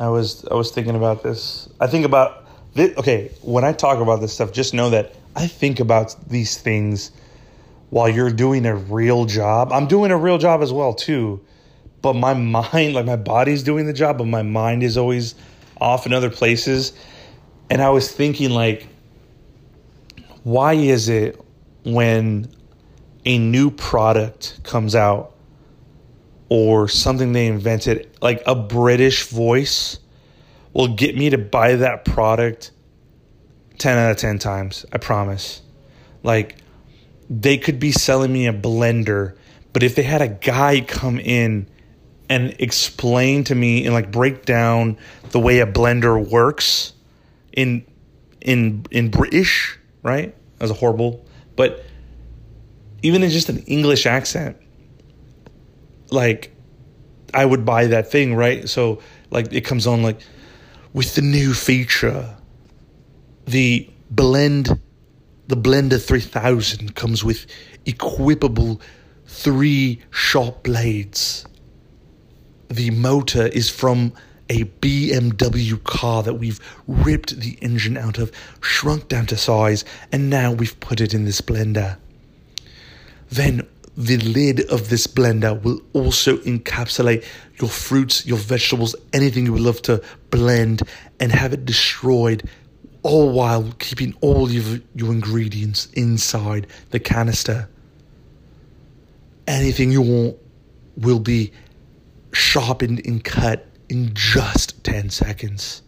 I 0.00 0.08
was 0.08 0.44
I 0.50 0.54
was 0.54 0.70
thinking 0.70 0.96
about 0.96 1.22
this. 1.22 1.68
I 1.80 1.86
think 1.86 2.04
about 2.04 2.46
this, 2.74 2.96
okay, 2.98 3.30
when 3.42 3.64
I 3.64 3.72
talk 3.72 4.00
about 4.00 4.20
this 4.20 4.32
stuff, 4.32 4.52
just 4.52 4.74
know 4.74 4.90
that 4.90 5.14
I 5.34 5.46
think 5.46 5.80
about 5.80 6.14
these 6.28 6.58
things 6.58 7.10
while 7.90 8.08
you're 8.08 8.30
doing 8.30 8.66
a 8.66 8.76
real 8.76 9.24
job. 9.24 9.72
I'm 9.72 9.86
doing 9.86 10.10
a 10.10 10.16
real 10.16 10.38
job 10.38 10.60
as 10.60 10.72
well 10.72 10.92
too 10.92 11.40
but 12.02 12.14
my 12.14 12.34
mind, 12.34 12.94
like 12.94 13.06
my 13.06 13.16
body's 13.16 13.62
doing 13.62 13.86
the 13.86 13.92
job, 13.92 14.18
but 14.18 14.26
my 14.26 14.42
mind 14.42 14.82
is 14.82 14.96
always 14.96 15.34
off 15.80 16.06
in 16.06 16.12
other 16.12 16.30
places. 16.30 16.92
And 17.70 17.82
I 17.82 17.90
was 17.90 18.10
thinking, 18.10 18.50
like, 18.50 18.86
why 20.42 20.74
is 20.74 21.08
it 21.08 21.40
when 21.84 22.50
a 23.24 23.38
new 23.38 23.70
product 23.70 24.60
comes 24.62 24.94
out 24.94 25.34
or 26.48 26.88
something 26.88 27.32
they 27.32 27.46
invented, 27.46 28.08
like 28.22 28.42
a 28.46 28.54
British 28.54 29.26
voice 29.26 29.98
will 30.72 30.88
get 30.88 31.16
me 31.16 31.30
to 31.30 31.38
buy 31.38 31.76
that 31.76 32.04
product 32.04 32.70
10 33.78 33.98
out 33.98 34.10
of 34.10 34.16
10 34.16 34.38
times? 34.38 34.86
I 34.92 34.98
promise. 34.98 35.60
Like, 36.22 36.56
they 37.28 37.58
could 37.58 37.78
be 37.78 37.92
selling 37.92 38.32
me 38.32 38.46
a 38.46 38.52
blender, 38.52 39.36
but 39.72 39.82
if 39.82 39.94
they 39.94 40.02
had 40.02 40.22
a 40.22 40.28
guy 40.28 40.80
come 40.80 41.18
in 41.18 41.68
and 42.28 42.54
explain 42.58 43.44
to 43.44 43.54
me 43.54 43.84
and 43.84 43.94
like 43.94 44.10
break 44.10 44.44
down 44.44 44.98
the 45.30 45.40
way 45.40 45.60
a 45.60 45.66
blender 45.66 46.28
works 46.28 46.92
in 47.52 47.84
in 48.40 48.84
in 48.90 49.10
British, 49.10 49.78
right? 50.02 50.34
Was 50.60 50.70
a 50.70 50.74
horrible, 50.74 51.24
but 51.56 51.84
even 53.02 53.22
in 53.22 53.30
just 53.30 53.48
an 53.48 53.58
English 53.60 54.06
accent, 54.06 54.56
like 56.10 56.54
I 57.32 57.44
would 57.44 57.64
buy 57.64 57.86
that 57.88 58.10
thing, 58.10 58.34
right? 58.34 58.68
So 58.68 59.00
like 59.30 59.52
it 59.52 59.62
comes 59.62 59.86
on 59.86 60.02
like 60.02 60.20
with 60.92 61.14
the 61.14 61.22
new 61.22 61.54
feature, 61.54 62.36
the 63.46 63.88
blend, 64.10 64.80
the 65.46 65.56
Blender 65.56 66.02
3000 66.02 66.94
comes 66.94 67.24
with 67.24 67.46
equipable 67.86 68.80
three 69.26 70.02
sharp 70.10 70.62
blades 70.64 71.46
the 72.68 72.90
motor 72.90 73.46
is 73.46 73.70
from 73.70 74.12
a 74.50 74.64
BMW 74.64 75.82
car 75.84 76.22
that 76.22 76.34
we've 76.34 76.60
ripped 76.86 77.38
the 77.40 77.58
engine 77.60 77.96
out 77.96 78.18
of, 78.18 78.32
shrunk 78.60 79.08
down 79.08 79.26
to 79.26 79.36
size, 79.36 79.84
and 80.10 80.30
now 80.30 80.52
we've 80.52 80.78
put 80.80 81.00
it 81.00 81.12
in 81.12 81.24
this 81.24 81.40
blender. 81.40 81.98
Then 83.30 83.66
the 83.96 84.16
lid 84.18 84.60
of 84.70 84.88
this 84.88 85.06
blender 85.06 85.60
will 85.62 85.82
also 85.92 86.36
encapsulate 86.38 87.24
your 87.60 87.68
fruits, 87.68 88.24
your 88.24 88.38
vegetables, 88.38 88.94
anything 89.12 89.44
you 89.44 89.52
would 89.52 89.60
love 89.60 89.82
to 89.82 90.02
blend 90.30 90.82
and 91.20 91.32
have 91.32 91.52
it 91.52 91.64
destroyed, 91.66 92.48
all 93.02 93.32
while 93.32 93.72
keeping 93.78 94.14
all 94.20 94.44
of 94.44 94.52
your 94.52 95.12
ingredients 95.12 95.88
inside 95.94 96.66
the 96.90 97.00
canister. 97.00 97.68
Anything 99.46 99.90
you 99.90 100.02
want 100.02 100.36
will 100.96 101.20
be 101.20 101.52
sharpened 102.38 103.02
and 103.04 103.22
cut 103.22 103.66
in 103.88 104.12
just 104.14 104.82
10 104.84 105.10
seconds. 105.10 105.82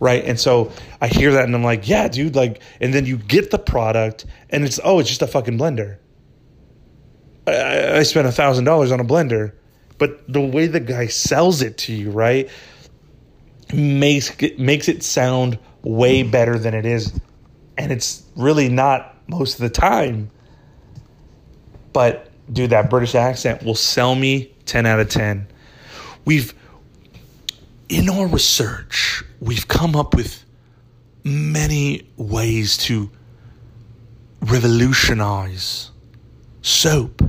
Right. 0.00 0.24
And 0.24 0.40
so 0.40 0.72
I 1.00 1.06
hear 1.06 1.32
that 1.32 1.44
and 1.44 1.54
I'm 1.54 1.62
like, 1.62 1.86
yeah, 1.86 2.08
dude, 2.08 2.34
like, 2.34 2.60
and 2.80 2.92
then 2.92 3.06
you 3.06 3.16
get 3.16 3.50
the 3.50 3.58
product 3.58 4.24
and 4.50 4.64
it's, 4.64 4.80
oh, 4.82 4.98
it's 4.98 5.08
just 5.08 5.22
a 5.22 5.26
fucking 5.26 5.58
blender. 5.58 5.98
I, 7.46 7.98
I 7.98 8.02
spent 8.02 8.26
a 8.26 8.32
thousand 8.32 8.64
dollars 8.64 8.90
on 8.90 8.98
a 8.98 9.04
blender, 9.04 9.52
but 9.98 10.32
the 10.32 10.40
way 10.40 10.66
the 10.66 10.80
guy 10.80 11.06
sells 11.06 11.62
it 11.62 11.78
to 11.78 11.92
you, 11.92 12.10
right, 12.10 12.50
makes 13.72 14.34
it, 14.42 14.58
makes 14.58 14.88
it 14.88 15.04
sound 15.04 15.58
way 15.82 16.24
better 16.24 16.58
than 16.58 16.74
it 16.74 16.86
is. 16.86 17.12
And 17.78 17.92
it's 17.92 18.24
really 18.34 18.68
not 18.68 19.16
most 19.28 19.54
of 19.54 19.60
the 19.60 19.70
time. 19.70 20.30
But 21.92 22.28
dude, 22.52 22.70
that 22.70 22.90
British 22.90 23.14
accent 23.14 23.62
will 23.62 23.74
sell 23.74 24.14
me 24.14 24.52
10 24.66 24.86
out 24.86 24.98
of 24.98 25.08
10. 25.08 25.46
We've 26.24 26.54
in 27.88 28.08
our 28.08 28.26
research, 28.26 29.22
we've 29.40 29.68
come 29.68 29.94
up 29.94 30.14
with 30.14 30.44
many 31.24 32.08
ways 32.16 32.76
to 32.78 33.10
revolutionize 34.40 35.90
soap. 36.62 37.22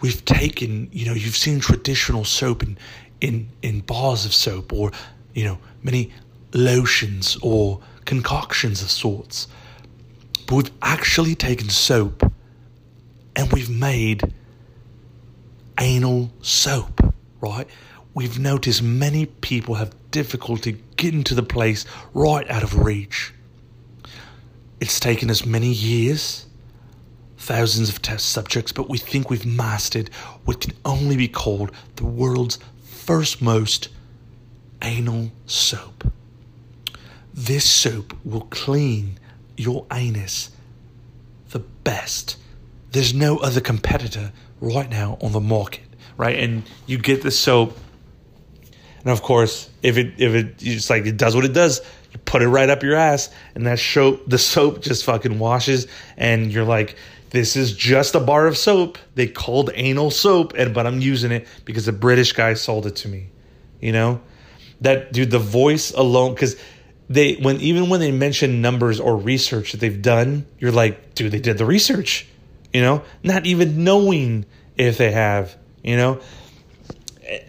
We've 0.00 0.24
taken, 0.24 0.88
you 0.92 1.06
know, 1.06 1.14
you've 1.14 1.36
seen 1.36 1.60
traditional 1.60 2.24
soap 2.24 2.64
in, 2.64 2.76
in, 3.20 3.48
in 3.62 3.80
bars 3.80 4.24
of 4.24 4.34
soap 4.34 4.72
or, 4.72 4.90
you 5.32 5.44
know, 5.44 5.58
many 5.82 6.12
lotions 6.52 7.38
or 7.40 7.80
concoctions 8.04 8.82
of 8.82 8.90
sorts. 8.90 9.48
But 10.46 10.54
we've 10.56 10.70
actually 10.82 11.34
taken 11.34 11.68
soap 11.68 12.32
and 13.36 13.52
we've 13.52 13.70
made 13.70 14.22
anal 15.78 16.32
soap, 16.40 17.14
right? 17.50 17.68
we've 18.16 18.38
noticed 18.38 18.82
many 18.82 19.26
people 19.26 19.74
have 19.74 19.94
difficulty 20.10 20.82
getting 20.96 21.22
to 21.22 21.34
the 21.34 21.42
place 21.42 21.84
right 22.14 22.50
out 22.50 22.62
of 22.62 22.78
reach. 22.78 23.34
It's 24.80 24.98
taken 24.98 25.30
us 25.30 25.44
many 25.44 25.70
years, 25.70 26.46
thousands 27.36 27.90
of 27.90 28.00
test 28.00 28.30
subjects, 28.30 28.72
but 28.72 28.88
we 28.88 28.96
think 28.96 29.28
we've 29.28 29.44
mastered 29.44 30.08
what 30.46 30.62
can 30.62 30.72
only 30.86 31.14
be 31.14 31.28
called 31.28 31.70
the 31.96 32.06
world's 32.06 32.58
first 32.82 33.42
most 33.42 33.90
anal 34.80 35.30
soap. 35.44 36.10
This 37.34 37.68
soap 37.68 38.16
will 38.24 38.48
clean 38.48 39.18
your 39.58 39.84
anus 39.92 40.50
the 41.50 41.58
best. 41.58 42.38
There's 42.92 43.12
no 43.12 43.36
other 43.36 43.60
competitor 43.60 44.32
right 44.58 44.88
now 44.88 45.18
on 45.20 45.32
the 45.32 45.40
market, 45.40 45.84
right? 46.16 46.38
And 46.38 46.62
you 46.86 46.98
get 46.98 47.22
the 47.22 47.30
soap 47.30 47.76
and 49.06 49.12
of 49.12 49.22
course, 49.22 49.70
if 49.84 49.98
it 49.98 50.14
if 50.18 50.34
it 50.34 50.56
it's 50.58 50.90
like 50.90 51.06
it 51.06 51.16
does 51.16 51.36
what 51.36 51.44
it 51.44 51.52
does, 51.52 51.80
you 52.10 52.18
put 52.24 52.42
it 52.42 52.48
right 52.48 52.68
up 52.68 52.82
your 52.82 52.96
ass, 52.96 53.30
and 53.54 53.64
that 53.64 53.78
soap 53.78 54.24
the 54.26 54.36
soap 54.36 54.80
just 54.80 55.04
fucking 55.04 55.38
washes, 55.38 55.86
and 56.16 56.52
you're 56.52 56.64
like, 56.64 56.96
this 57.30 57.54
is 57.54 57.72
just 57.72 58.16
a 58.16 58.20
bar 58.20 58.48
of 58.48 58.58
soap. 58.58 58.98
They 59.14 59.28
called 59.28 59.70
anal 59.74 60.10
soap, 60.10 60.54
and 60.56 60.74
but 60.74 60.88
I'm 60.88 61.00
using 61.00 61.30
it 61.30 61.46
because 61.64 61.86
a 61.86 61.92
British 61.92 62.32
guy 62.32 62.54
sold 62.54 62.84
it 62.84 62.96
to 62.96 63.08
me. 63.08 63.28
You 63.80 63.92
know, 63.92 64.20
that 64.80 65.12
dude, 65.12 65.30
the 65.30 65.38
voice 65.38 65.92
alone, 65.92 66.34
because 66.34 66.56
they 67.08 67.34
when 67.34 67.60
even 67.60 67.88
when 67.88 68.00
they 68.00 68.10
mention 68.10 68.60
numbers 68.60 68.98
or 68.98 69.16
research 69.16 69.70
that 69.70 69.78
they've 69.78 70.02
done, 70.02 70.46
you're 70.58 70.72
like, 70.72 71.14
dude, 71.14 71.30
they 71.30 71.38
did 71.38 71.58
the 71.58 71.64
research. 71.64 72.26
You 72.72 72.80
know, 72.80 73.04
not 73.22 73.46
even 73.46 73.84
knowing 73.84 74.46
if 74.76 74.98
they 74.98 75.12
have. 75.12 75.56
You 75.86 75.96
know, 75.96 76.20
eh, 77.24 77.44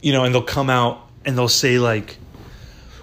you 0.00 0.12
know, 0.12 0.24
and 0.24 0.34
they'll 0.34 0.42
come 0.42 0.70
out 0.70 1.08
and 1.26 1.36
they'll 1.36 1.46
say 1.46 1.78
like, 1.78 2.16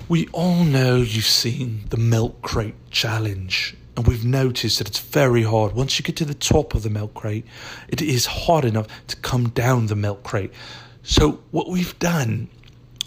"We 0.10 0.28
all 0.34 0.64
know 0.64 0.98
you've 0.98 1.26
seen 1.26 1.86
the 1.90 1.98
milk 1.98 2.42
crate 2.42 2.76
challenge." 2.90 3.76
And 3.96 4.08
we've 4.08 4.26
noticed 4.26 4.80
that 4.80 4.88
it's 4.88 5.00
very 5.00 5.44
hard. 5.44 5.74
Once 5.74 6.00
you 6.00 6.04
get 6.04 6.16
to 6.18 6.26
the 6.26 6.34
top 6.34 6.74
of 6.74 6.84
the 6.84 6.90
milk 6.90 7.14
crate, 7.14 7.46
it 7.90 8.02
is 8.02 8.26
hard 8.26 8.66
enough 8.66 8.88
to 9.08 9.16
come 9.18 9.50
down 9.50 9.88
the 9.88 9.96
milk 9.96 10.24
crate. 10.24 10.52
So, 11.04 11.42
what 11.52 11.70
we've 11.70 11.98
done, 12.00 12.48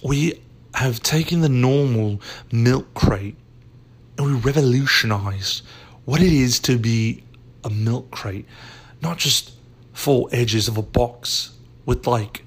we 0.02 0.40
have 0.74 1.02
taken 1.02 1.40
the 1.40 1.48
normal 1.48 2.20
milk 2.52 2.94
crate 2.94 3.36
and 4.18 4.26
we 4.26 4.32
revolutionized 4.34 5.62
what 6.04 6.20
it 6.20 6.32
is 6.32 6.60
to 6.60 6.78
be 6.78 7.24
a 7.64 7.70
milk 7.70 8.10
crate. 8.10 8.46
Not 9.00 9.18
just 9.18 9.52
four 9.92 10.28
edges 10.30 10.68
of 10.68 10.76
a 10.76 10.82
box 10.82 11.51
with 11.84 12.06
like 12.06 12.44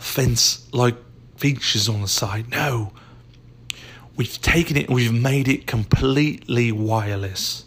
fence 0.00 0.68
like 0.72 0.96
features 1.36 1.88
on 1.88 2.02
the 2.02 2.08
side. 2.08 2.50
No. 2.50 2.92
We've 4.14 4.40
taken 4.40 4.76
it, 4.76 4.90
we've 4.90 5.12
made 5.12 5.48
it 5.48 5.66
completely 5.66 6.70
wireless. 6.70 7.64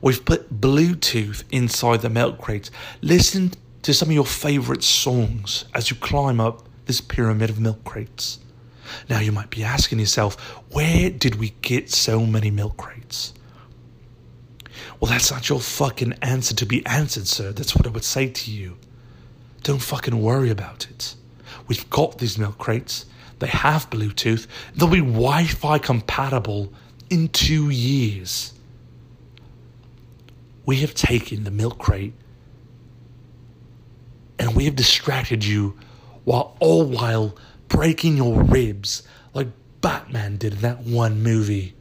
We've 0.00 0.24
put 0.24 0.60
Bluetooth 0.60 1.42
inside 1.50 2.02
the 2.02 2.08
milk 2.08 2.38
crates. 2.38 2.70
Listen 3.02 3.52
to 3.82 3.92
some 3.92 4.08
of 4.08 4.14
your 4.14 4.24
favorite 4.24 4.84
songs 4.84 5.64
as 5.74 5.90
you 5.90 5.96
climb 5.96 6.40
up 6.40 6.68
this 6.86 7.00
pyramid 7.00 7.50
of 7.50 7.58
milk 7.58 7.82
crates. 7.84 8.38
Now 9.10 9.18
you 9.20 9.32
might 9.32 9.50
be 9.50 9.64
asking 9.64 9.98
yourself, 9.98 10.36
where 10.72 11.10
did 11.10 11.34
we 11.34 11.50
get 11.62 11.90
so 11.90 12.24
many 12.24 12.50
milk 12.50 12.76
crates? 12.76 13.34
Well, 15.00 15.10
that's 15.10 15.30
not 15.30 15.48
your 15.48 15.60
fucking 15.60 16.14
answer 16.22 16.54
to 16.54 16.66
be 16.66 16.84
answered, 16.86 17.28
sir. 17.28 17.52
That's 17.52 17.76
what 17.76 17.86
I 17.86 17.90
would 17.90 18.04
say 18.04 18.28
to 18.28 18.50
you. 18.50 18.78
Don't 19.62 19.82
fucking 19.82 20.20
worry 20.20 20.50
about 20.50 20.86
it. 20.90 21.14
We've 21.66 21.88
got 21.90 22.18
these 22.18 22.38
milk 22.38 22.58
crates. 22.58 23.06
They 23.38 23.48
have 23.48 23.90
Bluetooth. 23.90 24.46
They'll 24.74 24.88
be 24.88 25.00
Wi 25.00 25.44
Fi 25.44 25.78
compatible 25.78 26.72
in 27.10 27.28
two 27.28 27.70
years. 27.70 28.52
We 30.64 30.76
have 30.80 30.94
taken 30.94 31.44
the 31.44 31.50
milk 31.50 31.78
crate 31.78 32.14
and 34.38 34.54
we 34.54 34.66
have 34.66 34.76
distracted 34.76 35.44
you 35.44 35.78
while 36.24 36.56
all 36.60 36.84
while 36.84 37.34
breaking 37.68 38.16
your 38.16 38.42
ribs 38.42 39.02
like 39.34 39.48
Batman 39.80 40.36
did 40.36 40.54
in 40.54 40.60
that 40.60 40.80
one 40.80 41.22
movie. 41.22 41.74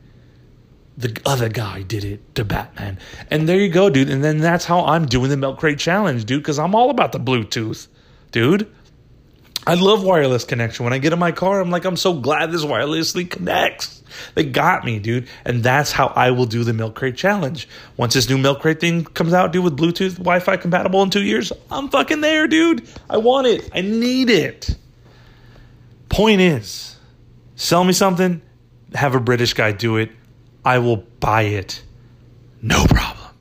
The 0.97 1.15
other 1.25 1.47
guy 1.47 1.83
did 1.83 2.03
it 2.03 2.35
to 2.35 2.43
Batman. 2.43 2.97
And 3.29 3.47
there 3.47 3.59
you 3.59 3.69
go, 3.69 3.89
dude. 3.89 4.09
And 4.09 4.23
then 4.23 4.39
that's 4.39 4.65
how 4.65 4.83
I'm 4.83 5.05
doing 5.05 5.29
the 5.29 5.37
milk 5.37 5.59
crate 5.59 5.77
challenge, 5.77 6.25
dude, 6.25 6.41
because 6.41 6.57
I'm 6.57 6.73
all 6.73 6.89
about 6.89 7.11
the 7.11 7.19
Bluetooth, 7.19 7.87
dude. 8.31 8.67
I 9.67 9.73
love 9.73 10.01
wireless 10.01 10.43
connection. 10.45 10.85
When 10.85 10.93
I 10.93 10.97
get 10.97 11.13
in 11.13 11.19
my 11.19 11.33
car, 11.33 11.59
I'm 11.59 11.69
like, 11.69 11.83
I'm 11.85 11.97
so 11.97 12.13
glad 12.13 12.51
this 12.51 12.63
wirelessly 12.63 13.29
connects. 13.29 14.01
They 14.33 14.45
got 14.45 14.85
me, 14.85 14.97
dude. 14.97 15.27
And 15.45 15.61
that's 15.61 15.91
how 15.91 16.07
I 16.07 16.31
will 16.31 16.45
do 16.45 16.63
the 16.63 16.73
milk 16.73 16.95
crate 16.95 17.17
challenge. 17.17 17.67
Once 17.97 18.13
this 18.13 18.29
new 18.29 18.37
milk 18.37 18.61
crate 18.61 18.79
thing 18.79 19.03
comes 19.03 19.33
out, 19.33 19.51
dude, 19.51 19.65
with 19.65 19.77
Bluetooth 19.77 20.15
Wi 20.17 20.39
Fi 20.39 20.57
compatible 20.57 21.03
in 21.03 21.09
two 21.09 21.21
years, 21.21 21.51
I'm 21.69 21.89
fucking 21.89 22.21
there, 22.21 22.47
dude. 22.47 22.87
I 23.09 23.17
want 23.17 23.45
it. 23.47 23.69
I 23.73 23.81
need 23.81 24.29
it. 24.29 24.77
Point 26.09 26.39
is, 26.39 26.95
sell 27.55 27.83
me 27.83 27.91
something, 27.91 28.41
have 28.95 29.15
a 29.15 29.19
British 29.19 29.53
guy 29.53 29.73
do 29.73 29.97
it. 29.97 30.11
I 30.67 30.79
will 30.79 30.97
buy 30.97 31.43
it. 31.43 31.81
No 32.61 32.85
problem. 32.85 33.33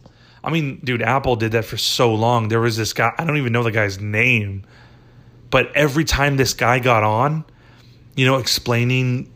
I 0.44 0.50
mean, 0.50 0.80
dude, 0.84 1.02
Apple 1.02 1.36
did 1.36 1.52
that 1.52 1.64
for 1.64 1.76
so 1.76 2.14
long. 2.14 2.48
There 2.48 2.60
was 2.60 2.76
this 2.76 2.92
guy, 2.92 3.12
I 3.18 3.24
don't 3.24 3.36
even 3.36 3.52
know 3.52 3.62
the 3.64 3.72
guy's 3.72 4.00
name 4.00 4.64
but 5.50 5.74
every 5.74 6.04
time 6.04 6.36
this 6.36 6.54
guy 6.54 6.78
got 6.78 7.02
on, 7.02 7.44
you 8.14 8.26
know, 8.26 8.36
explaining 8.36 9.32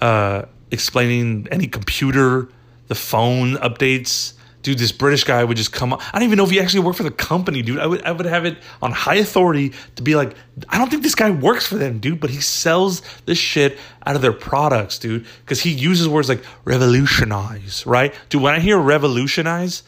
uh, 0.00 0.42
explaining 0.70 1.48
any 1.50 1.66
computer, 1.66 2.48
the 2.88 2.94
phone 2.94 3.54
updates, 3.56 4.34
dude, 4.66 4.78
this 4.78 4.90
British 4.90 5.22
guy 5.22 5.44
would 5.44 5.56
just 5.56 5.70
come 5.70 5.92
on. 5.92 6.00
I 6.12 6.18
don't 6.18 6.24
even 6.24 6.38
know 6.38 6.44
if 6.44 6.50
he 6.50 6.58
actually 6.58 6.80
worked 6.80 6.96
for 6.96 7.04
the 7.04 7.10
company, 7.12 7.62
dude. 7.62 7.78
I 7.78 7.86
would 7.86 8.02
I 8.02 8.10
would 8.10 8.26
have 8.26 8.44
it 8.44 8.58
on 8.82 8.90
high 8.90 9.14
authority 9.14 9.72
to 9.94 10.02
be 10.02 10.16
like, 10.16 10.34
I 10.68 10.76
don't 10.76 10.90
think 10.90 11.04
this 11.04 11.14
guy 11.14 11.30
works 11.30 11.64
for 11.64 11.76
them, 11.76 12.00
dude, 12.00 12.18
but 12.18 12.30
he 12.30 12.40
sells 12.40 13.00
this 13.26 13.38
shit 13.38 13.78
out 14.04 14.16
of 14.16 14.22
their 14.22 14.32
products, 14.32 14.98
dude, 14.98 15.24
because 15.42 15.60
he 15.60 15.70
uses 15.70 16.08
words 16.08 16.28
like 16.28 16.42
revolutionize, 16.64 17.86
right? 17.86 18.12
Dude, 18.28 18.42
when 18.42 18.54
I 18.54 18.58
hear 18.58 18.76
revolutionize 18.76 19.84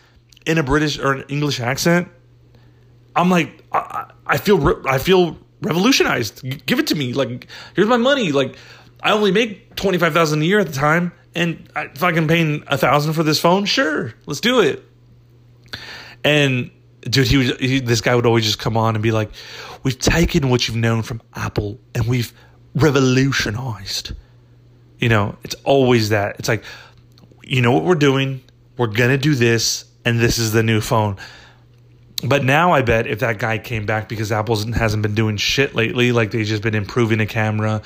in 0.46 0.58
a 0.58 0.62
British 0.62 0.96
or 0.96 1.12
an 1.12 1.24
English 1.28 1.58
accent, 1.58 2.08
I'm 3.16 3.30
like, 3.30 3.64
I, 3.72 4.12
I 4.28 4.36
feel 4.36 4.80
I 4.86 4.98
feel 4.98 5.38
revolutionized. 5.60 6.66
Give 6.66 6.78
it 6.78 6.86
to 6.86 6.94
me. 6.94 7.14
Like, 7.14 7.48
here's 7.74 7.88
my 7.88 7.96
money. 7.96 8.30
Like, 8.30 8.56
I 9.02 9.10
only 9.10 9.32
make 9.32 9.74
twenty 9.74 9.98
five 9.98 10.14
thousand 10.14 10.40
a 10.42 10.44
year 10.44 10.60
at 10.60 10.68
the 10.68 10.72
time, 10.72 11.10
and 11.38 11.68
I 11.76 11.86
fucking 11.88 12.26
paying 12.26 12.64
a 12.66 12.76
thousand 12.76 13.12
for 13.12 13.22
this 13.22 13.40
phone. 13.40 13.64
Sure, 13.64 14.12
let's 14.26 14.40
do 14.40 14.60
it. 14.60 14.84
And 16.24 16.70
dude, 17.02 17.28
he 17.28 17.36
was 17.36 17.56
he, 17.58 17.80
this 17.80 18.00
guy 18.00 18.14
would 18.16 18.26
always 18.26 18.44
just 18.44 18.58
come 18.58 18.76
on 18.76 18.96
and 18.96 19.02
be 19.02 19.12
like, 19.12 19.30
"We've 19.84 19.98
taken 19.98 20.50
what 20.50 20.66
you've 20.66 20.76
known 20.76 21.02
from 21.02 21.22
Apple 21.34 21.78
and 21.94 22.06
we've 22.06 22.32
revolutionized." 22.74 24.12
You 24.98 25.08
know, 25.08 25.36
it's 25.44 25.54
always 25.62 26.08
that. 26.08 26.36
It's 26.40 26.48
like, 26.48 26.64
you 27.44 27.62
know 27.62 27.70
what 27.70 27.84
we're 27.84 27.94
doing. 27.94 28.42
We're 28.76 28.88
gonna 28.88 29.16
do 29.16 29.36
this, 29.36 29.84
and 30.04 30.18
this 30.18 30.38
is 30.38 30.50
the 30.50 30.64
new 30.64 30.80
phone. 30.80 31.18
But 32.24 32.42
now 32.42 32.72
I 32.72 32.82
bet 32.82 33.06
if 33.06 33.20
that 33.20 33.38
guy 33.38 33.58
came 33.58 33.86
back 33.86 34.08
because 34.08 34.32
Apple 34.32 34.56
hasn't 34.72 35.04
been 35.04 35.14
doing 35.14 35.36
shit 35.36 35.76
lately, 35.76 36.10
like 36.10 36.32
they've 36.32 36.44
just 36.44 36.64
been 36.64 36.74
improving 36.74 37.18
the 37.18 37.26
camera, 37.26 37.80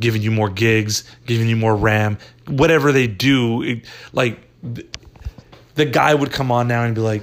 giving 0.00 0.22
you 0.22 0.30
more 0.30 0.48
gigs, 0.48 1.04
giving 1.26 1.48
you 1.48 1.56
more 1.56 1.74
RAM, 1.76 2.18
whatever 2.46 2.92
they 2.92 3.06
do, 3.06 3.62
it, 3.62 3.84
like 4.12 4.40
the 5.74 5.84
guy 5.84 6.14
would 6.14 6.32
come 6.32 6.50
on 6.50 6.68
now 6.68 6.82
and 6.82 6.94
be 6.94 7.00
like, 7.00 7.22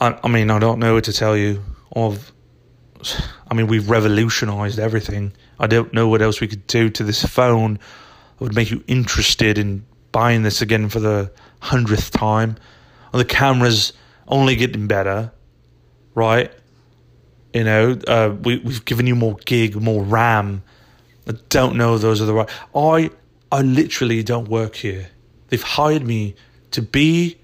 I, 0.00 0.18
I 0.22 0.28
mean, 0.28 0.50
I 0.50 0.58
don't 0.58 0.78
know 0.78 0.94
what 0.94 1.04
to 1.04 1.12
tell 1.12 1.36
you. 1.36 1.62
Of, 1.92 2.32
I 3.50 3.54
mean, 3.54 3.66
we've 3.66 3.88
revolutionized 3.88 4.78
everything. 4.78 5.32
I 5.58 5.66
don't 5.66 5.92
know 5.92 6.08
what 6.08 6.22
else 6.22 6.40
we 6.40 6.48
could 6.48 6.66
do 6.66 6.90
to 6.90 7.04
this 7.04 7.24
phone 7.24 7.74
that 7.74 8.40
would 8.44 8.54
make 8.54 8.70
you 8.70 8.82
interested 8.86 9.58
in 9.58 9.84
buying 10.12 10.42
this 10.42 10.62
again 10.62 10.88
for 10.88 11.00
the 11.00 11.32
hundredth 11.60 12.10
time. 12.10 12.56
And 13.12 13.20
the 13.20 13.24
camera's 13.24 13.92
only 14.28 14.56
getting 14.56 14.86
better, 14.86 15.32
right? 16.14 16.52
You 17.52 17.64
know, 17.64 17.98
uh, 18.06 18.34
we, 18.42 18.58
we've 18.58 18.84
given 18.84 19.06
you 19.06 19.14
more 19.14 19.36
gig, 19.44 19.74
more 19.76 20.02
RAM. 20.02 20.62
I 21.26 21.32
don't 21.48 21.76
know 21.76 21.98
those 21.98 22.20
are 22.20 22.26
the 22.26 22.34
right. 22.34 22.50
I 22.74 23.10
I 23.50 23.62
literally 23.62 24.22
don't 24.22 24.48
work 24.48 24.76
here. 24.76 25.08
They've 25.48 25.62
hired 25.62 26.06
me 26.06 26.34
to 26.72 26.82
be 26.82 27.38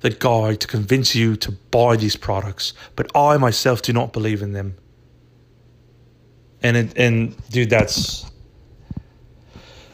the 0.00 0.10
guy 0.10 0.54
to 0.54 0.66
convince 0.66 1.14
you 1.14 1.36
to 1.36 1.52
buy 1.52 1.96
these 1.96 2.16
products, 2.16 2.74
but 2.94 3.10
I 3.16 3.36
myself 3.38 3.82
do 3.82 3.92
not 3.92 4.12
believe 4.12 4.42
in 4.42 4.52
them. 4.52 4.76
And 6.62 6.76
it, 6.76 6.98
and 6.98 7.34
dude, 7.48 7.70
that's 7.70 8.30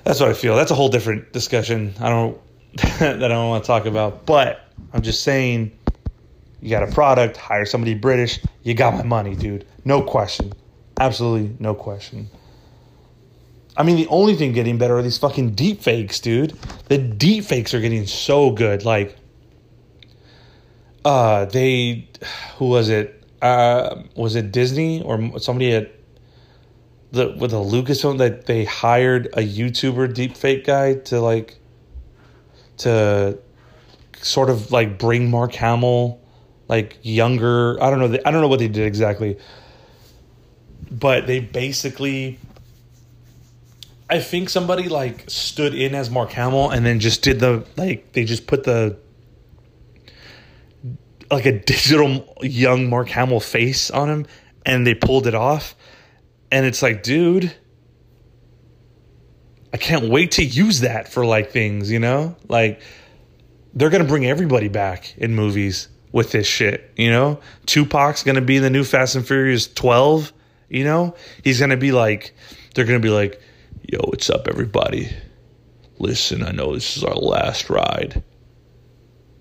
that's 0.04 0.20
what 0.20 0.28
I 0.28 0.34
feel. 0.34 0.56
That's 0.56 0.70
a 0.70 0.74
whole 0.74 0.88
different 0.88 1.32
discussion. 1.32 1.94
I 2.00 2.08
don't 2.08 2.40
that 2.98 3.24
I 3.24 3.28
don't 3.28 3.48
want 3.48 3.64
to 3.64 3.66
talk 3.66 3.86
about, 3.86 4.26
but 4.26 4.68
I'm 4.92 5.02
just 5.02 5.22
saying 5.22 5.72
you 6.62 6.70
got 6.70 6.88
a 6.88 6.92
product, 6.92 7.36
hire 7.36 7.66
somebody 7.66 7.92
British, 7.94 8.40
you 8.62 8.72
got 8.72 8.94
my 8.94 9.02
money, 9.02 9.34
dude. 9.34 9.66
No 9.84 10.00
question. 10.00 10.52
Absolutely 10.98 11.56
no 11.58 11.74
question. 11.74 12.30
I 13.76 13.82
mean, 13.82 13.96
the 13.96 14.06
only 14.06 14.36
thing 14.36 14.52
getting 14.52 14.78
better 14.78 14.96
are 14.96 15.02
these 15.02 15.18
fucking 15.18 15.54
deep 15.54 15.82
fakes, 15.82 16.20
dude. 16.20 16.52
The 16.88 16.98
deep 16.98 17.44
fakes 17.44 17.74
are 17.74 17.80
getting 17.80 18.06
so 18.06 18.52
good. 18.52 18.84
Like, 18.84 19.16
uh, 21.04 21.46
they, 21.46 22.08
who 22.58 22.68
was 22.68 22.88
it? 22.88 23.18
Uh, 23.40 24.04
was 24.14 24.36
it 24.36 24.52
Disney 24.52 25.02
or 25.02 25.40
somebody 25.40 25.72
at 25.72 25.90
the 27.10 27.34
with 27.38 27.52
a 27.52 27.56
Lucasfilm 27.56 28.18
that 28.18 28.46
they 28.46 28.64
hired 28.64 29.26
a 29.32 29.40
YouTuber 29.40 30.14
deep 30.14 30.36
fake 30.36 30.64
guy 30.64 30.94
to 30.94 31.20
like 31.20 31.58
to 32.78 33.36
sort 34.20 34.48
of 34.48 34.70
like 34.70 34.96
bring 34.96 35.28
Mark 35.28 35.54
Hamill 35.54 36.21
like 36.72 36.96
younger. 37.02 37.76
I 37.82 37.90
don't 37.90 37.98
know. 37.98 38.18
I 38.24 38.30
don't 38.30 38.40
know 38.40 38.48
what 38.48 38.58
they 38.58 38.68
did 38.68 38.86
exactly, 38.86 39.36
but 40.90 41.26
they 41.26 41.38
basically 41.38 42.38
I 44.08 44.20
think 44.20 44.48
somebody 44.48 44.88
like 44.88 45.24
stood 45.28 45.74
in 45.74 45.94
as 45.94 46.08
Mark 46.08 46.30
Hamill 46.32 46.70
and 46.70 46.86
then 46.86 46.98
just 46.98 47.22
did 47.22 47.40
the 47.40 47.66
like 47.76 48.12
they 48.12 48.24
just 48.24 48.46
put 48.46 48.64
the 48.64 48.96
like 51.30 51.44
a 51.44 51.58
digital 51.72 52.34
young 52.40 52.88
Mark 52.88 53.10
Hamill 53.10 53.40
face 53.40 53.90
on 53.90 54.08
him 54.08 54.26
and 54.64 54.86
they 54.86 54.94
pulled 54.94 55.26
it 55.26 55.34
off. 55.34 55.74
And 56.50 56.64
it's 56.64 56.80
like, 56.80 57.02
dude, 57.02 57.54
I 59.74 59.76
can't 59.76 60.08
wait 60.08 60.32
to 60.32 60.42
use 60.42 60.80
that 60.80 61.12
for 61.12 61.26
like 61.26 61.50
things, 61.50 61.90
you 61.90 61.98
know? 61.98 62.34
Like 62.48 62.80
they're 63.74 63.90
going 63.90 64.02
to 64.02 64.08
bring 64.08 64.24
everybody 64.24 64.68
back 64.68 65.18
in 65.18 65.34
movies 65.34 65.88
with 66.12 66.30
this 66.32 66.46
shit, 66.46 66.92
you 66.96 67.10
know? 67.10 67.40
Tupac's 67.66 68.22
going 68.22 68.36
to 68.36 68.42
be 68.42 68.58
the 68.58 68.70
new 68.70 68.84
Fast 68.84 69.16
and 69.16 69.26
Furious 69.26 69.66
12, 69.72 70.32
you 70.68 70.84
know? 70.84 71.14
He's 71.42 71.58
going 71.58 71.70
to 71.70 71.76
be 71.76 71.92
like 71.92 72.34
they're 72.74 72.84
going 72.84 73.00
to 73.00 73.06
be 73.06 73.12
like 73.12 73.40
Yo, 73.90 73.98
what's 74.04 74.30
up, 74.30 74.46
everybody? 74.46 75.10
Listen, 75.98 76.44
I 76.44 76.52
know 76.52 76.72
this 76.72 76.96
is 76.96 77.02
our 77.02 77.14
last 77.14 77.68
ride 77.68 78.22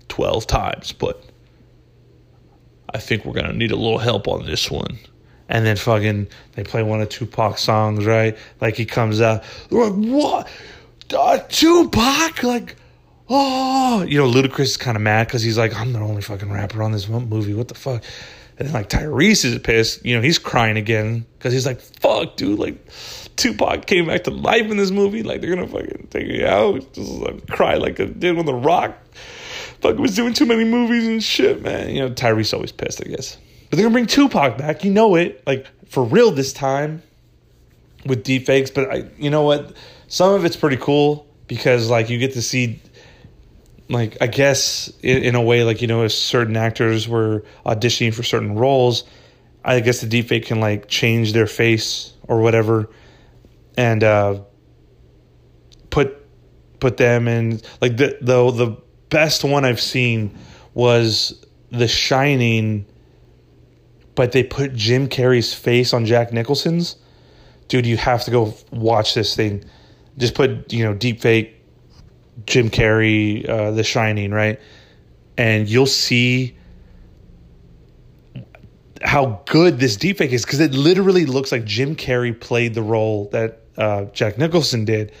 12 0.08 0.46
times, 0.48 0.92
but 0.92 1.24
I 2.92 2.98
think 2.98 3.24
we're 3.24 3.32
going 3.32 3.46
to 3.46 3.56
need 3.56 3.70
a 3.70 3.76
little 3.76 3.98
help 3.98 4.26
on 4.26 4.44
this 4.44 4.68
one. 4.68 4.98
And 5.48 5.64
then 5.64 5.76
fucking, 5.76 6.26
they 6.54 6.64
play 6.64 6.82
one 6.82 7.00
of 7.00 7.08
Tupac 7.08 7.56
songs, 7.56 8.04
right? 8.04 8.36
Like 8.60 8.74
he 8.74 8.84
comes 8.84 9.20
out, 9.20 9.44
like, 9.70 9.92
what? 9.92 10.48
Uh, 11.16 11.38
Tupac? 11.48 12.42
Like, 12.42 12.76
oh, 13.32 14.02
you 14.02 14.18
know, 14.18 14.30
Ludacris 14.30 14.60
is 14.60 14.76
kind 14.76 14.96
of 14.96 15.02
mad 15.02 15.26
because 15.26 15.42
he's 15.42 15.58
like, 15.58 15.74
I'm 15.74 15.92
the 15.92 16.00
only 16.00 16.22
fucking 16.22 16.50
rapper 16.50 16.82
on 16.82 16.92
this 16.92 17.08
movie. 17.08 17.54
What 17.54 17.68
the 17.68 17.74
fuck? 17.74 18.04
And 18.58 18.68
then 18.68 18.74
like 18.74 18.90
Tyrese 18.90 19.44
is 19.44 19.58
pissed. 19.58 20.04
You 20.04 20.16
know, 20.16 20.22
he's 20.22 20.38
crying 20.38 20.76
again 20.76 21.26
because 21.38 21.52
he's 21.52 21.66
like, 21.66 21.80
fuck, 21.80 22.36
dude. 22.36 22.58
Like, 22.58 22.86
Tupac 23.36 23.86
came 23.86 24.06
back 24.06 24.24
to 24.24 24.30
life 24.30 24.70
in 24.70 24.76
this 24.76 24.90
movie. 24.90 25.22
Like 25.22 25.40
they're 25.40 25.54
gonna 25.54 25.66
fucking 25.66 26.08
take 26.10 26.28
me 26.28 26.44
out. 26.44 26.92
Just 26.92 27.10
like, 27.10 27.46
cry 27.48 27.74
like 27.74 27.98
I 27.98 28.04
did 28.04 28.36
when 28.36 28.46
The 28.46 28.54
Rock 28.54 28.96
fucking 29.80 30.00
was 30.00 30.14
doing 30.14 30.34
too 30.34 30.46
many 30.46 30.64
movies 30.64 31.06
and 31.06 31.22
shit, 31.22 31.62
man. 31.62 31.90
You 31.90 32.00
know, 32.00 32.10
Tyrese 32.10 32.52
always 32.52 32.72
pissed, 32.72 33.00
I 33.04 33.08
guess. 33.08 33.38
But 33.70 33.76
they're 33.76 33.86
gonna 33.86 33.94
bring 33.94 34.06
Tupac 34.06 34.58
back. 34.58 34.84
You 34.84 34.92
know 34.92 35.14
it, 35.14 35.42
like 35.46 35.66
for 35.88 36.04
real 36.04 36.30
this 36.30 36.52
time 36.52 37.02
with 38.04 38.24
deepfakes. 38.24 38.72
But 38.72 38.90
I, 38.90 39.08
you 39.18 39.30
know 39.30 39.42
what? 39.42 39.74
Some 40.08 40.34
of 40.34 40.44
it's 40.44 40.56
pretty 40.56 40.76
cool 40.76 41.26
because 41.46 41.88
like 41.88 42.10
you 42.10 42.18
get 42.18 42.34
to 42.34 42.42
see 42.42 42.80
like 43.92 44.16
I 44.20 44.26
guess 44.26 44.90
in, 45.02 45.22
in, 45.22 45.34
a 45.34 45.42
way, 45.42 45.64
like 45.64 45.82
you 45.82 45.86
know, 45.86 46.02
if 46.02 46.12
certain 46.12 46.56
actors 46.56 47.06
were 47.06 47.44
auditioning 47.66 48.14
for 48.14 48.22
certain 48.22 48.54
roles, 48.54 49.04
I 49.64 49.80
guess 49.80 50.00
the 50.00 50.06
deepfake 50.06 50.46
can 50.46 50.60
like 50.60 50.88
change 50.88 51.32
their 51.34 51.46
face 51.46 52.14
or 52.26 52.40
whatever, 52.40 52.88
and 53.76 54.02
uh, 54.02 54.40
put 55.90 56.16
put 56.80 56.96
them 56.96 57.28
in 57.28 57.60
like 57.80 57.98
the 57.98 58.16
the 58.20 58.50
the 58.50 58.76
best 59.10 59.44
one 59.44 59.64
I've 59.64 59.80
seen 59.80 60.36
was 60.72 61.44
The 61.70 61.86
Shining, 61.86 62.86
but 64.14 64.32
they 64.32 64.42
put 64.42 64.74
Jim 64.74 65.06
Carrey's 65.06 65.52
face 65.52 65.92
on 65.92 66.06
Jack 66.06 66.32
Nicholson's. 66.32 66.96
Dude, 67.68 67.86
you 67.86 67.98
have 67.98 68.24
to 68.24 68.30
go 68.30 68.54
watch 68.70 69.14
this 69.14 69.36
thing. 69.36 69.64
Just 70.16 70.34
put 70.34 70.72
you 70.72 70.82
know 70.82 70.94
deepfake 70.94 71.52
Jim 72.46 72.70
Carrey, 72.70 73.48
uh, 73.48 73.70
The 73.72 73.84
Shining, 73.84 74.30
right? 74.30 74.60
And 75.36 75.68
you'll 75.68 75.86
see 75.86 76.56
how 79.02 79.42
good 79.46 79.78
this 79.78 79.96
deepfake 79.96 80.30
is 80.30 80.44
because 80.44 80.60
it 80.60 80.72
literally 80.72 81.26
looks 81.26 81.52
like 81.52 81.64
Jim 81.64 81.96
Carrey 81.96 82.38
played 82.38 82.74
the 82.74 82.82
role 82.82 83.28
that 83.32 83.62
uh, 83.76 84.04
Jack 84.06 84.38
Nicholson 84.38 84.84
did, 84.84 85.12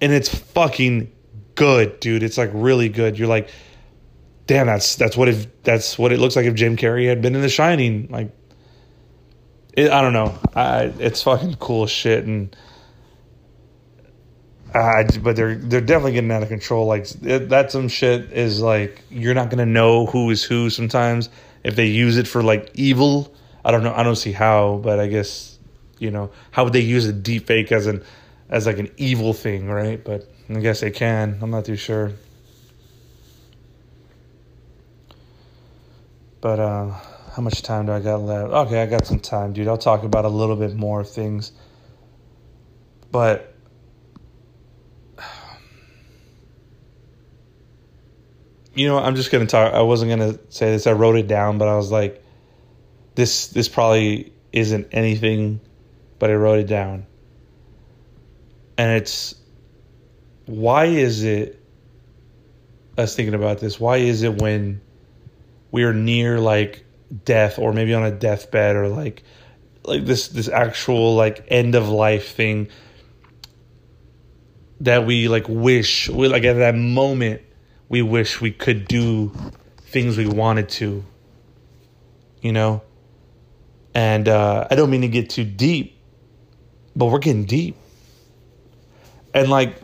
and 0.00 0.12
it's 0.12 0.28
fucking 0.28 1.10
good, 1.54 2.00
dude. 2.00 2.22
It's 2.22 2.38
like 2.38 2.50
really 2.52 2.88
good. 2.88 3.18
You're 3.18 3.28
like, 3.28 3.48
damn, 4.46 4.66
that's 4.66 4.96
that's 4.96 5.16
what 5.16 5.28
if 5.28 5.46
that's 5.62 5.98
what 5.98 6.12
it 6.12 6.18
looks 6.18 6.36
like 6.36 6.46
if 6.46 6.54
Jim 6.54 6.76
Carrey 6.76 7.08
had 7.08 7.22
been 7.22 7.34
in 7.34 7.42
The 7.42 7.48
Shining. 7.48 8.08
Like, 8.10 8.30
it, 9.74 9.90
I 9.90 10.02
don't 10.02 10.12
know. 10.12 10.38
I, 10.54 10.92
it's 10.98 11.22
fucking 11.22 11.56
cool 11.56 11.86
shit 11.86 12.24
and 12.24 12.54
uh, 14.74 15.04
but 15.22 15.36
they're 15.36 15.56
they're 15.56 15.80
definitely 15.80 16.12
getting 16.12 16.30
out 16.30 16.42
of 16.42 16.48
control. 16.48 16.86
Like 16.86 17.06
it, 17.22 17.48
that 17.50 17.70
some 17.72 17.88
shit 17.88 18.32
is 18.32 18.60
like 18.60 19.02
you're 19.10 19.34
not 19.34 19.50
gonna 19.50 19.66
know 19.66 20.06
who 20.06 20.30
is 20.30 20.42
who 20.42 20.70
sometimes 20.70 21.28
if 21.64 21.76
they 21.76 21.86
use 21.86 22.16
it 22.16 22.26
for 22.26 22.42
like 22.42 22.70
evil. 22.74 23.34
I 23.64 23.70
don't 23.70 23.82
know. 23.82 23.94
I 23.94 24.02
don't 24.02 24.16
see 24.16 24.32
how, 24.32 24.80
but 24.82 24.98
I 24.98 25.06
guess 25.06 25.58
you 25.98 26.10
know 26.10 26.30
how 26.50 26.64
would 26.64 26.72
they 26.72 26.80
use 26.80 27.06
a 27.06 27.12
deep 27.12 27.46
fake 27.46 27.70
as 27.70 27.86
an 27.86 28.02
as 28.48 28.66
like 28.66 28.78
an 28.78 28.90
evil 28.96 29.32
thing, 29.32 29.68
right? 29.68 30.02
But 30.02 30.28
I 30.48 30.60
guess 30.60 30.80
they 30.80 30.90
can. 30.90 31.38
I'm 31.42 31.50
not 31.50 31.64
too 31.64 31.76
sure. 31.76 32.12
But 36.40 36.58
uh, 36.58 36.90
how 37.34 37.42
much 37.42 37.62
time 37.62 37.86
do 37.86 37.92
I 37.92 38.00
got 38.00 38.16
left? 38.16 38.52
Okay, 38.52 38.82
I 38.82 38.86
got 38.86 39.06
some 39.06 39.20
time, 39.20 39.52
dude. 39.52 39.68
I'll 39.68 39.78
talk 39.78 40.02
about 40.02 40.24
a 40.24 40.28
little 40.28 40.56
bit 40.56 40.74
more 40.74 41.04
things. 41.04 41.52
But 43.12 43.51
you 48.74 48.88
know, 48.88 48.98
I'm 48.98 49.16
just 49.16 49.30
gonna 49.30 49.46
talk. 49.46 49.74
I 49.74 49.82
wasn't 49.82 50.10
gonna 50.10 50.38
say 50.48 50.70
this. 50.72 50.86
I 50.86 50.92
wrote 50.92 51.16
it 51.16 51.28
down, 51.28 51.58
but 51.58 51.68
I 51.68 51.76
was 51.76 51.90
like, 51.90 52.22
this 53.14 53.48
this 53.48 53.68
probably 53.68 54.32
isn't 54.52 54.88
anything, 54.92 55.60
but 56.18 56.30
I 56.30 56.34
wrote 56.34 56.58
it 56.60 56.66
down. 56.66 57.06
and 58.78 58.90
it's 58.96 59.34
why 60.46 60.86
is 60.86 61.22
it 61.24 61.58
I 62.98 63.02
was 63.02 63.14
thinking 63.16 63.34
about 63.34 63.58
this. 63.58 63.80
Why 63.80 63.98
is 63.98 64.22
it 64.22 64.40
when 64.40 64.80
we're 65.70 65.94
near 65.94 66.38
like 66.40 66.84
death 67.24 67.58
or 67.58 67.72
maybe 67.72 67.94
on 67.94 68.04
a 68.04 68.10
deathbed 68.10 68.76
or 68.76 68.88
like 68.88 69.22
like 69.84 70.04
this 70.04 70.28
this 70.28 70.48
actual 70.48 71.14
like 71.14 71.44
end 71.48 71.74
of 71.74 71.88
life 71.88 72.34
thing 72.34 72.68
that 74.80 75.06
we 75.06 75.28
like 75.28 75.48
wish 75.48 76.08
we 76.08 76.28
like 76.28 76.44
at 76.44 76.54
that 76.54 76.74
moment 76.74 77.42
we 77.92 78.02
wish 78.02 78.40
we 78.40 78.50
could 78.50 78.88
do 78.88 79.32
things 79.78 80.16
we 80.16 80.26
wanted 80.26 80.68
to 80.68 81.04
you 82.40 82.52
know 82.52 82.82
and 83.94 84.28
uh 84.28 84.66
I 84.68 84.74
don't 84.74 84.90
mean 84.90 85.02
to 85.02 85.08
get 85.08 85.30
too 85.30 85.44
deep 85.44 85.96
but 86.96 87.06
we're 87.06 87.20
getting 87.20 87.44
deep 87.44 87.76
and 89.34 89.48
like 89.48 89.76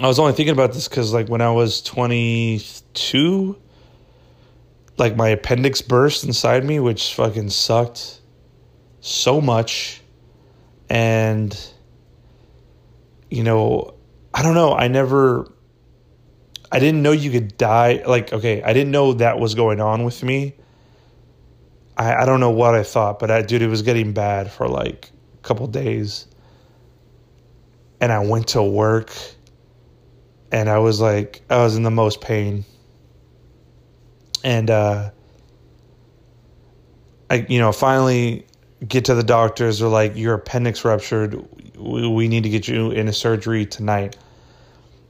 I 0.00 0.06
was 0.06 0.18
only 0.20 0.32
thinking 0.32 0.52
about 0.52 0.72
this 0.72 0.86
because, 0.86 1.12
like, 1.12 1.28
when 1.28 1.40
I 1.40 1.50
was 1.50 1.82
22, 1.82 3.58
like, 4.96 5.16
my 5.16 5.28
appendix 5.28 5.82
burst 5.82 6.22
inside 6.22 6.64
me, 6.64 6.78
which 6.78 7.14
fucking 7.14 7.50
sucked 7.50 8.20
so 9.00 9.40
much. 9.40 10.00
And, 10.88 11.58
you 13.28 13.42
know, 13.42 13.94
I 14.32 14.44
don't 14.44 14.54
know. 14.54 14.72
I 14.72 14.86
never, 14.86 15.50
I 16.70 16.78
didn't 16.78 17.02
know 17.02 17.12
you 17.12 17.30
could 17.30 17.56
die. 17.56 18.02
Like, 18.06 18.32
okay, 18.32 18.62
I 18.62 18.72
didn't 18.72 18.90
know 18.90 19.14
that 19.14 19.38
was 19.38 19.54
going 19.54 19.80
on 19.80 20.04
with 20.04 20.22
me. 20.22 20.54
I, 21.96 22.22
I 22.22 22.26
don't 22.26 22.40
know 22.40 22.50
what 22.50 22.74
I 22.74 22.82
thought, 22.82 23.18
but 23.18 23.30
I, 23.30 23.42
dude, 23.42 23.62
it 23.62 23.68
was 23.68 23.82
getting 23.82 24.12
bad 24.12 24.50
for 24.50 24.68
like 24.68 25.10
a 25.34 25.42
couple 25.42 25.66
days. 25.66 26.26
And 28.00 28.12
I 28.12 28.20
went 28.20 28.48
to 28.48 28.62
work 28.62 29.12
and 30.52 30.68
I 30.68 30.78
was 30.78 31.00
like, 31.00 31.42
I 31.50 31.58
was 31.58 31.76
in 31.76 31.82
the 31.82 31.90
most 31.90 32.20
pain. 32.20 32.64
And, 34.44 34.70
uh, 34.70 35.10
I, 37.30 37.46
you 37.48 37.58
know, 37.58 37.72
finally 37.72 38.46
get 38.86 39.06
to 39.06 39.14
the 39.14 39.22
doctors. 39.22 39.80
They're 39.80 39.88
like, 39.88 40.16
your 40.16 40.34
appendix 40.34 40.84
ruptured. 40.84 41.34
We, 41.76 42.06
we 42.08 42.28
need 42.28 42.44
to 42.44 42.48
get 42.48 42.68
you 42.68 42.92
in 42.92 43.08
a 43.08 43.12
surgery 43.12 43.66
tonight. 43.66 44.16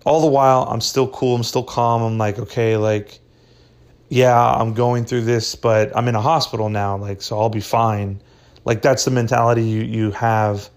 All 0.08 0.22
the 0.22 0.26
while, 0.26 0.62
I'm 0.62 0.80
still 0.80 1.06
cool. 1.06 1.36
I'm 1.36 1.42
still 1.42 1.62
calm. 1.62 2.00
I'm 2.00 2.16
like, 2.16 2.38
okay, 2.38 2.78
like, 2.78 3.20
yeah, 4.08 4.42
I'm 4.42 4.72
going 4.72 5.04
through 5.04 5.24
this, 5.24 5.54
but 5.54 5.94
I'm 5.94 6.08
in 6.08 6.14
a 6.14 6.20
hospital 6.22 6.70
now. 6.70 6.96
Like, 6.96 7.20
so 7.20 7.38
I'll 7.38 7.50
be 7.50 7.60
fine. 7.60 8.22
Like, 8.64 8.80
that's 8.80 9.04
the 9.04 9.10
mentality 9.10 9.64
you, 9.64 9.82
you 9.82 10.10
have. 10.12 10.70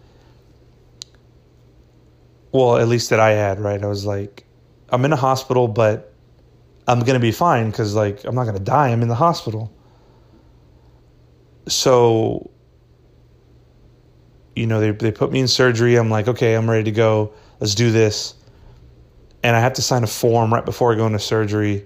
Well, 2.52 2.76
at 2.76 2.90
least 2.90 3.10
that 3.12 3.22
I 3.22 3.30
had, 3.30 3.62
right? 3.62 3.82
I 3.82 3.86
was 3.88 4.06
like, 4.06 4.44
I'm 4.90 5.06
in 5.06 5.14
a 5.14 5.16
hospital, 5.16 5.70
but 5.70 6.14
I'm 6.86 7.00
going 7.00 7.14
to 7.14 7.22
be 7.22 7.32
fine 7.32 7.72
because, 7.72 7.96
like, 7.96 8.26
I'm 8.26 8.36
not 8.36 8.44
going 8.44 8.58
to 8.58 8.62
die. 8.62 8.90
I'm 8.90 9.02
in 9.02 9.08
the 9.08 9.16
hospital. 9.16 9.72
So, 11.70 12.52
you 14.58 14.68
know, 14.68 14.82
they, 14.82 14.92
they 14.92 15.14
put 15.14 15.32
me 15.32 15.40
in 15.40 15.48
surgery. 15.48 15.96
I'm 15.96 16.10
like, 16.10 16.28
okay, 16.28 16.54
I'm 16.54 16.70
ready 16.70 16.84
to 16.84 16.92
go. 16.92 17.32
Let's 17.62 17.76
do 17.76 17.94
this. 17.94 18.36
And 19.44 19.56
I 19.56 19.60
have 19.60 19.74
to 19.74 19.82
sign 19.82 20.04
a 20.04 20.08
form 20.08 20.54
right 20.54 20.66
before 20.66 20.94
I 20.94 20.96
go 20.96 21.08
into 21.08 21.20
surgery. 21.20 21.86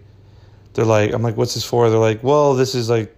They're 0.73 0.85
like, 0.85 1.13
I'm 1.13 1.21
like, 1.21 1.37
what's 1.37 1.53
this 1.53 1.63
for? 1.63 1.89
They're 1.89 1.99
like, 1.99 2.21
well, 2.23 2.53
this 2.53 2.75
is 2.75 2.89
like, 2.89 3.15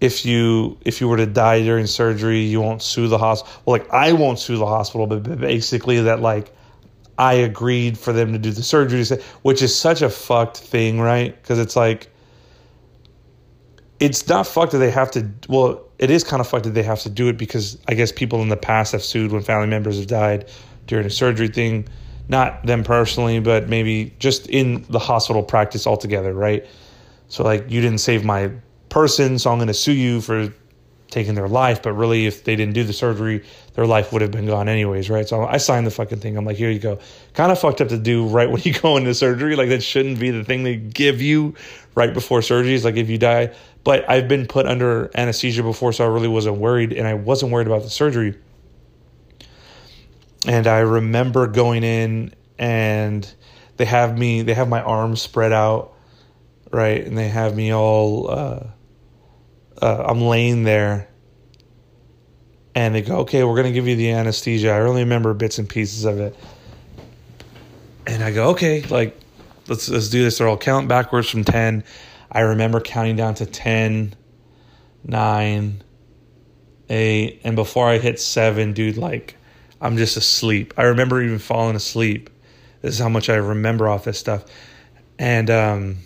if 0.00 0.26
you 0.26 0.76
if 0.84 1.00
you 1.00 1.06
were 1.06 1.16
to 1.16 1.26
die 1.26 1.62
during 1.62 1.86
surgery, 1.86 2.40
you 2.40 2.60
won't 2.60 2.82
sue 2.82 3.06
the 3.06 3.18
hospital. 3.18 3.62
Well, 3.64 3.78
like 3.78 3.88
I 3.92 4.12
won't 4.12 4.40
sue 4.40 4.56
the 4.56 4.66
hospital, 4.66 5.06
but 5.06 5.22
basically 5.40 6.00
that 6.00 6.20
like 6.20 6.52
I 7.18 7.34
agreed 7.34 7.96
for 7.96 8.12
them 8.12 8.32
to 8.32 8.38
do 8.38 8.50
the 8.50 8.64
surgery, 8.64 9.04
which 9.42 9.62
is 9.62 9.78
such 9.78 10.02
a 10.02 10.10
fucked 10.10 10.56
thing, 10.56 11.00
right? 11.00 11.40
Because 11.40 11.60
it's 11.60 11.76
like, 11.76 12.10
it's 14.00 14.26
not 14.26 14.48
fucked 14.48 14.72
that 14.72 14.78
they 14.78 14.90
have 14.90 15.12
to. 15.12 15.30
Well, 15.48 15.84
it 16.00 16.10
is 16.10 16.24
kind 16.24 16.40
of 16.40 16.48
fucked 16.48 16.64
that 16.64 16.74
they 16.74 16.82
have 16.82 17.00
to 17.02 17.10
do 17.10 17.28
it 17.28 17.36
because 17.36 17.78
I 17.86 17.94
guess 17.94 18.10
people 18.10 18.42
in 18.42 18.48
the 18.48 18.56
past 18.56 18.90
have 18.90 19.04
sued 19.04 19.30
when 19.30 19.42
family 19.42 19.68
members 19.68 19.98
have 19.98 20.08
died 20.08 20.50
during 20.88 21.06
a 21.06 21.10
surgery 21.10 21.46
thing. 21.46 21.86
Not 22.28 22.64
them 22.64 22.84
personally, 22.84 23.40
but 23.40 23.68
maybe 23.68 24.14
just 24.18 24.46
in 24.48 24.84
the 24.88 24.98
hospital 24.98 25.42
practice 25.42 25.86
altogether, 25.86 26.32
right? 26.32 26.66
So, 27.28 27.42
like, 27.42 27.70
you 27.70 27.80
didn't 27.80 27.98
save 27.98 28.24
my 28.24 28.50
person, 28.88 29.38
so 29.38 29.50
I'm 29.50 29.58
going 29.58 29.68
to 29.68 29.74
sue 29.74 29.92
you 29.92 30.20
for 30.20 30.52
taking 31.12 31.34
their 31.34 31.48
life, 31.48 31.82
but 31.82 31.92
really, 31.92 32.26
if 32.26 32.42
they 32.42 32.56
didn't 32.56 32.74
do 32.74 32.82
the 32.82 32.92
surgery, 32.92 33.44
their 33.74 33.86
life 33.86 34.12
would 34.12 34.22
have 34.22 34.30
been 34.30 34.46
gone 34.46 34.68
anyways, 34.68 35.10
right? 35.10 35.28
So 35.28 35.44
I 35.44 35.58
signed 35.58 35.86
the 35.86 35.90
fucking 35.90 36.18
thing. 36.18 36.36
I'm 36.36 36.44
like, 36.44 36.56
here 36.56 36.70
you 36.70 36.78
go. 36.78 36.98
Kind 37.34 37.52
of 37.52 37.58
fucked 37.60 37.80
up 37.80 37.88
to 37.88 37.98
do 37.98 38.26
right 38.26 38.50
when 38.50 38.62
you 38.64 38.72
go 38.80 38.96
into 38.96 39.14
surgery. 39.14 39.54
Like 39.54 39.68
that 39.68 39.82
shouldn't 39.82 40.18
be 40.18 40.30
the 40.30 40.42
thing 40.42 40.64
they 40.64 40.76
give 40.76 41.22
you 41.22 41.54
right 41.94 42.12
before 42.12 42.42
surgery. 42.42 42.74
Is 42.74 42.84
like 42.84 42.96
if 42.96 43.08
you 43.08 43.18
die. 43.18 43.54
But 43.84 44.08
I've 44.08 44.26
been 44.26 44.46
put 44.46 44.66
under 44.66 45.10
anesthesia 45.14 45.62
before, 45.62 45.92
so 45.92 46.04
I 46.04 46.08
really 46.08 46.28
wasn't 46.28 46.56
worried, 46.56 46.92
and 46.92 47.06
I 47.06 47.14
wasn't 47.14 47.52
worried 47.52 47.66
about 47.66 47.82
the 47.82 47.90
surgery. 47.90 48.38
And 50.46 50.66
I 50.66 50.80
remember 50.80 51.46
going 51.46 51.84
in, 51.84 52.34
and 52.58 53.32
they 53.76 53.84
have 53.84 54.18
me. 54.18 54.42
They 54.42 54.54
have 54.54 54.68
my 54.68 54.82
arms 54.82 55.22
spread 55.22 55.52
out, 55.52 55.94
right, 56.70 57.04
and 57.04 57.16
they 57.16 57.28
have 57.28 57.54
me 57.54 57.72
all. 57.72 58.30
Uh, 58.30 58.66
uh, 59.80 60.04
I'm 60.08 60.20
laying 60.20 60.62
there 60.62 61.08
and 62.74 62.94
they 62.94 63.02
go, 63.02 63.18
okay, 63.18 63.44
we're 63.44 63.62
to 63.62 63.72
give 63.72 63.86
you 63.86 63.96
the 63.96 64.10
anesthesia. 64.12 64.70
I 64.70 64.80
only 64.80 65.02
remember 65.02 65.34
bits 65.34 65.58
and 65.58 65.68
pieces 65.68 66.04
of 66.04 66.18
it. 66.20 66.36
And 68.06 68.22
I 68.22 68.32
go, 68.32 68.50
okay, 68.50 68.82
like, 68.82 69.18
let's, 69.68 69.88
let's 69.88 70.08
do 70.08 70.22
this. 70.22 70.38
They're 70.38 70.48
all 70.48 70.56
count 70.56 70.88
backwards 70.88 71.28
from 71.28 71.44
10. 71.44 71.84
I 72.30 72.40
remember 72.40 72.80
counting 72.80 73.16
down 73.16 73.34
to 73.34 73.46
10, 73.46 74.14
9, 75.04 75.84
8. 76.88 77.40
And 77.44 77.56
before 77.56 77.88
I 77.88 77.98
hit 77.98 78.18
7, 78.18 78.72
dude, 78.72 78.96
like, 78.96 79.36
I'm 79.82 79.98
just 79.98 80.16
asleep. 80.16 80.72
I 80.78 80.84
remember 80.84 81.20
even 81.20 81.38
falling 81.38 81.76
asleep. 81.76 82.30
This 82.80 82.94
is 82.94 83.00
how 83.00 83.10
much 83.10 83.28
I 83.28 83.34
remember 83.34 83.88
off 83.88 84.04
this 84.04 84.18
stuff. 84.18 84.44
And 85.18 85.50
um, 85.50 85.98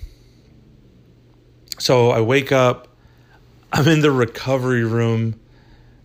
so 1.79 2.11
I 2.11 2.21
wake 2.23 2.51
up 2.51 2.89
I'm 3.73 3.89
in 3.89 4.01
the 4.01 4.11
recovery 4.11 4.85
room, 4.85 5.39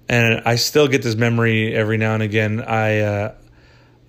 and 0.09 0.41
I 0.45 0.55
still 0.55 0.89
get 0.89 1.03
this 1.03 1.15
memory 1.15 1.73
every 1.73 1.97
now 1.97 2.13
and 2.15 2.23
again. 2.23 2.61
I 2.61 2.99
uh, 2.99 3.35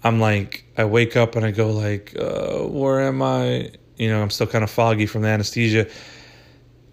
I'm 0.03 0.19
like 0.19 0.65
I 0.77 0.85
wake 0.85 1.17
up 1.17 1.37
and 1.37 1.45
I 1.45 1.51
go 1.51 1.71
like, 1.71 2.17
uh, 2.19 2.59
where 2.67 3.01
am 3.03 3.23
I? 3.23 3.71
You 3.97 4.09
know, 4.09 4.21
I'm 4.21 4.31
still 4.31 4.49
kind 4.49 4.65
of 4.65 4.71
foggy 4.71 5.07
from 5.07 5.23
the 5.23 5.29
anesthesia, 5.29 5.89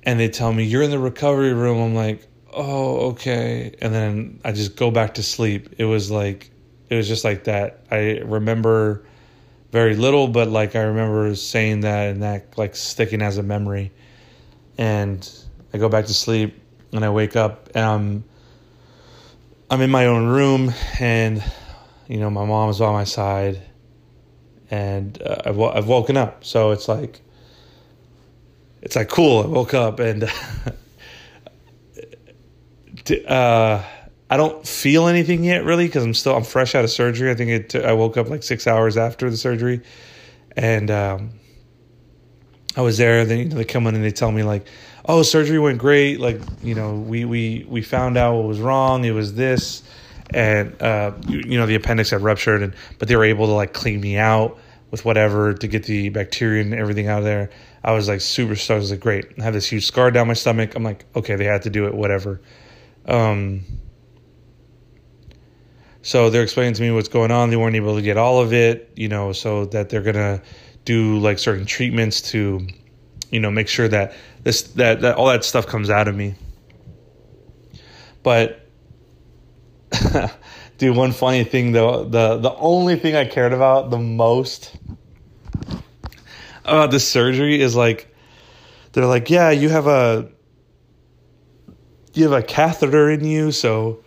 and 0.03 0.20
they 0.20 0.30
tell 0.30 0.53
me 0.53 0.63
you're 0.63 0.84
in 0.84 0.91
the 0.91 0.99
recovery 0.99 1.53
room. 1.53 1.82
I'm 1.82 1.95
like, 1.95 2.28
oh 2.53 3.11
okay, 3.11 3.74
and 3.82 3.93
then 3.93 4.39
I 4.43 4.51
just 4.51 4.76
go 4.76 4.91
back 4.91 5.15
to 5.15 5.24
sleep. 5.24 5.76
It 5.78 5.86
was 5.86 6.11
like 6.11 6.51
it 6.89 6.95
was 6.95 7.07
just 7.07 7.23
like 7.23 7.45
that. 7.45 7.81
I 7.91 8.19
remember 8.19 9.03
very 9.71 9.95
little, 9.95 10.27
but 10.27 10.47
like 10.47 10.75
I 10.75 10.81
remember 10.81 11.35
saying 11.35 11.81
that 11.81 12.09
and 12.09 12.23
that 12.23 12.57
like 12.57 12.75
sticking 12.75 13.21
as 13.21 13.37
a 13.37 13.43
memory, 13.43 13.91
and 14.77 15.29
I 15.73 15.77
go 15.77 15.89
back 15.89 16.05
to 16.07 16.13
sleep 16.13 16.59
and 16.91 17.05
I 17.05 17.09
wake 17.09 17.35
up 17.35 17.69
and 17.75 17.85
I'm 17.85 18.23
I'm 19.69 19.81
in 19.81 19.91
my 19.91 20.07
own 20.07 20.27
room 20.27 20.73
and 20.99 21.43
you 22.07 22.19
know 22.19 22.29
my 22.29 22.45
mom 22.45 22.69
is 22.69 22.79
by 22.79 22.91
my 22.91 23.03
side 23.03 23.61
and 24.71 25.21
uh, 25.21 25.41
I've 25.45 25.59
I've 25.59 25.87
woken 25.87 26.17
up. 26.17 26.43
So 26.43 26.71
it's 26.71 26.87
like 26.87 27.21
it's 28.81 28.95
like 28.95 29.09
cool. 29.09 29.43
I 29.43 29.47
woke 29.47 29.73
up 29.73 29.99
and 29.99 30.23
uh, 33.27 33.83
I 34.30 34.38
don't 34.38 34.65
feel 34.65 35.07
anything 35.07 35.43
yet 35.43 35.63
really 35.65 35.88
because 35.88 36.03
I'm 36.03 36.13
still 36.13 36.36
I'm 36.36 36.43
fresh 36.43 36.75
out 36.75 36.84
of 36.84 36.91
surgery. 36.91 37.32
I 37.32 37.36
think 37.36 37.49
it 37.49 37.84
I 37.84 37.93
woke 37.93 38.17
up 38.17 38.30
like 38.30 38.43
six 38.43 38.67
hours 38.67 38.95
after 38.95 39.30
the 39.30 39.38
surgery, 39.38 39.82
and 40.55 40.91
um, 40.91 41.32
I 42.75 42.82
was 42.82 42.97
there. 42.97 43.25
Then 43.25 43.39
you 43.39 43.45
know, 43.45 43.55
they 43.55 43.65
come 43.65 43.88
in 43.88 43.95
and 43.95 44.03
they 44.03 44.11
tell 44.11 44.32
me 44.32 44.43
like, 44.43 44.67
"Oh, 45.05 45.23
surgery 45.23 45.57
went 45.57 45.80
great. 45.80 46.19
Like, 46.19 46.41
you 46.61 46.75
know, 46.75 46.95
we 46.95 47.25
we 47.25 47.65
we 47.67 47.82
found 47.82 48.17
out 48.17 48.36
what 48.36 48.45
was 48.45 48.59
wrong. 48.59 49.03
It 49.03 49.11
was 49.11 49.34
this, 49.34 49.82
and 50.30 50.80
uh, 50.80 51.13
you, 51.27 51.39
you 51.39 51.57
know, 51.57 51.65
the 51.65 51.75
appendix 51.75 52.11
had 52.11 52.21
ruptured, 52.21 52.61
and 52.61 52.75
but 52.99 53.07
they 53.07 53.15
were 53.15 53.25
able 53.25 53.47
to 53.47 53.53
like 53.53 53.73
clean 53.73 53.99
me 53.99 54.17
out 54.17 54.59
with 54.91 55.05
whatever 55.05 55.53
to 55.53 55.67
get 55.67 55.84
the 55.84 56.09
bacteria 56.09 56.61
and 56.61 56.73
everything 56.75 57.07
out 57.07 57.19
of 57.19 57.23
there. 57.23 57.49
I 57.84 57.93
was 57.93 58.07
like 58.07 58.21
super 58.21 58.55
stoked. 58.55 58.75
I 58.75 58.80
was 58.80 58.91
like, 58.91 58.99
great. 58.99 59.25
I 59.39 59.43
have 59.43 59.53
this 59.53 59.67
huge 59.67 59.86
scar 59.86 60.11
down 60.11 60.27
my 60.27 60.34
stomach. 60.34 60.75
I'm 60.75 60.84
like, 60.84 61.05
okay, 61.15 61.36
they 61.36 61.45
had 61.45 61.63
to 61.63 61.69
do 61.69 61.88
it. 61.88 61.93
Whatever. 61.93 62.41
Um, 63.05 63.63
so 66.02 66.30
they're 66.30 66.43
explaining 66.43 66.74
to 66.74 66.82
me 66.82 66.91
what's 66.91 67.10
going 67.10 67.32
on. 67.32 67.50
They 67.50 67.58
weren't 67.58 67.76
able 67.76 67.95
to 67.95 68.02
get 68.02 68.18
all 68.18 68.41
of 68.41 68.54
it, 68.54 68.91
you 68.95 69.08
know, 69.08 69.34
so 69.34 69.66
that 69.66 69.89
they're 69.89 70.02
gonna 70.02 70.41
do 70.86 71.20
like 71.20 71.39
certain 71.39 71.66
treatments 71.66 72.22
to 72.32 72.68
you 73.32 73.39
know 73.39 73.52
make 73.52 73.68
sure 73.68 73.88
that 73.88 74.14
this 74.43 74.64
that, 74.74 75.02
that 75.02 75.16
all 75.16 75.28
that 75.28 75.43
stuff 75.43 75.68
comes 75.68 75.89
out 75.89 76.08
of 76.08 76.16
me 76.16 76.34
but 78.24 78.66
Dude, 80.78 80.95
one 80.95 81.12
funny 81.12 81.43
thing 81.43 81.74
though, 81.74 82.06
the 82.06 82.38
the 82.38 82.54
only 82.56 82.95
thing 82.95 83.16
I 83.16 83.26
cared 83.26 83.52
about 83.54 83.89
the 83.89 83.97
most 83.97 84.78
about 86.64 86.91
the 86.91 87.00
surgery 87.00 87.62
is 87.62 87.76
like 87.76 88.14
they're 88.93 89.06
like, 89.06 89.30
yeah, 89.30 89.52
you 89.52 89.68
have 89.70 89.88
a 89.88 90.30
you 92.14 92.24
have 92.24 92.32
a 92.32 92.43
catheter 92.43 93.10
in 93.10 93.26
you, 93.26 93.52
so 93.52 94.04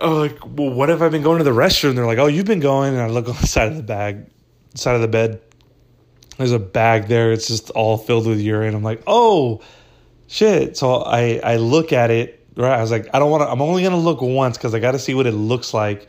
oh, 0.00 0.16
like, 0.16 0.38
well, 0.44 0.70
what 0.70 0.88
have 0.88 1.02
I 1.02 1.08
been 1.08 1.22
going 1.22 1.38
to 1.38 1.44
the 1.44 1.50
restroom? 1.50 1.94
They're 1.94 2.06
like, 2.06 2.18
oh, 2.18 2.26
you've 2.26 2.46
been 2.46 2.60
going, 2.60 2.94
and 2.94 3.02
I 3.02 3.08
look 3.08 3.28
on 3.28 3.36
the 3.40 3.46
side 3.46 3.68
of 3.68 3.76
the 3.76 3.82
bag, 3.82 4.26
side 4.74 4.94
of 4.94 5.00
the 5.00 5.08
bed. 5.08 5.40
There's 6.36 6.52
a 6.52 6.58
bag 6.58 7.08
there. 7.08 7.32
It's 7.32 7.48
just 7.48 7.70
all 7.70 7.98
filled 7.98 8.26
with 8.26 8.40
urine. 8.40 8.74
I'm 8.74 8.84
like, 8.84 9.02
oh, 9.06 9.60
shit. 10.28 10.76
So 10.76 10.96
I 10.96 11.40
I 11.42 11.56
look 11.56 11.92
at 11.92 12.10
it. 12.10 12.46
Right. 12.56 12.78
I 12.78 12.80
was 12.80 12.90
like, 12.90 13.08
I 13.12 13.18
don't 13.18 13.30
want 13.30 13.42
to. 13.42 13.48
I'm 13.48 13.60
only 13.60 13.82
gonna 13.82 13.96
look 13.96 14.20
once 14.20 14.56
because 14.56 14.74
I 14.74 14.78
got 14.78 14.92
to 14.92 14.98
see 14.98 15.14
what 15.14 15.26
it 15.26 15.32
looks 15.32 15.74
like. 15.74 16.08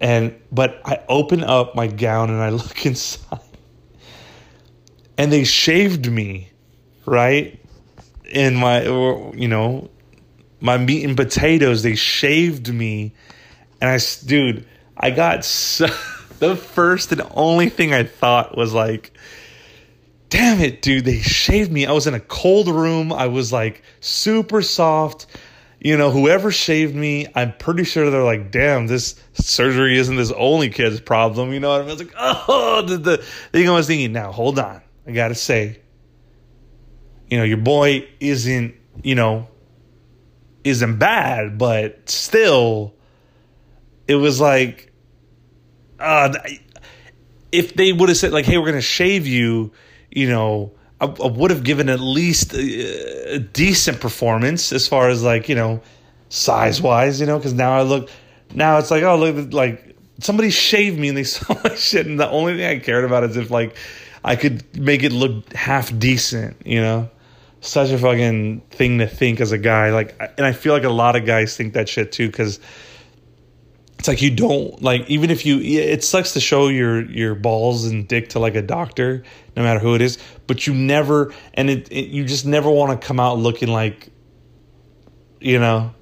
And 0.00 0.34
but 0.50 0.80
I 0.84 1.00
open 1.08 1.44
up 1.44 1.76
my 1.76 1.86
gown 1.86 2.30
and 2.30 2.40
I 2.40 2.50
look 2.50 2.84
inside, 2.84 3.38
and 5.16 5.32
they 5.32 5.44
shaved 5.44 6.10
me, 6.10 6.50
right? 7.06 7.56
In 8.24 8.56
my, 8.56 8.82
you 8.82 9.48
know, 9.48 9.90
my 10.60 10.78
meat 10.78 11.04
and 11.04 11.16
potatoes. 11.16 11.82
They 11.82 11.94
shaved 11.94 12.72
me, 12.72 13.14
and 13.80 13.90
I, 13.90 13.98
dude, 14.24 14.66
I 14.96 15.10
got 15.10 15.44
so, 15.44 15.86
the 16.38 16.56
first 16.56 17.12
and 17.12 17.22
only 17.32 17.68
thing 17.68 17.94
I 17.94 18.04
thought 18.04 18.56
was 18.56 18.72
like, 18.72 19.12
damn 20.30 20.60
it, 20.60 20.80
dude, 20.80 21.04
they 21.04 21.18
shaved 21.18 21.70
me. 21.70 21.86
I 21.86 21.92
was 21.92 22.06
in 22.06 22.14
a 22.14 22.20
cold 22.20 22.68
room. 22.68 23.12
I 23.12 23.26
was 23.26 23.52
like 23.52 23.82
super 24.00 24.62
soft. 24.62 25.26
You 25.80 25.96
know, 25.96 26.10
whoever 26.10 26.50
shaved 26.50 26.94
me, 26.94 27.26
I'm 27.34 27.54
pretty 27.56 27.84
sure 27.84 28.10
they're 28.10 28.22
like, 28.22 28.50
damn, 28.50 28.86
this 28.86 29.18
surgery 29.32 29.96
isn't 29.98 30.16
this 30.16 30.30
only 30.32 30.68
kid's 30.68 31.00
problem. 31.00 31.52
You 31.52 31.60
know 31.60 31.70
what 31.70 31.80
I 31.80 31.84
mean? 31.84 31.90
I 31.90 31.92
was 31.92 32.02
like, 32.02 32.14
oh, 32.18 32.82
the, 32.86 32.96
the 32.98 33.16
thing 33.52 33.68
I 33.68 33.72
was 33.72 33.86
thinking, 33.86 34.12
now 34.12 34.30
hold 34.30 34.58
on. 34.58 34.82
I 35.06 35.12
got 35.12 35.28
to 35.28 35.34
say, 35.34 35.80
you 37.28 37.38
know, 37.38 37.44
your 37.44 37.58
boy 37.58 38.06
isn't, 38.20 38.74
you 39.02 39.14
know, 39.14 39.48
isn't 40.64 40.98
bad, 40.98 41.58
but 41.58 42.08
still, 42.08 42.94
it 44.06 44.16
was 44.16 44.40
like, 44.40 44.92
uh, 45.98 46.36
if 47.52 47.74
they 47.74 47.92
would 47.92 48.08
have 48.08 48.18
said 48.18 48.32
like, 48.32 48.44
"Hey, 48.44 48.58
we're 48.58 48.66
gonna 48.66 48.80
shave 48.80 49.26
you," 49.26 49.72
you 50.10 50.28
know, 50.28 50.72
I, 51.00 51.06
I 51.06 51.26
would 51.26 51.50
have 51.50 51.64
given 51.64 51.88
at 51.88 52.00
least 52.00 52.54
a, 52.54 53.34
a, 53.34 53.38
decent 53.38 54.00
performance 54.00 54.72
as 54.72 54.86
far 54.86 55.08
as 55.08 55.22
like 55.22 55.48
you 55.48 55.54
know, 55.54 55.82
size 56.28 56.80
wise, 56.80 57.20
you 57.20 57.26
know, 57.26 57.38
because 57.38 57.54
now 57.54 57.72
I 57.72 57.82
look, 57.82 58.10
now 58.54 58.78
it's 58.78 58.90
like, 58.90 59.02
oh 59.02 59.16
look, 59.16 59.52
like 59.52 59.96
somebody 60.20 60.50
shaved 60.50 60.98
me 60.98 61.08
and 61.08 61.16
they 61.16 61.24
saw 61.24 61.54
my 61.64 61.74
shit, 61.74 62.06
and 62.06 62.20
the 62.20 62.28
only 62.30 62.56
thing 62.56 62.66
I 62.66 62.78
cared 62.78 63.04
about 63.04 63.24
is 63.24 63.36
if 63.36 63.50
like 63.50 63.76
I 64.24 64.36
could 64.36 64.78
make 64.78 65.02
it 65.02 65.12
look 65.12 65.52
half 65.52 65.96
decent, 65.98 66.56
you 66.64 66.80
know 66.80 67.10
such 67.60 67.90
a 67.90 67.98
fucking 67.98 68.60
thing 68.70 68.98
to 68.98 69.06
think 69.06 69.40
as 69.40 69.52
a 69.52 69.58
guy. 69.58 69.90
Like, 69.90 70.16
and 70.36 70.46
I 70.46 70.52
feel 70.52 70.72
like 70.72 70.84
a 70.84 70.90
lot 70.90 71.16
of 71.16 71.26
guys 71.26 71.56
think 71.56 71.74
that 71.74 71.88
shit 71.88 72.12
too, 72.12 72.26
because 72.26 72.58
it's 73.98 74.08
like 74.08 74.22
you 74.22 74.30
don't 74.30 74.82
like 74.82 75.08
even 75.10 75.30
if 75.30 75.44
you. 75.44 75.60
It 75.60 76.02
sucks 76.02 76.32
to 76.32 76.40
show 76.40 76.68
your 76.68 77.02
your 77.10 77.34
balls 77.34 77.84
and 77.84 78.08
dick 78.08 78.30
to 78.30 78.38
like 78.38 78.54
a 78.54 78.62
doctor, 78.62 79.22
no 79.56 79.62
matter 79.62 79.78
who 79.78 79.94
it 79.94 80.00
is. 80.00 80.18
But 80.46 80.66
you 80.66 80.74
never, 80.74 81.34
and 81.54 81.68
it, 81.68 81.92
it 81.92 82.08
you 82.08 82.24
just 82.24 82.46
never 82.46 82.70
want 82.70 82.98
to 82.98 83.06
come 83.06 83.20
out 83.20 83.38
looking 83.38 83.68
like, 83.68 84.08
you 85.38 85.58
know, 85.58 85.94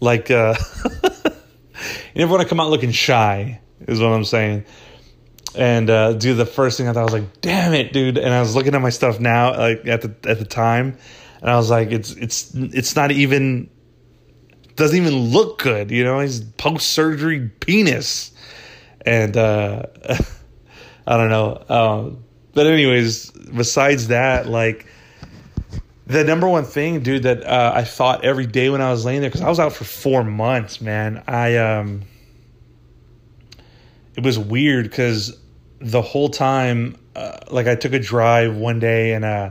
like 0.00 0.30
uh, 0.30 0.54
you 1.04 2.16
never 2.16 2.32
want 2.32 2.42
to 2.42 2.48
come 2.48 2.58
out 2.58 2.70
looking 2.70 2.90
shy. 2.90 3.60
Is 3.86 4.00
what 4.00 4.12
I'm 4.12 4.24
saying 4.24 4.64
and 5.54 5.90
uh, 5.90 6.12
do 6.14 6.34
the 6.34 6.46
first 6.46 6.78
thing 6.78 6.88
I 6.88 6.92
thought 6.92 7.00
I 7.00 7.04
was 7.04 7.12
like, 7.12 7.40
damn 7.40 7.74
it, 7.74 7.92
dude. 7.92 8.18
And 8.18 8.32
I 8.32 8.40
was 8.40 8.54
looking 8.54 8.74
at 8.74 8.80
my 8.80 8.90
stuff 8.90 9.20
now, 9.20 9.56
like 9.56 9.86
at 9.86 10.02
the 10.02 10.14
at 10.28 10.38
the 10.38 10.44
time, 10.44 10.96
and 11.40 11.50
I 11.50 11.56
was 11.56 11.70
like, 11.70 11.90
it's 11.90 12.12
it's 12.12 12.52
it's 12.54 12.96
not 12.96 13.10
even 13.10 13.68
doesn't 14.76 14.96
even 14.96 15.14
look 15.14 15.58
good, 15.58 15.90
you 15.90 16.04
know. 16.04 16.20
He's 16.20 16.40
post 16.40 16.88
surgery 16.88 17.50
penis, 17.60 18.32
and 19.04 19.36
uh, 19.36 19.84
I 21.06 21.16
don't 21.16 21.30
know. 21.30 21.64
Um, 21.68 22.24
but 22.54 22.66
anyways, 22.66 23.30
besides 23.30 24.08
that, 24.08 24.46
like 24.46 24.86
the 26.06 26.24
number 26.24 26.48
one 26.48 26.64
thing, 26.64 27.00
dude, 27.02 27.24
that 27.24 27.44
uh, 27.44 27.72
I 27.74 27.84
thought 27.84 28.24
every 28.24 28.46
day 28.46 28.70
when 28.70 28.80
I 28.80 28.90
was 28.90 29.04
laying 29.04 29.20
there, 29.20 29.30
because 29.30 29.42
I 29.42 29.48
was 29.48 29.60
out 29.60 29.72
for 29.72 29.84
four 29.84 30.24
months, 30.24 30.80
man. 30.80 31.22
I 31.26 31.56
um, 31.56 32.02
it 34.16 34.24
was 34.24 34.38
weird 34.38 34.84
because 34.84 35.36
the 35.82 36.02
whole 36.02 36.28
time, 36.28 36.96
uh, 37.16 37.38
like 37.50 37.66
I 37.66 37.74
took 37.74 37.92
a 37.92 37.98
drive 37.98 38.56
one 38.56 38.78
day 38.78 39.12
and 39.12 39.24
uh, 39.24 39.50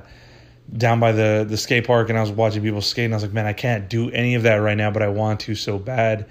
down 0.75 0.99
by 0.99 1.11
the 1.11 1.45
the 1.47 1.57
skate 1.57 1.85
park, 1.85 2.09
and 2.09 2.17
I 2.17 2.21
was 2.21 2.31
watching 2.31 2.63
people 2.63 2.81
skate, 2.81 3.05
and 3.05 3.13
I 3.13 3.17
was 3.17 3.23
like, 3.23 3.33
man, 3.33 3.45
I 3.45 3.53
can't 3.53 3.89
do 3.89 4.09
any 4.11 4.35
of 4.35 4.43
that 4.43 4.55
right 4.55 4.77
now, 4.77 4.91
but 4.91 5.01
I 5.01 5.09
want 5.09 5.41
to 5.41 5.55
so 5.55 5.77
bad, 5.77 6.27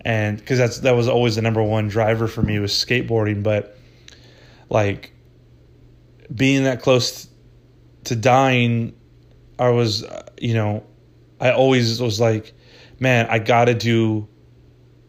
and 0.00 0.38
because 0.38 0.58
that's 0.58 0.78
that 0.80 0.92
was 0.92 1.08
always 1.08 1.36
the 1.36 1.42
number 1.42 1.62
one 1.62 1.88
driver 1.88 2.26
for 2.26 2.42
me 2.42 2.58
was 2.58 2.72
skateboarding, 2.72 3.42
but 3.42 3.76
like 4.70 5.12
being 6.34 6.64
that 6.64 6.80
close 6.80 7.28
to 8.04 8.16
dying, 8.16 8.94
I 9.58 9.68
was, 9.68 10.02
uh, 10.02 10.28
you 10.40 10.54
know, 10.54 10.84
I 11.40 11.52
always 11.52 12.00
was 12.00 12.18
like, 12.18 12.54
man, 12.98 13.26
I 13.28 13.38
got 13.38 13.66
to 13.66 13.74
do 13.74 14.28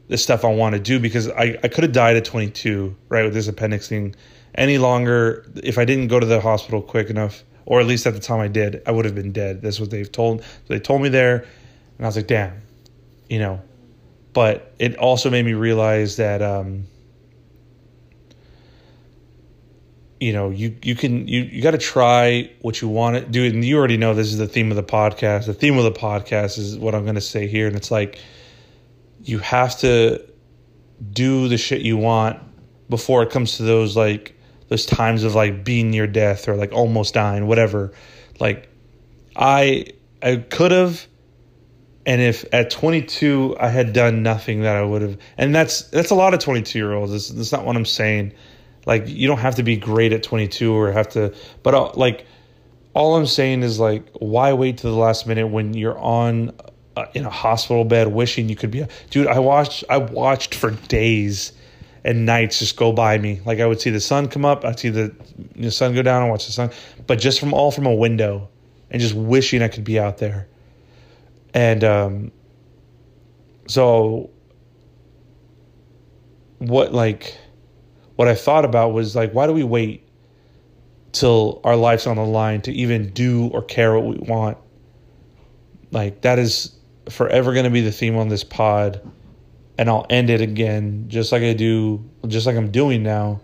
the 0.07 0.17
stuff 0.17 0.43
I 0.43 0.53
want 0.53 0.73
to 0.73 0.79
do 0.79 0.99
because 0.99 1.29
I, 1.29 1.57
I 1.63 1.67
could 1.67 1.83
have 1.83 1.93
died 1.93 2.15
at 2.15 2.25
22, 2.25 2.95
right, 3.09 3.23
with 3.23 3.33
this 3.33 3.47
appendix 3.47 3.87
thing 3.87 4.15
any 4.55 4.77
longer. 4.77 5.45
If 5.63 5.77
I 5.77 5.85
didn't 5.85 6.07
go 6.07 6.19
to 6.19 6.25
the 6.25 6.41
hospital 6.41 6.81
quick 6.81 7.09
enough, 7.09 7.43
or 7.65 7.79
at 7.79 7.87
least 7.87 8.05
at 8.05 8.13
the 8.13 8.19
time 8.19 8.39
I 8.39 8.47
did, 8.47 8.81
I 8.85 8.91
would 8.91 9.05
have 9.05 9.15
been 9.15 9.31
dead. 9.31 9.61
That's 9.61 9.79
what 9.79 9.89
they've 9.89 10.11
told. 10.11 10.43
They 10.67 10.79
told 10.79 11.01
me 11.01 11.09
there, 11.09 11.45
and 11.97 12.05
I 12.05 12.05
was 12.05 12.15
like, 12.15 12.27
damn, 12.27 12.53
you 13.29 13.39
know. 13.39 13.61
But 14.33 14.73
it 14.79 14.97
also 14.97 15.29
made 15.29 15.45
me 15.45 15.53
realize 15.53 16.17
that, 16.17 16.41
um, 16.41 16.85
you 20.19 20.33
know, 20.33 20.49
you 20.49 20.75
you 20.81 20.95
can 20.95 21.27
you 21.27 21.41
you 21.43 21.61
got 21.61 21.71
to 21.71 21.77
try 21.77 22.49
what 22.61 22.81
you 22.81 22.87
want 22.87 23.15
to 23.15 23.21
do, 23.21 23.45
and 23.45 23.63
you 23.63 23.77
already 23.77 23.97
know 23.97 24.13
this 24.13 24.27
is 24.27 24.37
the 24.37 24.47
theme 24.47 24.71
of 24.71 24.75
the 24.75 24.83
podcast. 24.83 25.45
The 25.45 25.53
theme 25.53 25.77
of 25.77 25.83
the 25.83 25.91
podcast 25.91 26.57
is 26.57 26.77
what 26.77 26.95
I'm 26.95 27.03
going 27.03 27.15
to 27.15 27.21
say 27.21 27.47
here, 27.47 27.67
and 27.67 27.75
it's 27.75 27.91
like 27.91 28.19
you 29.23 29.39
have 29.39 29.77
to 29.79 30.23
do 31.11 31.47
the 31.47 31.57
shit 31.57 31.81
you 31.81 31.97
want 31.97 32.39
before 32.89 33.23
it 33.23 33.31
comes 33.31 33.57
to 33.57 33.63
those 33.63 33.95
like 33.95 34.35
those 34.67 34.85
times 34.85 35.23
of 35.23 35.35
like 35.35 35.63
being 35.63 35.89
near 35.89 36.07
death 36.07 36.47
or 36.47 36.55
like 36.55 36.71
almost 36.71 37.13
dying, 37.13 37.47
whatever. 37.47 37.93
Like 38.39 38.69
I 39.35 39.87
I 40.21 40.37
could 40.37 40.71
have 40.71 41.07
and 42.05 42.21
if 42.21 42.45
at 42.51 42.69
22 42.69 43.55
I 43.59 43.69
had 43.69 43.93
done 43.93 44.23
nothing 44.23 44.61
that 44.61 44.75
I 44.75 44.83
would 44.83 45.01
have 45.01 45.17
and 45.37 45.55
that's 45.55 45.83
that's 45.83 46.09
a 46.09 46.15
lot 46.15 46.33
of 46.33 46.39
22 46.39 46.77
year 46.77 46.93
olds. 46.93 47.11
That's, 47.11 47.29
that's 47.29 47.51
not 47.51 47.65
what 47.65 47.75
I'm 47.75 47.85
saying. 47.85 48.33
Like 48.85 49.07
you 49.07 49.27
don't 49.27 49.39
have 49.39 49.55
to 49.55 49.63
be 49.63 49.77
great 49.77 50.11
at 50.11 50.23
22 50.23 50.73
or 50.73 50.91
have 50.91 51.09
to 51.09 51.33
but 51.61 51.73
uh, 51.73 51.91
like 51.95 52.25
all 52.93 53.15
I'm 53.15 53.25
saying 53.25 53.63
is 53.63 53.79
like 53.79 54.07
why 54.19 54.53
wait 54.53 54.79
to 54.79 54.87
the 54.87 54.95
last 54.95 55.25
minute 55.25 55.47
when 55.47 55.73
you're 55.73 55.97
on 55.97 56.51
uh, 56.95 57.05
in 57.13 57.25
a 57.25 57.29
hospital 57.29 57.83
bed 57.83 58.09
wishing 58.09 58.49
you 58.49 58.55
could 58.55 58.71
be 58.71 58.81
a 58.81 58.89
dude 59.09 59.27
I 59.27 59.39
watched 59.39 59.83
I 59.89 59.97
watched 59.97 60.55
for 60.55 60.71
days 60.71 61.53
and 62.05 62.25
nights 62.25 62.59
just 62.59 62.75
go 62.75 62.91
by 62.91 63.17
me. 63.17 63.41
Like 63.45 63.59
I 63.59 63.65
would 63.65 63.79
see 63.79 63.89
the 63.89 63.99
sun 63.99 64.27
come 64.27 64.45
up, 64.45 64.65
I'd 64.65 64.79
see 64.79 64.89
the, 64.89 65.15
the 65.55 65.71
sun 65.71 65.93
go 65.93 66.01
down 66.01 66.21
and 66.23 66.31
watch 66.31 66.45
the 66.45 66.51
sun, 66.51 66.69
but 67.07 67.19
just 67.19 67.39
from 67.39 67.53
all 67.53 67.71
from 67.71 67.85
a 67.85 67.93
window 67.93 68.49
and 68.91 69.01
just 69.01 69.15
wishing 69.15 69.61
I 69.61 69.67
could 69.69 69.83
be 69.83 69.99
out 69.99 70.17
there. 70.17 70.47
And 71.53 71.83
um, 71.83 72.31
so 73.67 74.29
what 76.57 76.93
like 76.93 77.37
what 78.15 78.27
I 78.27 78.35
thought 78.35 78.65
about 78.65 78.93
was 78.93 79.15
like 79.15 79.31
why 79.33 79.47
do 79.47 79.53
we 79.53 79.63
wait 79.63 80.07
till 81.11 81.61
our 81.63 81.75
life's 81.75 82.07
on 82.07 82.17
the 82.17 82.25
line 82.25 82.61
to 82.61 82.71
even 82.71 83.09
do 83.11 83.47
or 83.47 83.61
care 83.61 83.97
what 83.97 84.05
we 84.05 84.17
want? 84.17 84.57
Like 85.91 86.21
that 86.21 86.39
is 86.39 86.75
forever 87.09 87.53
going 87.53 87.65
to 87.65 87.71
be 87.71 87.81
the 87.81 87.91
theme 87.91 88.17
on 88.17 88.29
this 88.29 88.43
pod 88.43 89.01
and 89.77 89.89
I'll 89.89 90.05
end 90.09 90.29
it 90.29 90.41
again 90.41 91.05
just 91.07 91.31
like 91.31 91.43
I 91.43 91.53
do, 91.53 92.09
just 92.27 92.45
like 92.45 92.55
I'm 92.55 92.71
doing 92.71 93.03
now. 93.03 93.41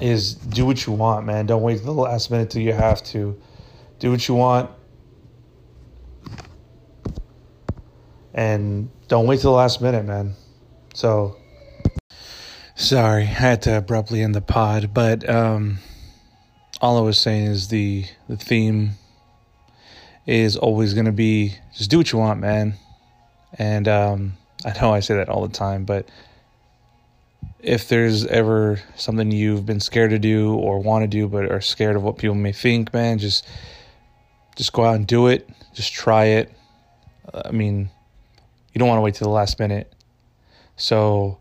Is 0.00 0.34
do 0.34 0.66
what 0.66 0.84
you 0.84 0.92
want, 0.92 1.26
man. 1.26 1.46
Don't 1.46 1.62
wait 1.62 1.82
the 1.84 1.92
last 1.92 2.30
minute 2.30 2.50
till 2.50 2.62
you 2.62 2.72
have 2.72 3.04
to. 3.04 3.40
Do 4.00 4.10
what 4.10 4.26
you 4.26 4.34
want. 4.34 4.68
And 8.34 8.90
don't 9.06 9.26
wait 9.26 9.40
till 9.40 9.52
the 9.52 9.58
last 9.58 9.80
minute, 9.80 10.04
man. 10.04 10.34
So 10.94 11.36
sorry, 12.74 13.22
I 13.22 13.26
had 13.26 13.62
to 13.62 13.76
abruptly 13.76 14.22
end 14.22 14.34
the 14.34 14.40
pod, 14.40 14.92
but 14.92 15.28
um 15.28 15.78
all 16.80 16.98
I 16.98 17.02
was 17.02 17.18
saying 17.18 17.46
is 17.46 17.68
the 17.68 18.04
the 18.28 18.36
theme 18.36 18.92
is 20.26 20.56
always 20.56 20.94
going 20.94 21.06
to 21.06 21.12
be 21.12 21.54
just 21.76 21.90
do 21.90 21.98
what 21.98 22.12
you 22.12 22.18
want, 22.18 22.40
man 22.40 22.74
And 23.58 23.88
um, 23.88 24.34
I 24.64 24.72
know 24.80 24.92
I 24.92 25.00
say 25.00 25.16
that 25.16 25.28
all 25.28 25.46
the 25.46 25.52
time, 25.52 25.84
but 25.84 26.08
if 27.60 27.88
there's 27.88 28.26
ever 28.26 28.80
something 28.96 29.30
you've 29.30 29.64
been 29.64 29.80
scared 29.80 30.10
to 30.10 30.18
do 30.18 30.54
or 30.54 30.80
want 30.80 31.04
to 31.04 31.06
do 31.08 31.28
but 31.28 31.50
are 31.50 31.60
scared 31.60 31.96
of 31.96 32.02
what 32.02 32.18
people 32.18 32.34
may 32.34 32.52
think, 32.52 32.92
man, 32.92 33.18
just 33.18 33.46
just 34.56 34.72
go 34.72 34.84
out 34.84 34.96
and 34.96 35.06
do 35.06 35.28
it. 35.28 35.48
Just 35.72 35.92
try 35.92 36.24
it. 36.24 36.52
I 37.32 37.50
mean, 37.52 37.90
you 38.72 38.78
don't 38.78 38.88
want 38.88 38.98
to 38.98 39.02
wait 39.02 39.14
till 39.14 39.28
the 39.28 39.34
last 39.34 39.58
minute. 39.58 39.92
So, 40.76 41.38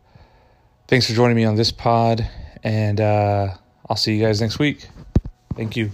thanks 0.88 1.08
for 1.08 1.14
joining 1.14 1.36
me 1.36 1.44
on 1.44 1.56
this 1.56 1.72
pod, 1.72 2.28
and 2.64 3.02
uh, 3.02 3.50
I'll 3.90 3.98
see 3.98 4.16
you 4.16 4.24
guys 4.24 4.40
next 4.40 4.60
week. 4.60 4.88
Thank 5.56 5.76
you. 5.76 5.92